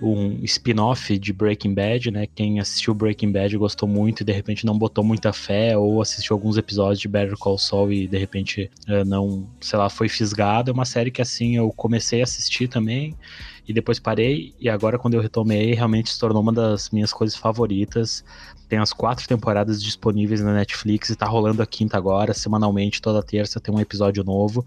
um 0.00 0.38
spin-off 0.44 1.18
de 1.18 1.32
Breaking 1.32 1.74
Bad, 1.74 2.10
né? 2.10 2.26
Quem 2.34 2.58
assistiu 2.58 2.94
Breaking 2.94 3.32
Bad 3.32 3.56
gostou 3.58 3.88
muito 3.88 4.20
e 4.20 4.24
de 4.24 4.32
repente 4.32 4.64
não 4.64 4.76
botou 4.76 5.04
muita 5.04 5.32
fé, 5.32 5.76
ou 5.76 6.00
assistiu 6.00 6.34
alguns 6.34 6.56
episódios 6.56 7.00
de 7.00 7.08
Better 7.08 7.36
Call 7.36 7.58
Saul 7.58 7.92
e 7.92 8.06
de 8.06 8.18
repente 8.18 8.70
eh, 8.88 9.04
não, 9.04 9.46
sei 9.60 9.78
lá, 9.78 9.88
foi 9.90 10.08
fisgado. 10.08 10.70
É 10.70 10.74
uma 10.74 10.84
série 10.84 11.10
que 11.10 11.20
assim 11.20 11.56
eu 11.56 11.70
comecei 11.70 12.20
a 12.20 12.24
assistir 12.24 12.68
também 12.68 13.14
e 13.70 13.72
depois 13.72 14.00
parei, 14.00 14.52
e 14.58 14.68
agora 14.68 14.98
quando 14.98 15.14
eu 15.14 15.20
retomei, 15.20 15.74
realmente 15.74 16.10
se 16.10 16.18
tornou 16.18 16.42
uma 16.42 16.52
das 16.52 16.90
minhas 16.90 17.12
coisas 17.12 17.36
favoritas. 17.36 18.24
Tem 18.68 18.80
as 18.80 18.92
quatro 18.92 19.28
temporadas 19.28 19.80
disponíveis 19.80 20.40
na 20.40 20.52
Netflix 20.52 21.08
e 21.08 21.14
tá 21.14 21.24
rolando 21.24 21.62
a 21.62 21.66
quinta 21.66 21.96
agora, 21.96 22.34
semanalmente, 22.34 23.00
toda 23.00 23.22
terça 23.22 23.60
tem 23.60 23.72
um 23.72 23.78
episódio 23.78 24.24
novo. 24.24 24.66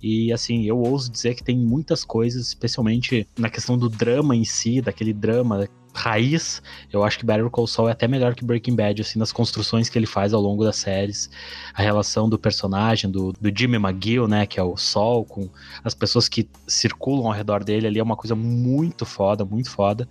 E 0.00 0.32
assim, 0.32 0.62
eu 0.62 0.78
ouso 0.78 1.10
dizer 1.10 1.34
que 1.34 1.42
tem 1.42 1.58
muitas 1.58 2.04
coisas, 2.04 2.46
especialmente 2.46 3.26
na 3.36 3.50
questão 3.50 3.76
do 3.76 3.88
drama 3.88 4.36
em 4.36 4.44
si, 4.44 4.80
daquele 4.80 5.12
drama 5.12 5.68
raiz, 5.94 6.60
eu 6.92 7.04
acho 7.04 7.18
que 7.18 7.24
Better 7.24 7.48
Call 7.48 7.66
Saul 7.66 7.88
é 7.88 7.92
até 7.92 8.08
melhor 8.08 8.34
que 8.34 8.44
Breaking 8.44 8.74
Bad, 8.74 9.00
assim, 9.00 9.18
nas 9.18 9.30
construções 9.30 9.88
que 9.88 9.96
ele 9.96 10.06
faz 10.06 10.34
ao 10.34 10.40
longo 10.40 10.64
das 10.64 10.76
séries, 10.76 11.30
a 11.72 11.80
relação 11.80 12.28
do 12.28 12.36
personagem, 12.36 13.10
do, 13.10 13.32
do 13.32 13.56
Jimmy 13.56 13.76
McGill, 13.76 14.26
né, 14.26 14.44
que 14.44 14.58
é 14.58 14.62
o 14.62 14.76
Sol, 14.76 15.24
com 15.24 15.48
as 15.84 15.94
pessoas 15.94 16.28
que 16.28 16.48
circulam 16.66 17.26
ao 17.26 17.32
redor 17.32 17.62
dele 17.62 17.86
ali, 17.86 18.00
é 18.00 18.02
uma 18.02 18.16
coisa 18.16 18.34
muito 18.34 19.06
foda, 19.06 19.44
muito 19.44 19.70
foda, 19.70 20.08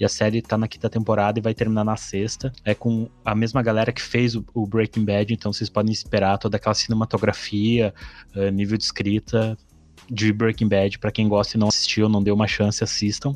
e 0.00 0.04
a 0.04 0.08
série 0.08 0.40
tá 0.40 0.56
na 0.56 0.66
quinta 0.66 0.88
temporada 0.88 1.38
e 1.38 1.42
vai 1.42 1.52
terminar 1.52 1.84
na 1.84 1.96
sexta, 1.96 2.50
é 2.64 2.74
com 2.74 3.08
a 3.24 3.34
mesma 3.34 3.62
galera 3.62 3.92
que 3.92 4.02
fez 4.02 4.34
o, 4.34 4.44
o 4.54 4.66
Breaking 4.66 5.04
Bad, 5.04 5.34
então 5.34 5.52
vocês 5.52 5.68
podem 5.68 5.92
esperar 5.92 6.38
toda 6.38 6.56
aquela 6.56 6.74
cinematografia, 6.74 7.94
eh, 8.34 8.50
nível 8.50 8.78
de 8.78 8.84
escrita 8.84 9.56
de 10.08 10.32
Breaking 10.32 10.68
Bad, 10.68 10.98
para 10.98 11.10
quem 11.10 11.28
gosta 11.28 11.56
e 11.56 11.60
não 11.60 11.68
assistiu, 11.68 12.08
não 12.08 12.22
deu 12.22 12.34
uma 12.34 12.46
chance, 12.46 12.82
assistam 12.82 13.34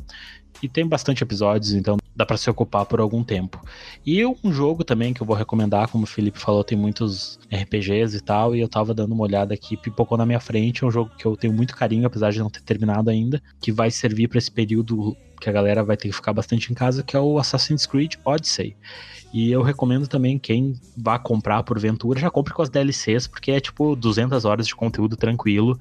e 0.61 0.69
tem 0.69 0.85
bastante 0.85 1.23
episódios, 1.23 1.73
então 1.73 1.97
dá 2.15 2.25
para 2.25 2.37
se 2.37 2.49
ocupar 2.49 2.85
por 2.85 2.99
algum 2.99 3.23
tempo. 3.23 3.59
E 4.05 4.25
um 4.25 4.51
jogo 4.51 4.83
também 4.83 5.13
que 5.13 5.21
eu 5.21 5.25
vou 5.25 5.35
recomendar, 5.35 5.87
como 5.87 6.03
o 6.03 6.07
Felipe 6.07 6.39
falou, 6.39 6.63
tem 6.63 6.77
muitos 6.77 7.39
RPGs 7.51 8.17
e 8.17 8.21
tal, 8.21 8.55
e 8.55 8.59
eu 8.59 8.67
tava 8.67 8.93
dando 8.93 9.13
uma 9.13 9.23
olhada 9.23 9.53
aqui, 9.53 9.75
pipocou 9.75 10.17
na 10.17 10.25
minha 10.25 10.39
frente, 10.39 10.83
é 10.83 10.87
um 10.87 10.91
jogo 10.91 11.11
que 11.17 11.25
eu 11.25 11.35
tenho 11.35 11.53
muito 11.53 11.75
carinho, 11.75 12.05
apesar 12.05 12.31
de 12.31 12.39
não 12.39 12.49
ter 12.49 12.61
terminado 12.61 13.09
ainda, 13.09 13.41
que 13.59 13.71
vai 13.71 13.89
servir 13.89 14.27
para 14.27 14.37
esse 14.37 14.51
período 14.51 15.15
que 15.39 15.49
a 15.49 15.51
galera 15.51 15.83
vai 15.83 15.97
ter 15.97 16.07
que 16.07 16.13
ficar 16.13 16.33
bastante 16.33 16.71
em 16.71 16.75
casa, 16.75 17.01
que 17.01 17.15
é 17.15 17.19
o 17.19 17.39
Assassin's 17.39 17.87
Creed 17.87 18.13
Odyssey. 18.23 18.75
E 19.33 19.51
eu 19.51 19.61
recomendo 19.61 20.07
também 20.07 20.37
quem 20.37 20.79
vá 20.95 21.17
comprar 21.17 21.63
por 21.63 21.79
ventura, 21.79 22.19
já 22.19 22.29
compre 22.29 22.53
com 22.53 22.61
as 22.61 22.69
DLCs, 22.69 23.27
porque 23.27 23.51
é 23.51 23.59
tipo 23.59 23.95
200 23.95 24.45
horas 24.45 24.67
de 24.67 24.75
conteúdo 24.75 25.15
tranquilo. 25.15 25.79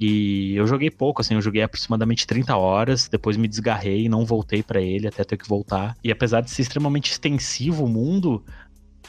E 0.00 0.56
eu 0.56 0.66
joguei 0.66 0.90
pouco, 0.90 1.20
assim, 1.20 1.34
eu 1.34 1.42
joguei 1.42 1.60
aproximadamente 1.60 2.26
30 2.26 2.56
horas, 2.56 3.06
depois 3.06 3.36
me 3.36 3.46
desgarrei 3.46 4.06
e 4.06 4.08
não 4.08 4.24
voltei 4.24 4.62
para 4.62 4.80
ele 4.80 5.06
até 5.06 5.22
ter 5.22 5.36
que 5.36 5.46
voltar. 5.46 5.94
E 6.02 6.10
apesar 6.10 6.40
de 6.40 6.50
ser 6.50 6.62
extremamente 6.62 7.10
extensivo 7.10 7.84
o 7.84 7.88
mundo 7.88 8.42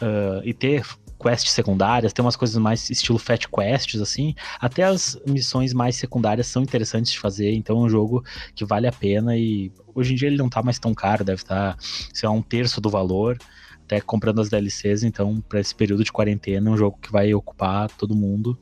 uh, 0.01 0.41
e 0.43 0.53
ter 0.53 0.85
quests 1.17 1.51
secundárias, 1.51 2.11
tem 2.11 2.25
umas 2.25 2.35
coisas 2.35 2.57
mais 2.57 2.89
estilo 2.89 3.17
Fat 3.17 3.45
Quests, 3.47 4.01
assim, 4.01 4.35
até 4.59 4.83
as 4.83 5.17
missões 5.25 5.71
mais 5.71 5.95
secundárias 5.95 6.47
são 6.47 6.61
interessantes 6.61 7.13
de 7.13 7.19
fazer, 7.19 7.53
então 7.53 7.77
é 7.77 7.85
um 7.85 7.89
jogo 7.89 8.21
que 8.53 8.65
vale 8.65 8.87
a 8.87 8.91
pena 8.91 9.37
e 9.37 9.71
hoje 9.95 10.11
em 10.11 10.15
dia 10.17 10.27
ele 10.27 10.37
não 10.37 10.49
tá 10.49 10.61
mais 10.61 10.77
tão 10.77 10.93
caro, 10.93 11.23
deve 11.23 11.41
estar, 11.41 11.75
tá, 11.75 11.83
sei 12.13 12.27
lá, 12.27 12.35
um 12.35 12.41
terço 12.41 12.81
do 12.81 12.89
valor 12.89 13.37
até 13.85 14.01
comprando 14.01 14.41
as 14.41 14.49
DLCs, 14.49 15.03
então 15.03 15.39
para 15.47 15.61
esse 15.61 15.73
período 15.73 16.03
de 16.03 16.11
quarentena 16.11 16.69
é 16.69 16.73
um 16.73 16.77
jogo 16.77 16.97
que 17.01 17.11
vai 17.11 17.33
ocupar 17.33 17.89
todo 17.91 18.15
mundo 18.15 18.59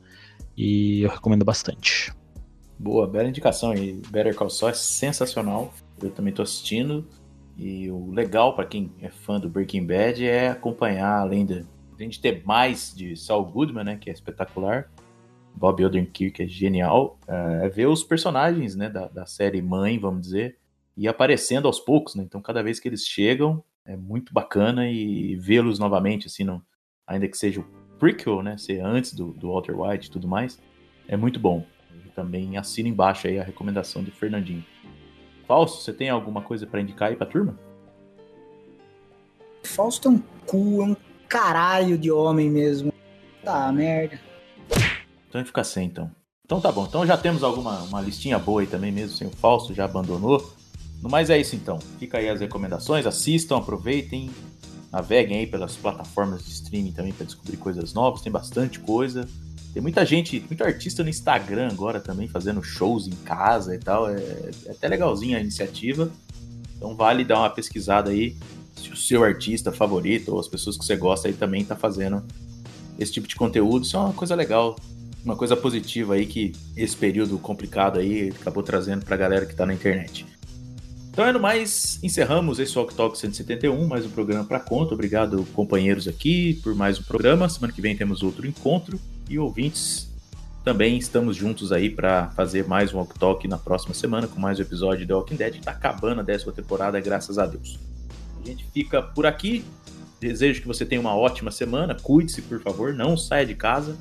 e 0.56 1.02
eu 1.02 1.10
recomendo 1.10 1.44
bastante. 1.44 2.12
Boa, 2.80 3.06
bela 3.06 3.28
indicação 3.28 3.72
aí. 3.72 4.00
Better 4.08 4.34
Call 4.34 4.48
Saul 4.48 4.70
é 4.70 4.72
sensacional. 4.72 5.70
Eu 6.02 6.10
também 6.10 6.32
tô 6.32 6.40
assistindo. 6.40 7.06
E 7.54 7.90
o 7.90 8.10
legal 8.10 8.56
para 8.56 8.64
quem 8.64 8.90
é 9.02 9.10
fã 9.10 9.38
do 9.38 9.50
Breaking 9.50 9.84
Bad 9.86 10.26
é 10.26 10.48
acompanhar, 10.48 11.20
além 11.20 11.44
de 11.44 11.58
a 11.58 12.02
gente 12.02 12.18
ter 12.18 12.42
mais 12.46 12.94
de 12.96 13.14
Saul 13.18 13.44
Goodman, 13.44 13.84
né, 13.84 13.96
que 13.98 14.08
é 14.08 14.12
espetacular, 14.14 14.90
Bob 15.54 15.84
Odenkirk 15.84 16.42
é 16.42 16.46
genial, 16.46 17.18
é 17.28 17.68
ver 17.68 17.86
os 17.86 18.02
personagens, 18.02 18.74
né, 18.74 18.88
da, 18.88 19.08
da 19.08 19.26
série 19.26 19.60
mãe, 19.60 19.98
vamos 19.98 20.22
dizer, 20.22 20.56
e 20.96 21.06
aparecendo 21.06 21.66
aos 21.66 21.78
poucos, 21.78 22.14
né? 22.14 22.22
Então 22.22 22.40
cada 22.40 22.62
vez 22.62 22.80
que 22.80 22.88
eles 22.88 23.04
chegam 23.04 23.62
é 23.84 23.94
muito 23.94 24.32
bacana 24.32 24.90
e 24.90 25.36
vê-los 25.36 25.78
novamente, 25.78 26.28
assim, 26.28 26.44
no, 26.44 26.62
ainda 27.06 27.28
que 27.28 27.36
seja 27.36 27.60
o 27.60 27.64
prequel, 27.98 28.42
né, 28.42 28.56
ser 28.56 28.80
antes 28.80 29.12
do, 29.12 29.34
do 29.34 29.48
Walter 29.48 29.78
White 29.78 30.08
e 30.08 30.10
tudo 30.10 30.26
mais, 30.26 30.58
é 31.06 31.14
muito 31.14 31.38
bom. 31.38 31.66
E 32.04 32.08
também 32.10 32.56
assina 32.56 32.88
embaixo 32.88 33.26
aí 33.26 33.38
a 33.38 33.44
recomendação 33.44 34.02
do 34.02 34.10
Fernandinho. 34.10 34.64
Falso, 35.46 35.82
você 35.82 35.92
tem 35.92 36.08
alguma 36.08 36.42
coisa 36.42 36.66
para 36.66 36.80
indicar 36.80 37.08
aí 37.08 37.16
pra 37.16 37.26
turma? 37.26 37.58
Fausto 39.64 40.08
é 40.08 40.10
um 40.12 40.18
cu, 40.46 40.82
é 40.82 40.84
um 40.84 40.96
caralho 41.28 41.98
de 41.98 42.10
homem 42.10 42.50
mesmo. 42.50 42.92
Tá, 43.44 43.70
merda. 43.72 44.20
Então 45.28 45.34
a 45.34 45.38
gente 45.38 45.48
fica 45.48 45.64
sem, 45.64 45.86
então. 45.86 46.10
Então 46.44 46.60
tá 46.60 46.72
bom. 46.72 46.84
Então 46.84 47.06
já 47.06 47.16
temos 47.16 47.42
alguma 47.42 47.82
uma 47.84 48.00
listinha 48.00 48.38
boa 48.38 48.60
aí 48.60 48.66
também, 48.66 48.90
mesmo 48.90 49.16
sem 49.16 49.28
o 49.28 49.30
falso, 49.30 49.72
já 49.72 49.84
abandonou. 49.84 50.52
No 51.00 51.08
mais 51.08 51.30
é 51.30 51.38
isso 51.38 51.54
então. 51.56 51.78
Fica 51.98 52.18
aí 52.18 52.28
as 52.28 52.40
recomendações, 52.40 53.06
assistam, 53.06 53.58
aproveitem, 53.58 54.30
naveguem 54.92 55.38
aí 55.38 55.46
pelas 55.46 55.76
plataformas 55.76 56.44
de 56.44 56.50
streaming 56.50 56.92
também 56.92 57.12
para 57.12 57.24
descobrir 57.24 57.56
coisas 57.56 57.94
novas. 57.94 58.20
Tem 58.20 58.32
bastante 58.32 58.80
coisa. 58.80 59.28
Tem 59.72 59.80
muita 59.80 60.04
gente, 60.04 60.44
muito 60.48 60.64
artista 60.64 61.02
no 61.02 61.08
Instagram 61.08 61.68
agora 61.70 62.00
também 62.00 62.26
fazendo 62.26 62.62
shows 62.62 63.06
em 63.06 63.12
casa 63.24 63.74
e 63.74 63.78
tal. 63.78 64.08
É, 64.08 64.20
é 64.66 64.70
até 64.70 64.88
legalzinha 64.88 65.38
a 65.38 65.40
iniciativa. 65.40 66.10
Então 66.76 66.96
vale 66.96 67.24
dar 67.24 67.38
uma 67.40 67.50
pesquisada 67.50 68.10
aí 68.10 68.36
se 68.74 68.90
o 68.90 68.96
seu 68.96 69.22
artista 69.22 69.70
favorito 69.70 70.32
ou 70.32 70.40
as 70.40 70.48
pessoas 70.48 70.76
que 70.76 70.84
você 70.84 70.96
gosta 70.96 71.28
aí 71.28 71.34
também 71.34 71.64
tá 71.64 71.76
fazendo 71.76 72.24
esse 72.98 73.12
tipo 73.12 73.28
de 73.28 73.36
conteúdo. 73.36 73.84
Isso 73.84 73.96
é 73.96 74.00
uma 74.00 74.12
coisa 74.12 74.34
legal, 74.34 74.76
uma 75.24 75.36
coisa 75.36 75.56
positiva 75.56 76.14
aí 76.14 76.26
que 76.26 76.52
esse 76.76 76.96
período 76.96 77.38
complicado 77.38 77.98
aí 77.98 78.32
acabou 78.40 78.62
trazendo 78.62 79.04
pra 79.04 79.16
galera 79.16 79.46
que 79.46 79.54
tá 79.54 79.64
na 79.66 79.74
internet. 79.74 80.26
Então 81.10 81.26
é 81.26 81.32
no 81.32 81.40
mais, 81.40 81.98
encerramos 82.02 82.58
esse 82.58 82.78
Walk 82.78 82.94
Talk 82.94 83.18
171, 83.18 83.86
mais 83.86 84.06
um 84.06 84.10
programa 84.10 84.44
para 84.44 84.60
conta. 84.60 84.94
Obrigado, 84.94 85.44
companheiros 85.54 86.08
aqui, 86.08 86.54
por 86.62 86.74
mais 86.74 86.98
um 86.98 87.02
programa. 87.02 87.48
Semana 87.48 87.72
que 87.72 87.80
vem 87.82 87.96
temos 87.96 88.22
outro 88.22 88.46
encontro. 88.46 88.98
E 89.30 89.38
ouvintes, 89.38 90.10
também 90.64 90.98
estamos 90.98 91.36
juntos 91.36 91.70
aí 91.70 91.88
para 91.88 92.30
fazer 92.30 92.66
mais 92.66 92.92
um 92.92 92.96
Walk 92.96 93.16
Talk 93.16 93.46
na 93.46 93.56
próxima 93.56 93.94
semana, 93.94 94.26
com 94.26 94.40
mais 94.40 94.58
um 94.58 94.62
episódio 94.62 95.06
The 95.06 95.14
Walking 95.14 95.36
Dead, 95.36 95.52
que 95.52 95.60
tá 95.60 95.70
acabando 95.70 96.20
a 96.20 96.24
décima 96.24 96.50
temporada, 96.50 96.98
graças 96.98 97.38
a 97.38 97.46
Deus. 97.46 97.78
A 98.42 98.44
gente 98.44 98.66
fica 98.74 99.00
por 99.00 99.26
aqui. 99.26 99.64
Desejo 100.18 100.60
que 100.60 100.66
você 100.66 100.84
tenha 100.84 101.00
uma 101.00 101.14
ótima 101.14 101.52
semana. 101.52 101.94
Cuide-se, 101.94 102.42
por 102.42 102.60
favor. 102.60 102.92
Não 102.92 103.16
saia 103.16 103.46
de 103.46 103.54
casa. 103.54 103.96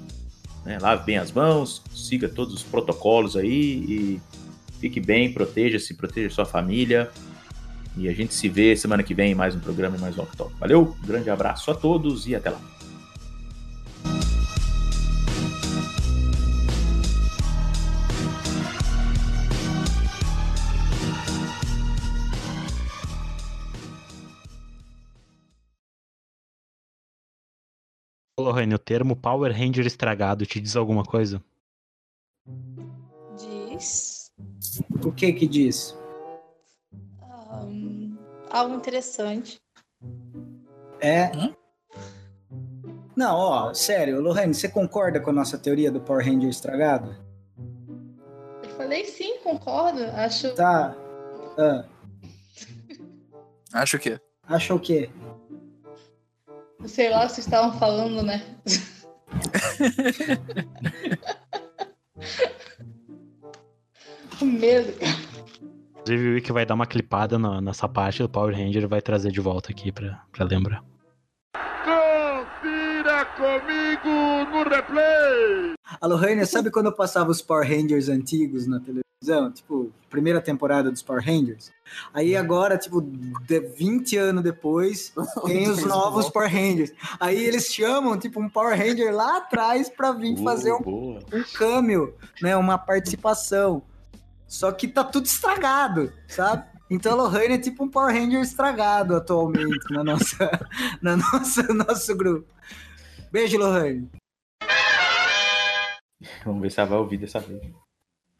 Né? 0.65 0.79
Lave 0.81 1.05
bem 1.05 1.19
as 1.19 1.31
mãos. 1.31 1.83
Siga 1.93 2.27
todos 2.27 2.55
os 2.55 2.63
protocolos 2.63 3.37
aí. 3.37 3.51
E 3.51 4.21
fique 4.79 4.99
bem. 4.99 5.31
Proteja-se. 5.31 5.93
Proteja 5.93 6.33
sua 6.33 6.45
família. 6.45 7.11
E 7.95 8.09
a 8.09 8.13
gente 8.13 8.33
se 8.33 8.49
vê 8.49 8.75
semana 8.75 9.03
que 9.03 9.13
vem 9.13 9.33
em 9.33 9.35
mais 9.35 9.53
um 9.53 9.59
programa 9.59 9.95
e 9.95 9.99
mais 9.99 10.15
um 10.15 10.21
Walk 10.21 10.35
Talk. 10.35 10.53
Valeu. 10.59 10.97
Um 11.03 11.05
grande 11.05 11.29
abraço 11.29 11.69
a 11.69 11.75
todos 11.75 12.25
e 12.25 12.35
até 12.35 12.49
lá. 12.49 12.59
Lohane, 28.39 28.73
o 28.73 28.79
termo 28.79 29.15
Power 29.15 29.51
Ranger 29.51 29.85
estragado 29.85 30.45
te 30.45 30.59
diz 30.59 30.75
alguma 30.75 31.03
coisa? 31.03 31.43
Diz. 33.37 34.31
O 35.05 35.11
que 35.11 35.33
que 35.33 35.47
diz? 35.47 35.95
ahn, 37.51 38.17
algo 38.49 38.75
interessante. 38.75 39.61
É. 41.01 41.31
Não, 43.15 43.35
ó, 43.35 43.73
sério, 43.73 44.21
Lohane, 44.21 44.53
você 44.53 44.69
concorda 44.69 45.19
com 45.19 45.29
a 45.29 45.33
nossa 45.33 45.57
teoria 45.57 45.91
do 45.91 45.99
Power 45.99 46.25
Ranger 46.25 46.49
estragado? 46.49 47.15
Eu 48.63 48.69
falei 48.77 49.05
sim, 49.05 49.37
concordo. 49.43 50.03
Acho. 50.15 50.53
Tá. 50.55 50.95
Ah, 51.57 51.85
Acho 53.73 53.99
que. 53.99 54.19
acha 54.47 54.73
o 54.73 54.79
quê? 54.79 55.09
Sei 56.85 57.09
lá, 57.09 57.27
vocês 57.27 57.45
estavam 57.45 57.77
falando, 57.77 58.23
né? 58.23 58.41
Com 64.37 64.45
medo. 64.45 64.93
Inclusive, 66.01 66.29
o 66.29 66.33
Wiki 66.35 66.51
vai 66.51 66.65
dar 66.65 66.73
uma 66.75 66.85
clipada 66.87 67.37
na- 67.37 67.61
nessa 67.61 67.87
parte 67.87 68.21
do 68.23 68.29
Power 68.29 68.55
Ranger 68.55 68.83
e 68.83 68.87
vai 68.87 69.01
trazer 69.01 69.31
de 69.31 69.39
volta 69.39 69.71
aqui 69.71 69.91
pra, 69.91 70.23
pra 70.31 70.45
lembrar. 70.45 70.83
Confira 71.83 73.25
comigo 73.25 74.49
no 74.51 74.63
replay. 74.69 75.73
A 76.01 76.07
Lohane, 76.07 76.45
sabe 76.45 76.71
quando 76.71 76.87
eu 76.87 76.95
passava 76.95 77.29
os 77.29 77.41
Power 77.41 77.67
Rangers 77.67 78.09
antigos 78.09 78.65
na 78.67 78.79
televisão? 78.79 79.03
Tipo, 79.53 79.91
primeira 80.09 80.39
temporada 80.39 80.89
dos 80.89 81.03
Power 81.03 81.21
Rangers? 81.21 81.73
Aí 82.13 82.37
agora, 82.37 82.77
tipo, 82.77 83.01
de 83.01 83.59
20 83.59 84.15
anos 84.15 84.41
depois, 84.41 85.13
tem 85.45 85.69
os 85.69 85.83
novos 85.83 86.29
Power 86.29 86.49
Rangers. 86.49 86.93
Aí 87.19 87.43
eles 87.43 87.65
chamam, 87.65 88.17
tipo, 88.17 88.41
um 88.41 88.47
Power 88.47 88.77
Ranger 88.77 89.13
lá 89.13 89.37
atrás 89.37 89.89
pra 89.89 90.13
vir 90.13 90.41
fazer 90.41 90.71
um, 90.71 90.81
boa. 90.81 91.19
um 91.33 91.43
cameo, 91.53 92.15
né? 92.41 92.55
Uma 92.55 92.77
participação. 92.77 93.83
Só 94.47 94.71
que 94.71 94.87
tá 94.87 95.03
tudo 95.03 95.25
estragado, 95.25 96.13
sabe? 96.25 96.65
Então 96.89 97.11
a 97.11 97.15
Lohane 97.15 97.55
é 97.55 97.57
tipo 97.57 97.83
um 97.83 97.89
Power 97.89 98.15
Ranger 98.15 98.41
estragado 98.41 99.15
atualmente 99.15 99.91
na 99.91 100.03
nossa, 100.03 100.49
na 101.03 101.17
nossa, 101.17 101.61
nosso 101.73 102.15
grupo. 102.15 102.47
Beijo, 103.31 103.59
Lohane. 103.59 104.09
Vamos 106.45 106.61
ver 106.61 106.71
se 106.71 106.79
ela 106.79 106.89
vai 106.89 106.99
ouvir 106.99 107.17
dessa 107.17 107.39
vez. 107.39 107.61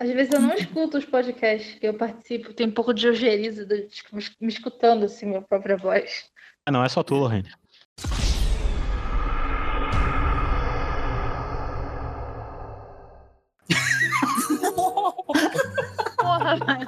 Às 0.02 0.10
vezes 0.12 0.34
eu 0.34 0.39
não 0.39 0.54
escuto 0.54 0.97
os 0.97 1.04
podcasts 1.04 1.78
que 1.78 1.86
eu 1.86 1.93
participo, 1.93 2.54
tem 2.54 2.68
um 2.68 2.72
pouco 2.72 2.93
de 2.93 3.06
ojeriza 3.06 3.66
de 3.66 3.82
tipo, 3.89 4.16
me 4.16 4.47
escutando 4.47 5.04
assim, 5.04 5.26
minha 5.26 5.41
própria 5.41 5.76
voz. 5.76 6.24
Ah, 6.66 6.72
não 6.72 6.82
é 6.82 6.88
só 6.88 7.04
tu, 7.04 7.16
Lohane. 7.16 7.52
Porra, 16.18 16.56
velho. 16.56 16.88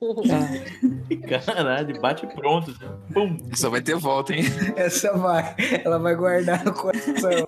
Caralho, 1.46 2.00
bate 2.00 2.26
pronto. 2.28 2.70
né? 2.70 2.88
Pum. 3.12 3.36
Só 3.54 3.68
vai 3.70 3.80
ter 3.80 3.96
volta, 3.96 4.32
hein? 4.34 4.44
Essa 4.76 5.16
vai. 5.16 5.54
Ela 5.84 5.98
vai 5.98 6.14
guardar 6.14 6.64
no 6.64 6.72
coração. 6.72 7.46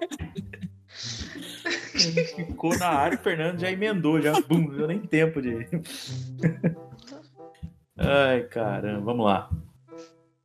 Ficou 2.36 2.76
na 2.78 2.88
área, 2.88 3.18
o 3.18 3.22
Fernando 3.22 3.58
já 3.60 3.70
emendou, 3.70 4.20
já. 4.20 4.32
Bum, 4.40 4.58
não 4.68 4.76
deu 4.76 4.86
nem 4.88 5.00
tempo 5.00 5.40
de. 5.40 5.66
Ai, 7.96 8.42
caramba, 8.44 9.00
vamos 9.00 9.26
lá. 9.26 9.50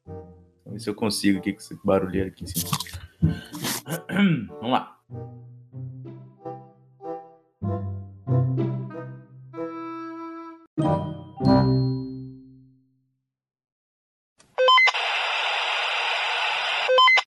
Vamos 0.06 0.74
ver 0.74 0.80
se 0.80 0.90
eu 0.90 0.96
consigo 0.96 1.40
aqui 1.40 1.54
com 1.54 1.60
esse 1.60 1.80
barulheiro 1.84 2.30
aqui 2.30 2.44
em 2.44 2.48
cima. 2.48 2.72
Vamos 4.60 4.72
lá. 4.72 4.98